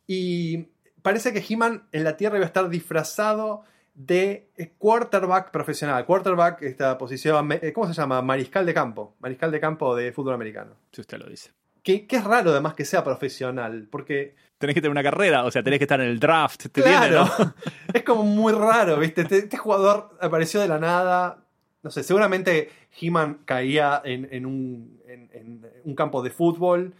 [0.08, 0.68] Y
[1.02, 3.64] parece que He-Man en la Tierra iba a estar disfrazado
[3.94, 6.06] de quarterback profesional.
[6.06, 8.22] Quarterback, esta posición, eh, ¿cómo se llama?
[8.22, 9.16] Mariscal de campo.
[9.20, 10.72] Mariscal de campo de fútbol americano.
[10.92, 11.52] Si usted lo dice.
[11.84, 15.52] Que, que es raro además que sea profesional, porque Tenés que tener una carrera, o
[15.52, 16.68] sea, tenés que estar en el draft.
[16.70, 17.26] ¿te Claro.
[17.40, 17.56] no?
[17.94, 19.22] es como muy raro, ¿viste?
[19.22, 21.46] Este, este jugador apareció de la nada.
[21.82, 22.70] No sé, seguramente
[23.00, 26.94] He-Man caía en, en un, en- en un campo de fútbol.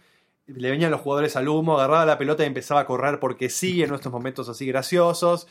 [0.46, 3.82] Le venían los jugadores al humo, agarraba la pelota y empezaba a correr porque sí,
[3.82, 5.46] en estos momentos así graciosos.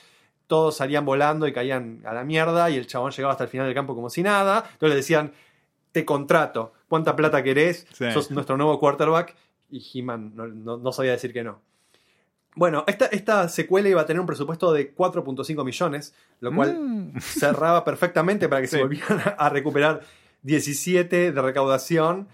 [0.47, 2.69] Todos salían volando y caían a la mierda.
[2.69, 4.63] Y el chabón llegaba hasta el final del campo como si nada.
[4.73, 5.31] Entonces le decían:
[5.91, 7.87] Te contrato, ¿cuánta plata querés?
[7.93, 8.11] Sí.
[8.11, 9.35] Sos nuestro nuevo quarterback.
[9.71, 11.61] Y He-Man no, no- no sabía decir que no.
[12.55, 17.19] Bueno, esta, esta secuela iba a tener un presupuesto de 4.5 millones, lo cual Mm.
[17.21, 20.01] cerraba perfectamente para que se volvieran a recuperar
[20.41, 22.27] 17 de recaudación,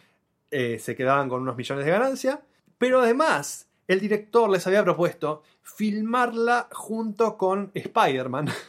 [0.58, 2.40] eh, se quedaban con unos millones de ganancia,
[2.78, 8.48] pero además el director les había propuesto filmarla junto con Spider-Man.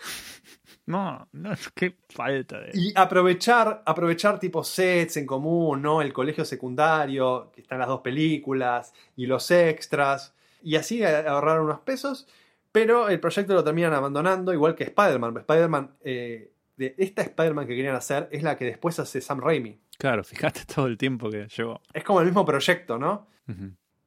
[0.88, 2.70] No, no, qué falta de.
[2.72, 6.00] Y aprovechar, aprovechar tipo sets en común, ¿no?
[6.00, 10.32] El colegio secundario, que están las dos películas, y los extras.
[10.62, 12.28] Y así ahorrar unos pesos.
[12.70, 15.38] Pero el proyecto lo terminan abandonando, igual que Spider-Man.
[15.38, 19.78] Spider-Man, eh, de esta Spider-Man que querían hacer es la que después hace Sam Raimi.
[19.98, 21.80] Claro, fíjate todo el tiempo que llevó.
[21.92, 23.28] Es como el mismo proyecto, ¿no?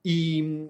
[0.03, 0.69] Y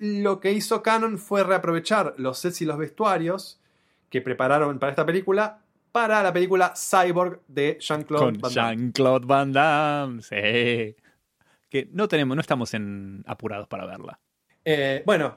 [0.00, 3.60] lo que hizo Canon fue reaprovechar los sets y los vestuarios
[4.08, 5.62] que prepararon para esta película
[5.92, 8.54] para la película Cyborg de Jean-Claude Van Damme.
[8.54, 10.22] Jean-Claude Van Damme.
[10.22, 10.96] Sí.
[11.68, 14.18] Que no tenemos, no estamos en apurados para verla.
[14.64, 15.36] Eh, bueno,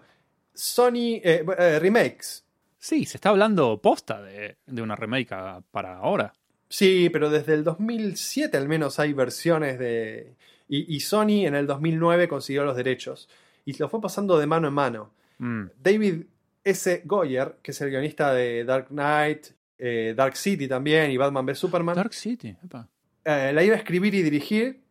[0.54, 2.46] Sony eh, eh, remakes.
[2.84, 6.34] Sí, se está hablando posta de, de una remake a- para ahora.
[6.68, 10.34] Sí, pero desde el 2007 al menos hay versiones de...
[10.68, 13.30] Y, y Sony en el 2009 consiguió los derechos.
[13.66, 15.12] Y lo fue pasando de mano en mano.
[15.38, 15.66] Mm.
[15.84, 16.24] David
[16.64, 17.02] S.
[17.06, 19.48] Goyer, que es el guionista de Dark Knight,
[19.78, 22.56] eh, Dark City también y Batman v Superman, Dark City.
[22.64, 22.88] epa.
[23.26, 24.82] eh, la iba a escribir y dirigir,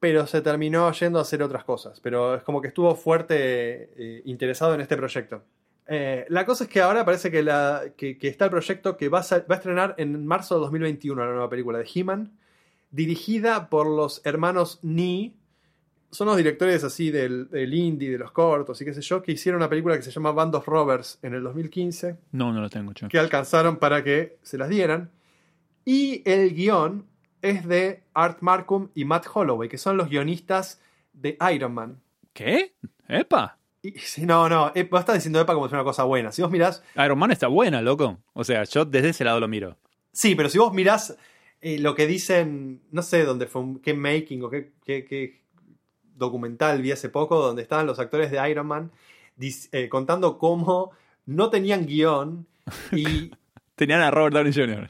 [0.00, 2.00] pero se terminó yendo a hacer otras cosas.
[2.00, 5.44] Pero es como que estuvo fuerte eh, interesado en este proyecto.
[5.86, 9.08] Eh, la cosa es que ahora parece que, la, que, que está el proyecto que
[9.08, 12.32] va a, sa- va a estrenar en marzo de 2021 la nueva película de He-Man,
[12.90, 15.34] dirigida por los hermanos Nee.
[16.10, 19.32] Son los directores así del, del indie, de los cortos y qué sé yo, que
[19.32, 22.70] hicieron una película que se llama Band of Robbers en el 2015 No, no lo
[22.70, 23.08] tengo, che.
[23.08, 25.10] que alcanzaron para que se las dieran.
[25.84, 27.04] Y el guion
[27.42, 30.80] es de Art Markham y Matt Holloway, que son los guionistas
[31.12, 32.00] de Iron Man.
[32.32, 32.74] ¿Qué?
[33.08, 33.58] ¿Epa?
[33.92, 36.32] Sí, no, no, eh, vos estás diciendo EPA como si fuera una cosa buena.
[36.32, 38.18] Si vos mirás, Iron Man está buena, loco.
[38.32, 39.76] O sea, yo desde ese lado lo miro.
[40.12, 41.16] sí, pero si vos mirás
[41.60, 45.40] eh, lo que dicen, no sé dónde fue, qué making o qué, qué- qué
[46.16, 48.92] documental vi hace poco, donde estaban los actores de Iron Man
[49.36, 50.92] dis- eh, contando cómo
[51.26, 52.46] no tenían guion
[52.92, 53.30] y
[53.74, 54.88] Tenían a Robert Downey Jr.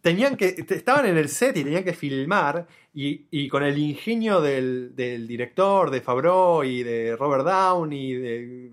[0.00, 4.40] tenían que estaban en el set y tenían que filmar y, y con el ingenio
[4.40, 8.72] del, del director de Favreau y de Robert Downey de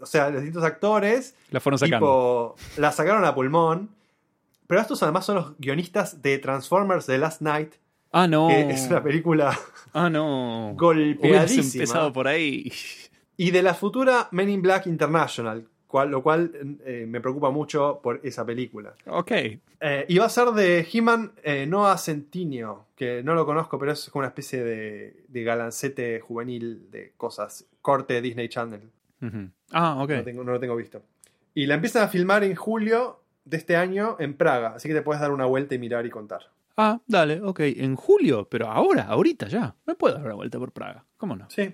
[0.00, 2.54] o sea los distintos actores La fueron sacando.
[2.56, 3.90] tipo la sacaron a pulmón
[4.66, 7.74] pero estos además son los guionistas de Transformers The Last Night
[8.12, 8.48] ah, no.
[8.48, 9.58] que es una película
[9.92, 10.74] Ah, no.
[10.76, 12.72] Golpeadísima empezado por ahí.
[13.36, 18.00] y de la futura Men in Black International cual- lo cual eh, me preocupa mucho
[18.02, 19.30] por esa película Ok.
[19.80, 23.92] Eh, y va a ser de He-Man eh, Noah Centineo, que no lo conozco, pero
[23.92, 28.80] es como una especie de, de galancete juvenil de cosas, corte de Disney Channel.
[29.72, 30.10] Ah, ok.
[30.10, 31.02] No, tengo, no lo tengo visto.
[31.54, 35.02] Y la empiezan a filmar en julio de este año en Praga, así que te
[35.02, 36.50] puedes dar una vuelta y mirar y contar.
[36.76, 37.60] Ah, dale, ok.
[37.60, 39.74] En julio, pero ahora, ahorita ya.
[39.86, 41.04] Me puedo dar una vuelta por Praga.
[41.16, 41.48] ¿Cómo no?
[41.50, 41.72] Sí.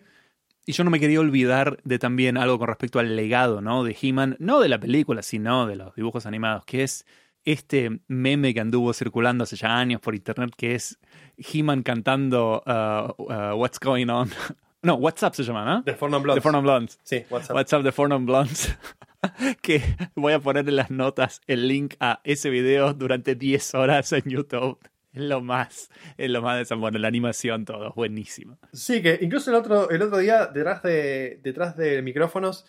[0.67, 3.83] Y yo no me quería olvidar de también algo con respecto al legado, ¿no?
[3.83, 7.07] De He-Man, no de la película, sino de los dibujos animados, que es
[7.45, 10.99] este meme que anduvo circulando hace ya años por internet, que es
[11.39, 14.31] He-Man cantando uh, uh, What's Going On.
[14.83, 15.85] No, What's Up se llama, ¿no?
[15.85, 16.37] The Four Non Blondes.
[16.37, 16.99] The Four Non Blondes.
[17.03, 17.55] Sí, WhatsApp.
[17.55, 18.75] What's Up, The Four Non Blondes.
[19.63, 19.83] que
[20.15, 24.23] voy a poner en las notas el link a ese video durante 10 horas en
[24.25, 24.79] YouTube.
[25.13, 28.59] Es lo más, es lo más de San Bueno, la animación, todo, es buenísimo.
[28.73, 32.65] Sí, que incluso el otro, el otro día, detrás de, detrás de micrófonos,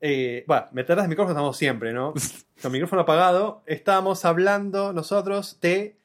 [0.00, 2.14] eh, bueno, detrás de micrófonos estamos siempre, ¿no?
[2.62, 5.96] Con micrófono apagado, estábamos hablando nosotros de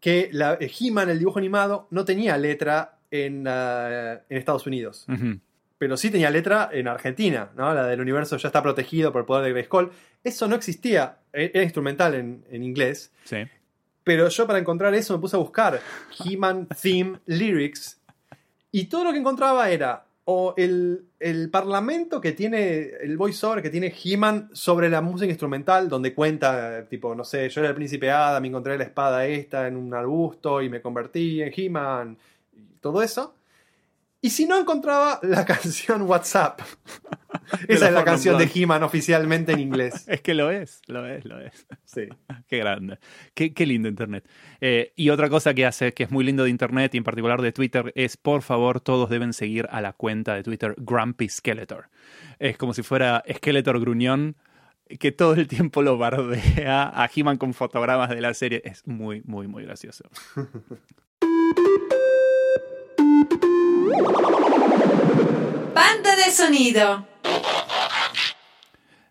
[0.00, 5.06] que la eh, He-Man, el dibujo animado, no tenía letra en, ah, en Estados Unidos.
[5.78, 7.72] Pero sí tenía letra en Argentina, ¿no?
[7.72, 9.90] La del universo ya está protegido por el poder de Grayskull.
[10.24, 13.12] Eso no existía, e- era instrumental en, en inglés.
[13.24, 13.38] Sí.
[14.10, 15.80] Pero yo para encontrar eso me puse a buscar
[16.18, 18.00] He-Man Theme Lyrics
[18.72, 23.70] y todo lo que encontraba era o el, el parlamento que tiene, el voiceover que
[23.70, 28.10] tiene He-Man sobre la música instrumental, donde cuenta, tipo, no sé, yo era el príncipe
[28.10, 32.18] Adam, encontré la espada esta en un arbusto y me convertí en He-Man,
[32.80, 33.36] todo eso.
[34.22, 36.60] Y si no encontraba la canción WhatsApp.
[37.68, 38.50] Esa es la canción de.
[38.52, 40.04] He-Man oficialmente en inglés.
[40.08, 41.66] Es que lo es, lo es, lo es.
[41.84, 42.08] Sí.
[42.48, 42.98] Qué grande.
[43.34, 44.28] Qué, qué lindo Internet.
[44.60, 47.40] Eh, y otra cosa que hace, que es muy lindo de Internet y en particular
[47.40, 51.88] de Twitter, es por favor todos deben seguir a la cuenta de Twitter Grumpy Skeletor.
[52.38, 54.36] Es como si fuera Skeletor gruñón
[54.98, 58.62] que todo el tiempo lo bardea a He-Man con fotogramas de la serie.
[58.64, 60.04] Es muy, muy, muy gracioso.
[65.74, 67.06] Banda de sonido.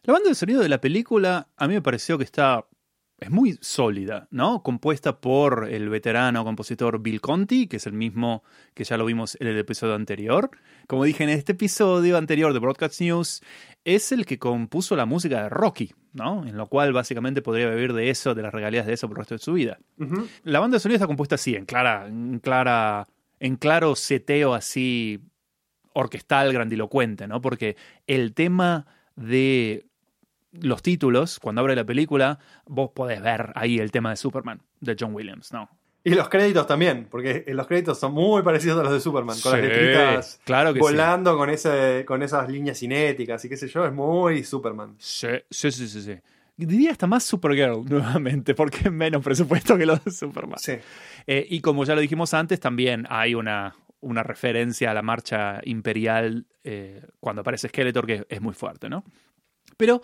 [0.04, 2.66] La banda de sonido de la película a mí me pareció que está
[3.20, 4.64] es muy sólida, ¿no?
[4.64, 8.44] Compuesta por el veterano compositor Bill Conti, que es el mismo
[8.74, 10.52] que ya lo vimos en el episodio anterior.
[10.88, 13.42] Como dije en este episodio anterior de Broadcast News,
[13.84, 16.46] es el que compuso la música de Rocky, ¿no?
[16.46, 19.22] En lo cual básicamente podría vivir de eso, de las regalías de eso por el
[19.22, 19.80] resto de su vida.
[20.44, 23.06] La banda de sonido está compuesta así, en clara, en clara,
[23.40, 25.22] en claro seteo así
[25.94, 27.42] orquestal, grandilocuente, ¿no?
[27.42, 27.76] Porque
[28.08, 28.86] el tema
[29.16, 29.86] de
[30.52, 34.96] los títulos, cuando abre la película, vos podés ver ahí el tema de Superman, de
[35.00, 35.70] John Williams, ¿no?
[36.04, 39.52] Y los créditos también, porque los créditos son muy parecidos a los de Superman, con
[39.52, 43.86] las letritas claro que volando con, ese, con esas líneas cinéticas y qué sé yo,
[43.86, 44.96] es muy Superman.
[44.98, 46.02] Sí, sí, sí, sí.
[46.02, 46.16] sí.
[46.66, 50.60] Diría hasta más Supergirl nuevamente, porque menos presupuesto que los de Superman.
[50.60, 50.74] Sí.
[51.26, 55.62] Eh, y como ya lo dijimos antes, también hay una, una referencia a la marcha
[55.64, 59.06] imperial eh, cuando aparece Skeletor, que es muy fuerte, ¿no?
[59.78, 60.02] Pero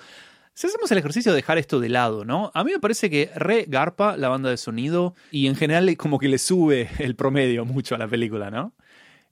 [0.53, 2.51] si hacemos el ejercicio de dejar esto de lado, ¿no?
[2.53, 6.19] A mí me parece que re garpa la banda de sonido y en general como
[6.19, 8.73] que le sube el promedio mucho a la película, ¿no?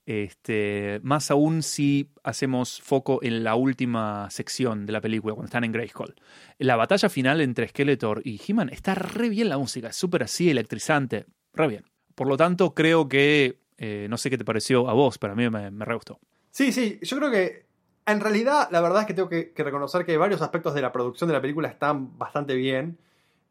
[0.06, 5.64] Este, más aún si hacemos foco en la última sección de la película, cuando están
[5.64, 6.16] en Grayskull.
[6.58, 10.50] La batalla final entre Skeletor y He-Man está re bien la música, es súper así,
[10.50, 11.86] electrizante, re bien.
[12.16, 15.36] Por lo tanto, creo que, eh, no sé qué te pareció a vos, pero a
[15.36, 16.20] mí me, me re gustó.
[16.52, 17.66] Sí, sí, yo creo que
[18.06, 21.28] en realidad la verdad es que tengo que, reconocer que varios aspectos de la producción
[21.30, 22.98] de la película están bastante bien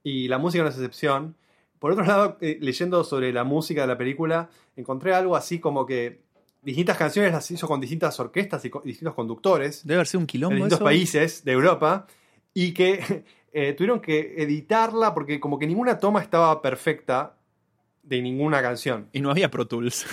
[0.03, 1.37] y la música no es excepción.
[1.79, 5.87] Por otro lado, eh, leyendo sobre la música de la película, encontré algo así como
[5.87, 6.21] que
[6.63, 10.23] distintas canciones las hizo con distintas orquestas y con distintos conductores Debe haber sido un
[10.23, 10.85] en quilombo distintos eso.
[10.85, 12.07] países de Europa
[12.55, 17.35] y que eh, tuvieron que editarla porque como que ninguna toma estaba perfecta
[18.03, 19.09] de ninguna canción.
[19.13, 20.07] Y no había Pro Tools.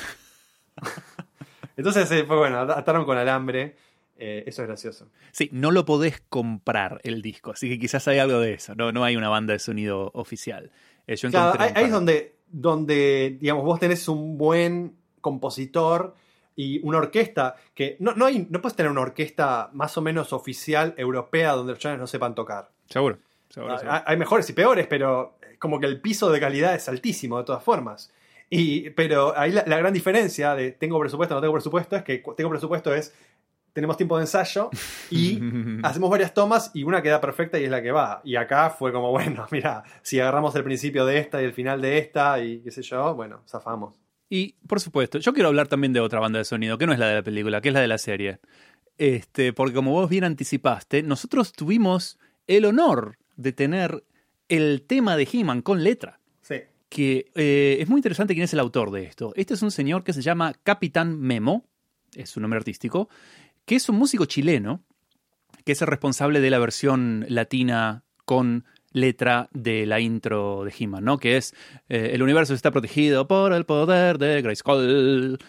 [1.77, 3.75] Entonces eh, fue bueno, ataron con alambre.
[4.21, 5.07] Eh, eso es gracioso.
[5.31, 8.75] Sí, no lo podés comprar el disco, así que quizás hay algo de eso.
[8.75, 10.71] No, no hay una banda de sonido oficial.
[11.07, 16.15] Eh, yo Claro, ahí, ahí es donde, donde, digamos, vos tenés un buen compositor
[16.59, 20.33] y una orquesta que no, no, hay, no puedes tener una orquesta más o menos
[20.33, 22.69] oficial europea donde los chanes no sepan tocar.
[22.89, 23.17] Seguro.
[23.47, 24.01] seguro, seguro.
[24.05, 27.63] Hay mejores y peores, pero como que el piso de calidad es altísimo de todas
[27.63, 28.11] formas.
[28.49, 32.21] Y, pero ahí la, la gran diferencia de tengo presupuesto no tengo presupuesto es que
[32.35, 33.13] tengo presupuesto es
[33.71, 34.69] tenemos tiempo de ensayo
[35.09, 35.39] y
[35.83, 38.19] hacemos varias tomas y una queda perfecta y es la que va.
[38.25, 41.79] Y acá fue como, bueno, mira, si agarramos el principio de esta y el final
[41.79, 44.08] de esta y qué sé yo, bueno, zafamos.
[44.29, 46.99] Y, por supuesto, yo quiero hablar también de otra banda de sonido, que no es
[46.99, 48.39] la de la película, que es la de la serie.
[48.97, 54.03] Este, porque como vos bien anticipaste, nosotros tuvimos el honor de tener
[54.49, 56.19] el tema de He-Man con letra.
[56.41, 56.55] Sí.
[56.89, 59.33] Que eh, es muy interesante quién es el autor de esto.
[59.35, 61.65] Este es un señor que se llama Capitán Memo,
[62.15, 63.09] es su nombre artístico,
[63.65, 64.83] que es un músico chileno,
[65.63, 71.03] que es el responsable de la versión latina con letra de la intro de He-Man,
[71.03, 71.17] ¿no?
[71.17, 71.53] Que es
[71.89, 75.39] eh, el universo está protegido por el poder de Grayskull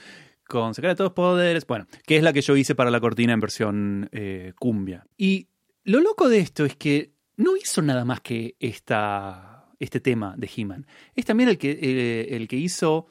[0.47, 4.09] con secretos poderes, bueno, que es la que yo hice para la cortina en versión
[4.13, 5.07] eh, cumbia.
[5.17, 5.49] Y
[5.85, 10.51] lo loco de esto es que no hizo nada más que esta, este tema de
[10.55, 10.87] He-Man.
[11.15, 13.07] Es también el que, eh, el que hizo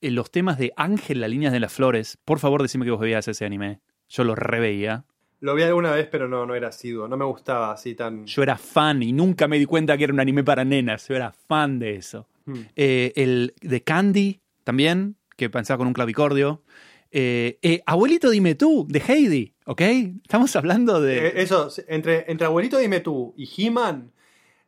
[0.00, 2.18] los temas de Ángel, las líneas de las flores.
[2.24, 3.80] Por favor, decime que vos veías ese anime.
[4.08, 5.06] Yo lo reveía.
[5.44, 7.06] Lo vi alguna vez, pero no, no era asiduo.
[7.06, 8.24] No me gustaba así tan.
[8.24, 11.06] Yo era fan y nunca me di cuenta que era un anime para nenas.
[11.06, 12.26] Yo era fan de eso.
[12.46, 12.62] Hmm.
[12.74, 16.62] Eh, el de Candy también, que pensaba con un clavicordio.
[17.10, 19.82] Eh, eh, Abuelito, dime tú, de Heidi, ¿ok?
[20.22, 21.42] Estamos hablando de...
[21.42, 24.12] Eso, entre, entre Abuelito Dime tú y He-Man,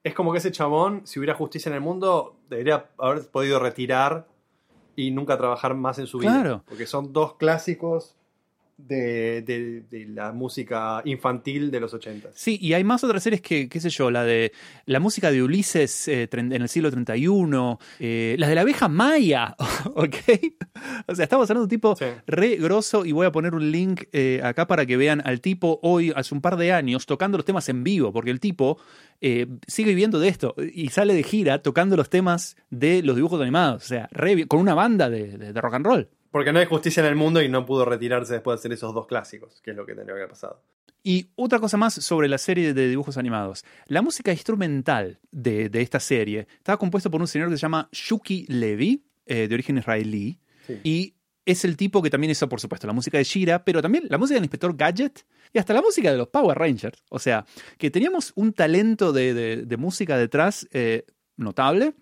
[0.05, 4.29] es como que ese chabón, si hubiera justicia en el mundo, debería haber podido retirar
[4.95, 6.33] y nunca trabajar más en su vida.
[6.33, 6.65] Claro.
[6.69, 8.16] Porque son dos clásicos
[8.79, 12.31] de, de- de la música infantil de los 80.
[12.35, 14.53] Sí, y hay más otras series que, qué sé yo, la de
[14.85, 19.57] la música de Ulises eh, en el siglo 31, eh, las de la abeja maya,
[19.95, 20.15] ¿ok?
[21.09, 22.05] O sea, estamos hablando de un tipo Sí.
[22.27, 25.81] re grosso y voy a poner un link eh, acá para que vean al tipo
[25.83, 28.79] hoy, hace un par de años, tocando los temas en vivo, porque el tipo
[29.23, 33.41] eh, sigue viviendo de esto y sale de gira tocando los temas de los dibujos
[33.41, 36.09] animados, o sea, re con una banda de, de- de rock and roll.
[36.37, 38.93] Porque no hay justicia en el mundo y no pudo retirarse después de hacer esos
[38.93, 40.61] dos clásicos, que es lo que tendría que haber pasado.
[41.03, 43.65] Y otra cosa más sobre la serie de dibujos animados.
[43.87, 47.89] La música instrumental de, de esta serie estaba compuesta por un señor que se llama
[47.91, 50.79] Shuki Levy, eh, de origen israelí, Sí.
[50.85, 51.15] y
[51.47, 54.19] es el tipo que también hizo, por supuesto, la música de Shira, pero también la
[54.19, 57.03] música del Inspector Gadget y hasta la música de los Power Rangers.
[57.09, 57.47] O sea,
[57.79, 61.07] que teníamos un talento de, de- de música detrás eh,
[61.39, 61.95] notable.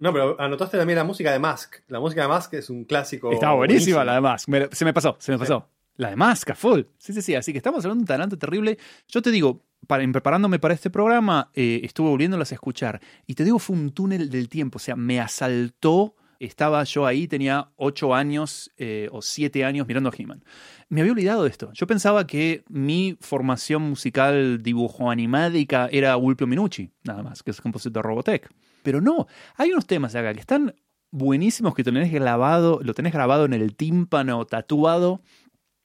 [0.00, 1.76] No, pero anotaste también la música de Mask.
[1.88, 3.32] La música de Mask es un clásico.
[3.32, 4.04] Estaba buenísima buenísimo.
[4.04, 4.48] la demás.
[4.48, 5.40] Me- se me pasó, se me Sí.
[5.40, 5.68] pasó.
[5.96, 6.82] La de Masca, full.
[6.96, 7.34] Sí, sí, sí.
[7.34, 8.78] Así que estamos hablando de un talento terrible.
[9.08, 13.00] Yo te digo, para, en preparándome para este programa, eh, estuve volviéndolas a escuchar.
[13.26, 14.76] Y te digo, fue un túnel del tiempo.
[14.76, 16.14] O sea, me asaltó.
[16.40, 20.44] Estaba yo ahí, tenía ocho años eh, o siete años mirando a He-Man.
[20.88, 21.72] Me había olvidado de esto.
[21.74, 27.60] Yo pensaba que mi formación musical dibujo animádica era Ulpio Minucci, nada más, que es
[27.60, 28.48] compositor de Robotech.
[28.82, 29.26] Pero no,
[29.56, 30.74] hay unos temas acá que están
[31.10, 35.22] buenísimos que tenés grabado, lo tenés grabado en el tímpano, tatuado,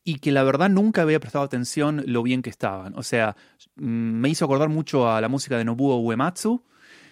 [0.03, 2.93] y que la verdad nunca había prestado atención lo bien que estaban.
[2.97, 3.35] O sea,
[3.75, 6.63] mm, me hizo acordar mucho a la música de Nobuo Uematsu,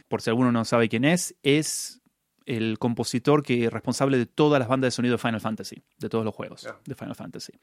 [0.10, 2.02] por si alguno no sabe quién es, es
[2.46, 6.10] el compositor que es responsable de todas las bandas de sonido de Final Fantasy, de
[6.10, 6.76] todos los juegos Ya.
[6.86, 7.54] de Final Fantasy.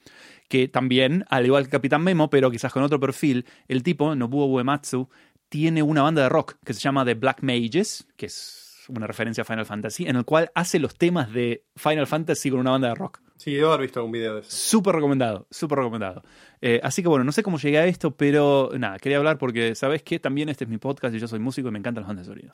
[0.49, 4.47] Que también, al igual que Capitán Memo, pero quizás con otro perfil, el tipo, Nobuo
[4.47, 5.11] Uematsu,
[5.49, 9.43] tiene una banda de rock que se llama The Black Mages, que es una referencia
[9.43, 12.89] a Final Fantasy, en el cual hace los temas de Final Fantasy con una banda
[12.89, 13.21] de rock.
[13.37, 14.51] Sí, debo haber visto algún video de eso.
[14.51, 16.23] Súper recomendado, súper recomendado.
[16.61, 19.75] Eh, así que bueno, no sé cómo llegué a esto, pero nada, quería hablar porque,
[19.75, 20.19] ¿sabes qué?
[20.19, 22.33] También este es mi podcast y yo soy músico y me encantan las bandas de
[22.33, 22.53] sonido.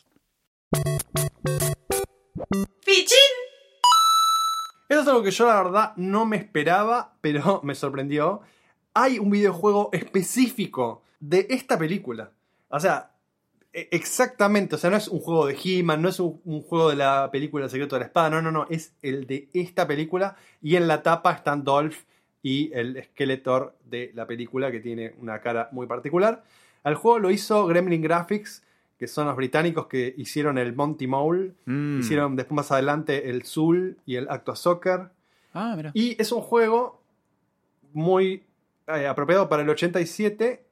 [2.85, 3.17] Pichín.
[4.89, 8.43] Eso es algo que yo la verdad no me esperaba, pero me sorprendió.
[8.93, 12.34] Hay un videojuego específico de esta película.
[12.75, 13.11] O sea,
[13.73, 14.75] e- exactamente.
[14.75, 17.31] O sea, no es un juego de He-Man, no es un, un juego de la
[17.31, 18.31] película El secreto de la espada.
[18.31, 18.67] No, no, no.
[18.69, 20.37] Es el de esta película.
[20.63, 21.97] Y en la tapa están Dolph
[22.43, 26.45] y el Skeletor de la película, que tiene una cara muy particular.
[26.83, 28.63] Al juego lo hizo Gremlin Graphics,
[28.99, 31.53] que son los británicos que hicieron el Monty Mole.
[31.65, 32.01] Mm.
[32.01, 35.11] Hicieron después más adelante el Soul y el Actua Soccer.
[35.55, 35.91] Ah, mira.
[35.95, 37.01] Y es un juego
[37.93, 38.43] muy
[38.89, 40.64] eh, apropiado para el 87,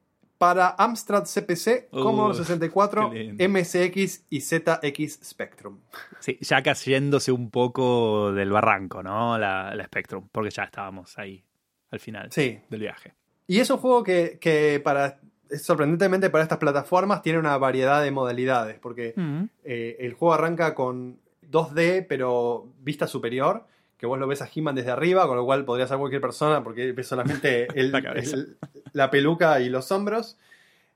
[0.42, 3.48] para Amstrad CPC, Uh, Commodore 64, qué lindo.
[3.48, 5.78] MSX y ZX Spectrum.
[6.18, 9.38] Sí, ya cayéndose un poco del barranco, ¿no?
[9.38, 11.44] La, la Spectrum, porque ya estábamos ahí
[11.92, 12.58] al final Sí.
[12.68, 13.12] del viaje.
[13.46, 15.20] Y es un juego que, que para,
[15.56, 19.44] sorprendentemente para estas plataformas tiene una variedad de modalidades, porque Mm.
[19.62, 23.64] eh, el juego arranca con 2D, pero vista superior,
[23.96, 26.64] que vos lo ves a He-Man desde arriba, con lo cual podría ser cualquier persona,
[26.64, 28.34] porque ves solamente el- La cabeza.
[28.34, 28.56] el-
[28.92, 30.36] la peluca y los hombros.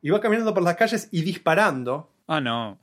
[0.03, 2.11] Y va caminando por las calles y disparando.
[2.27, 2.79] Ah, no.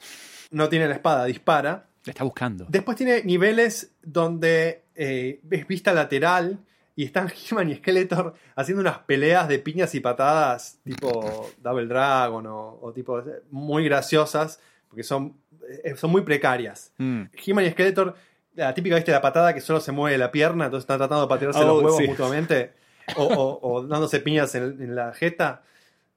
[0.51, 1.85] No tiene la espada, dispara.
[2.05, 2.65] Está buscando.
[2.69, 6.59] Después tiene niveles donde eh, ves vista lateral
[6.95, 12.45] y están He-Man y Skeletor haciendo unas peleas de piñas y patadas tipo Double Dragon
[12.47, 14.59] o, o tipo muy graciosas,
[14.89, 15.37] porque son,
[15.83, 16.91] eh, son muy precarias.
[16.97, 17.23] Mm.
[17.45, 18.15] He-Man y Skeletor,
[18.55, 21.29] la típica, viste, la patada que solo se mueve la pierna, entonces están tratando de
[21.29, 22.07] patearse Oh, los huevos sí.
[22.07, 22.73] mutuamente
[23.15, 25.63] o, dándose piñas en, en la jeta.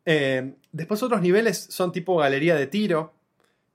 [0.04, 3.12] Eh, después otros niveles son tipo galería de tiro,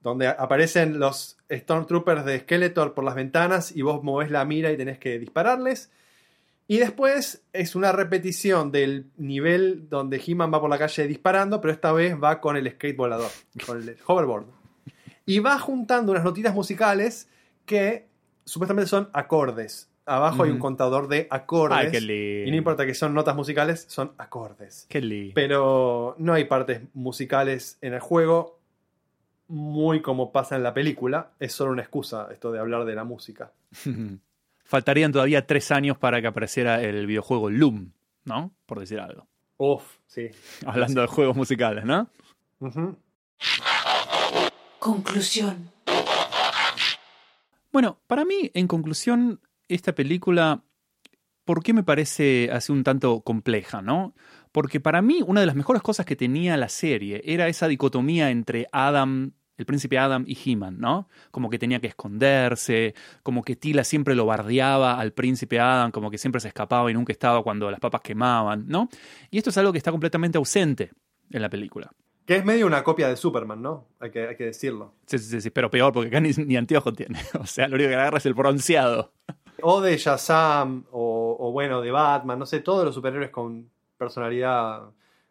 [0.02, 4.78] donde aparecen los Stormtroopers de Skeletor por las ventanas y vos movés la mira y
[4.78, 5.92] tenés que dispararles.
[6.68, 11.74] Y después es una repetición del nivel donde He-Man va por la calle disparando, pero
[11.74, 13.30] esta vez va con el skate volador,
[13.66, 14.46] con el hoverboard.
[15.26, 17.28] Y va juntando unas notitas musicales
[17.66, 18.08] que
[18.46, 19.91] supuestamente son acordes.
[20.06, 20.62] Abajo hay un Ujú.
[20.64, 21.78] contador de acordes.
[21.78, 22.48] Ay, qué lindo.
[22.48, 24.86] y no importa que son notas musicales, son acordes.
[24.90, 25.34] Qué lindo.
[25.36, 28.60] Pero no hay partes musicales en el juego,
[29.48, 31.32] muy como pasa en la película.
[31.40, 33.52] Es solo una excusa esto de hablar de la música.
[34.64, 37.92] Faltarían todavía tres años para que apareciera el videojuego Loom,
[38.26, 38.52] ¿no?
[38.66, 39.28] Por decir algo.
[39.58, 40.30] Uf, sí.
[40.66, 42.08] Hablando de juegos musicales, ¿no?
[44.80, 45.72] Conclusión.
[47.72, 49.40] Bueno, para mí, en conclusión,
[49.76, 50.64] esta película,
[51.46, 54.14] ¿por qué me parece así un tanto compleja, no?
[54.52, 58.30] Porque para mí, una de las mejores cosas que tenía la serie era esa dicotomía
[58.30, 61.08] entre Adam, el príncipe Adam y He-Man, ¿no?
[61.32, 62.94] Como que tenía que esconderse,
[63.24, 66.94] como que Tila siempre lo bardeaba al príncipe Adam, como que siempre se escapaba y
[66.94, 68.90] nunca estaba cuando las papas quemaban, ¿no?
[69.30, 70.92] Y esto es algo que está completamente ausente
[71.30, 71.92] en la película.
[72.26, 73.88] Que es medio una copia de Superman, ¿no?
[74.00, 74.94] Hay que, hay que decirlo.
[75.06, 77.20] Sí, sí, sí, pero peor, porque acá ni, ni anteojo tiene.
[77.40, 79.14] O sea, lo único que agarra es el bronceado.
[79.64, 84.84] O de Shazam, o, o bueno, de Batman, no sé, todos los superhéroes con personalidad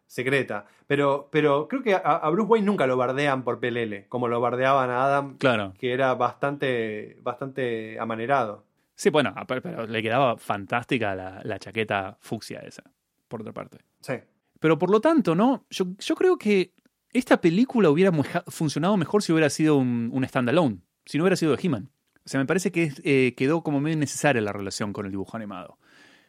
[0.07, 0.65] secreta.
[0.87, 4.41] Pero, pero creo que a, a Bruce Wayne nunca lo bardean por pelele, como lo
[4.41, 5.73] bardeaban a Adam, Claro.
[5.79, 8.65] que era bastante, bastante amanerado.
[8.95, 12.83] Sí, bueno, pero le quedaba fantástica la, la chaqueta fucsia esa,
[13.27, 13.79] por otra parte.
[14.01, 14.13] Sí.
[14.59, 15.65] Pero por lo tanto, ¿no?
[15.69, 16.73] Yo, yo creo que
[17.13, 18.11] esta película hubiera
[18.47, 21.89] funcionado mejor si hubiera sido un, un standalone, si no hubiera sido de He-Man.
[22.25, 25.37] O sea, me parece que eh, quedó como medio innecesaria la relación con el dibujo
[25.37, 25.77] animado.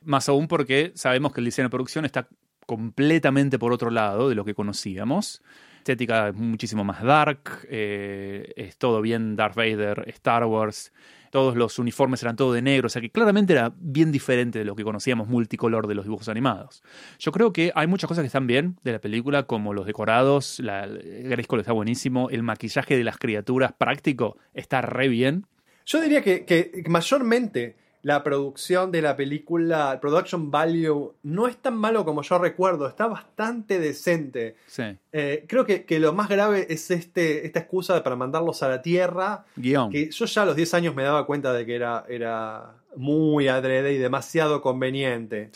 [0.04, 2.28] Más aún porque sabemos que el diseño de producción está
[2.66, 5.42] completamente por otro lado de lo que conocíamos.
[5.78, 10.92] Estética es muchísimo más dark, eh, es todo bien Darth Vader, Star Wars.
[11.32, 14.64] todos los uniformes eran todo de negro, o sea que claramente era bien diferente de
[14.66, 16.82] lo que conocíamos multicolor de los dibujos animados.
[17.18, 20.60] Yo creo que hay muchas cosas que están bien de la película, como los decorados,
[20.60, 25.46] la, Grayskull está buenísimo, el maquillaje de las criaturas práctico está re bien.
[25.86, 31.56] Yo diría que, que mayormente la producción de la película, el production value, no es
[31.56, 34.56] tan malo como yo recuerdo, está bastante decente.
[34.66, 34.82] Sí.
[35.12, 38.82] Eh, creo que, que lo más grave es este, esta excusa para mandarlos a la
[38.82, 39.90] Tierra, Guión.
[39.90, 43.46] que yo ya a los 10 años me daba cuenta de que era, era muy
[43.46, 45.50] adrede y demasiado conveniente.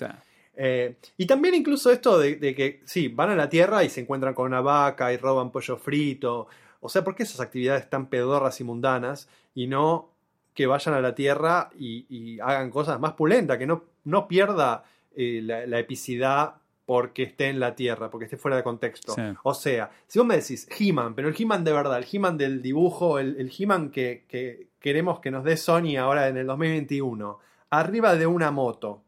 [0.55, 4.03] Eh, y también incluso esto de, de que, sí, van a la Tierra y se
[4.03, 6.47] encuentran con una vaca y roban pollo frito.
[6.81, 10.16] O sea, ¿por qué esas actividades tan pedorras y mundanas y no
[10.57, 14.85] que vayan a la Tierra y, y hagan cosas más pulentas, que no, no pierda
[15.15, 16.55] eh, la, la epicidad
[16.87, 19.13] porque esté en la Tierra, porque esté fuera de contexto.
[19.13, 19.23] Sí.
[19.43, 22.63] O sea, si vos me decís He-Man, pero el He-Man de verdad, el He-Man del
[22.63, 27.39] dibujo, el, el He-Man que, que queremos que nos dé Sony ahora en el 2021,
[27.71, 29.03] arriba de una moto,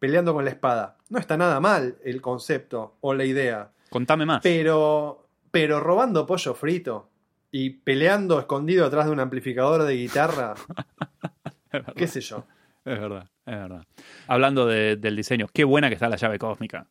[0.00, 0.96] peleando con la espada.
[1.08, 3.70] No está nada mal el concepto o la idea.
[3.90, 4.40] contame más.
[4.42, 7.09] Pero, pero robando pollo frito
[7.52, 10.54] y peleando escondido atrás de un amplificador de guitarra,
[11.96, 12.46] qué sé yo.
[12.84, 13.84] Es verdad, es verdad.
[14.26, 16.86] Hablando de- del diseño, qué buena que está la llave cósmica.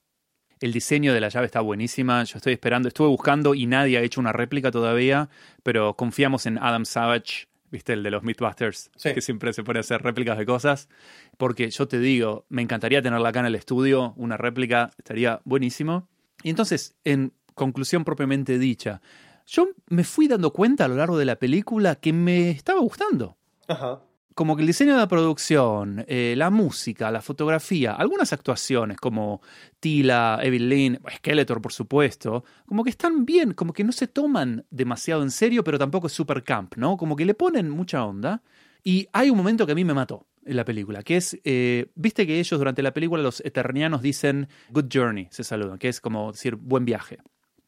[0.61, 2.23] El diseño de la llave está buenísima.
[2.25, 5.29] Yo estoy esperando, estuve buscando y nadie ha hecho una réplica todavía,
[5.63, 7.93] pero confiamos en Adam Savage, ¿viste?
[7.93, 9.13] El de los Mythbusters, Sí.
[9.13, 10.89] que siempre se pone a hacer réplicas de cosas.
[11.37, 16.09] Porque yo te digo, me encantaría tenerla acá en el estudio, una réplica, estaría buenísimo.
[16.43, 19.01] Y entonces, en conclusión propiamente dicha,
[19.49, 23.37] yo me fui dando cuenta a lo largo de la película que me estaba gustando
[23.67, 24.01] Ajá.
[24.35, 29.41] como que el diseño de la producción, eh, la música, la fotografía, algunas actuaciones como
[29.79, 35.23] Tila, Evelyn, Skeletor, por supuesto, como que están bien, como que no se toman demasiado
[35.23, 36.95] en serio, pero tampoco es super camp, ¿no?
[36.95, 38.43] Como que le ponen mucha onda.
[38.83, 41.91] Y hay un momento que a mí me mató en la película, que es, eh,
[41.95, 45.99] viste que ellos durante la película, los eternianos dicen good journey, se saludan, que es
[45.99, 47.17] como decir buen viaje,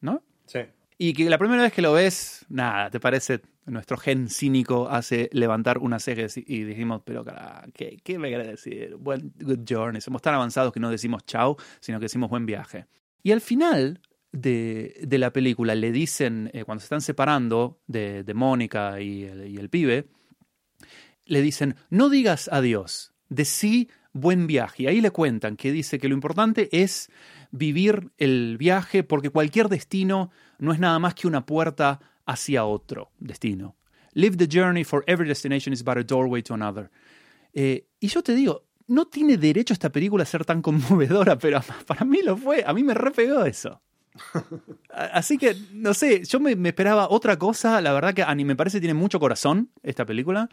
[0.00, 0.22] ¿no?
[0.46, 0.60] Sí.
[1.02, 5.28] Y que la primera vez que lo ves, nada, te parece, nuestro gen cínico hace
[5.32, 8.94] levantar unas cejas y dijimos, pero cara, ¿qué, qué me quiere decir?
[9.00, 10.00] Buen, good journey.
[10.00, 12.86] Somos tan avanzados que no decimos chau, sino que decimos buen viaje.
[13.24, 14.00] Y al final
[14.30, 19.24] de, de la película le dicen, eh, cuando se están separando de, de Mónica y
[19.24, 20.06] el, y el pibe,
[21.24, 24.84] le dicen, no digas adiós, decí buen viaje.
[24.84, 27.10] Y ahí le cuentan que dice que lo importante es
[27.50, 30.30] vivir el viaje porque cualquier destino
[30.62, 33.74] no es nada más que una puerta hacia otro destino.
[34.14, 36.88] Live the journey for every destination is but a doorway to another.
[37.52, 41.60] Eh, y yo te digo, no tiene derecho esta película a ser tan conmovedora, pero
[41.84, 42.62] para mí lo fue.
[42.64, 43.80] A mí me repegó eso.
[44.90, 47.80] Así que, no sé, yo me, esperaba otra cosa.
[47.80, 50.48] La verdad que a mí me parece tiene mucho corazón esta película.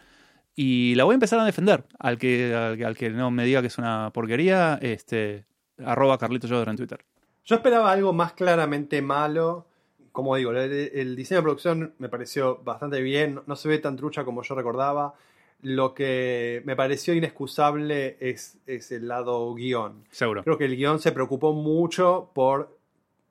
[0.56, 1.86] Y la voy a empezar a defender.
[2.00, 5.46] Al que, al, que- no me diga que es una porquería, este,
[5.86, 7.06] arroba Carlito Yoder en Twitter.
[7.46, 9.69] Yo esperaba algo más claramente malo.
[10.12, 13.36] Como digo, el, el diseño de producción me pareció bastante bien.
[13.36, 15.14] No, no se ve tan trucha como yo recordaba.
[15.62, 20.06] Lo que me pareció inexcusable es, es el lado guion.
[20.10, 20.44] Seguro.
[20.44, 22.78] Creo que el guion se preocupó mucho por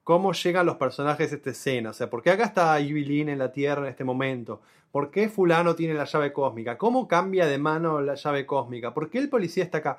[0.04, 1.90] cómo llegan los personajes a esta escena.
[1.90, 4.60] O sea, ¿por qué acá está Evelyn en la Tierra en este momento?
[4.90, 6.78] ¿Por qué fulano tiene la llave cósmica?
[6.78, 8.94] ¿Cómo cambia de mano la llave cósmica?
[8.94, 9.98] ¿Por qué el policía está acá?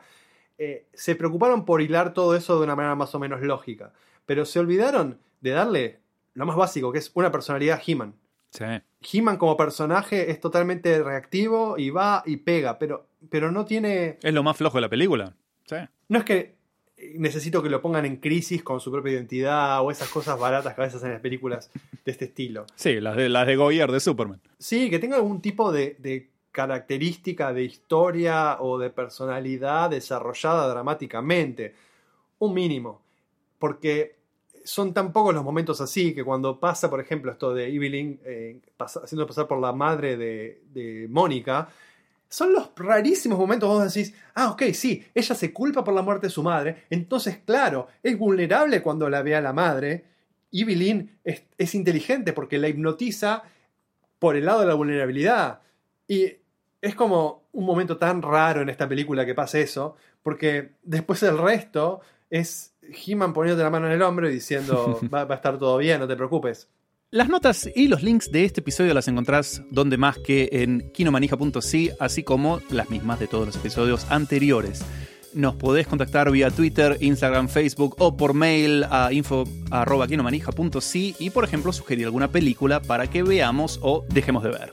[0.57, 3.93] Eh, se preocuparon por hilar todo eso de una manera más o menos lógica.
[4.25, 5.99] Pero se olvidaron de darle
[6.39, 8.15] lo más básico, que es una personalidad He-Man.
[8.49, 8.63] Sí.
[9.11, 14.33] He-Man como personaje es totalmente reactivo y va y pega, pero, pero no tiene Es
[14.33, 15.35] lo más flojo de la película.
[15.65, 15.75] Sí.
[16.07, 16.55] no es que
[17.15, 20.81] necesito que lo pongan en crisis con su propia identidad o esas cosas baratas que
[20.81, 21.69] a veces en las películas
[22.05, 22.65] de este estilo.
[22.75, 24.41] Sí, las de, las de Goyer de Superman.
[24.57, 31.75] Sí, que tenga algún tipo de, de característica de historia o de personalidad desarrollada dramáticamente.
[32.39, 33.01] Un mínimo.
[33.59, 34.18] Porque
[34.69, 38.59] son tan pocos los momentos así que cuando pasa, por ejemplo, esto de Evelyn eh,
[38.77, 41.69] pasa- haciendo pasar por la madre de, Mónica,
[42.27, 46.03] son los rarísimos momentos donde vos decís, ah, ok, sí, ella se culpa por la
[46.03, 50.05] muerte de su madre, entonces, claro, es vulnerable cuando la ve a la madre.
[50.51, 53.43] Evelyn es, es inteligente porque la hipnotiza
[54.19, 55.61] por el lado de la vulnerabilidad.
[56.07, 56.31] Y
[56.81, 61.37] es como un momento tan raro en esta película que pase eso, porque después el
[61.39, 62.75] resto es
[63.05, 65.99] He-Man poniéndote la mano en el hombro y diciendo, va, va a estar todo bien,
[65.99, 66.67] no te preocupes.
[67.11, 71.89] Las notas y los links de este episodio las encontrás donde más que en kinomanija.si,
[71.99, 74.83] así como las mismas de todos los episodios anteriores.
[75.33, 81.71] Nos podés contactar vía Twitter, Instagram, Facebook o por mail a info.kinomanija.si y, por ejemplo,
[81.73, 84.71] sugerir alguna película para que veamos o dejemos de ver.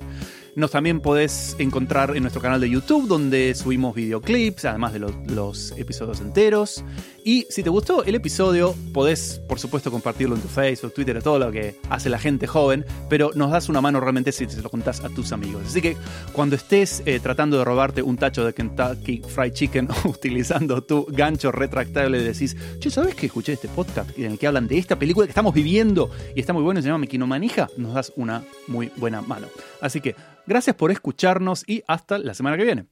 [0.55, 5.12] Nos también podés encontrar en nuestro canal de YouTube donde subimos videoclips, además de lo-
[5.28, 6.82] los episodios enteros.
[7.27, 11.40] Y si te gustó el episodio, podés, por supuesto, compartirlo en tu Facebook, Twitter, todo
[11.40, 14.70] lo que hace la gente joven, pero nos das una mano realmente si te lo
[14.70, 15.65] contás a tus amigos.
[15.66, 15.97] Así que
[16.32, 21.51] cuando estés eh, tratando de robarte un tacho de Kentucky Fried Chicken utilizando tu gancho
[21.51, 25.27] retractable, decís, che, ¿sabes que escuché este podcast en el que hablan de esta película
[25.27, 27.66] que estamos viviendo y está muy bueno, se llama Mequinomanija?
[27.77, 29.48] Nos das una muy buena mano.
[29.81, 30.15] Así que
[30.47, 32.86] gracias por escucharnos y hasta la semana que viene.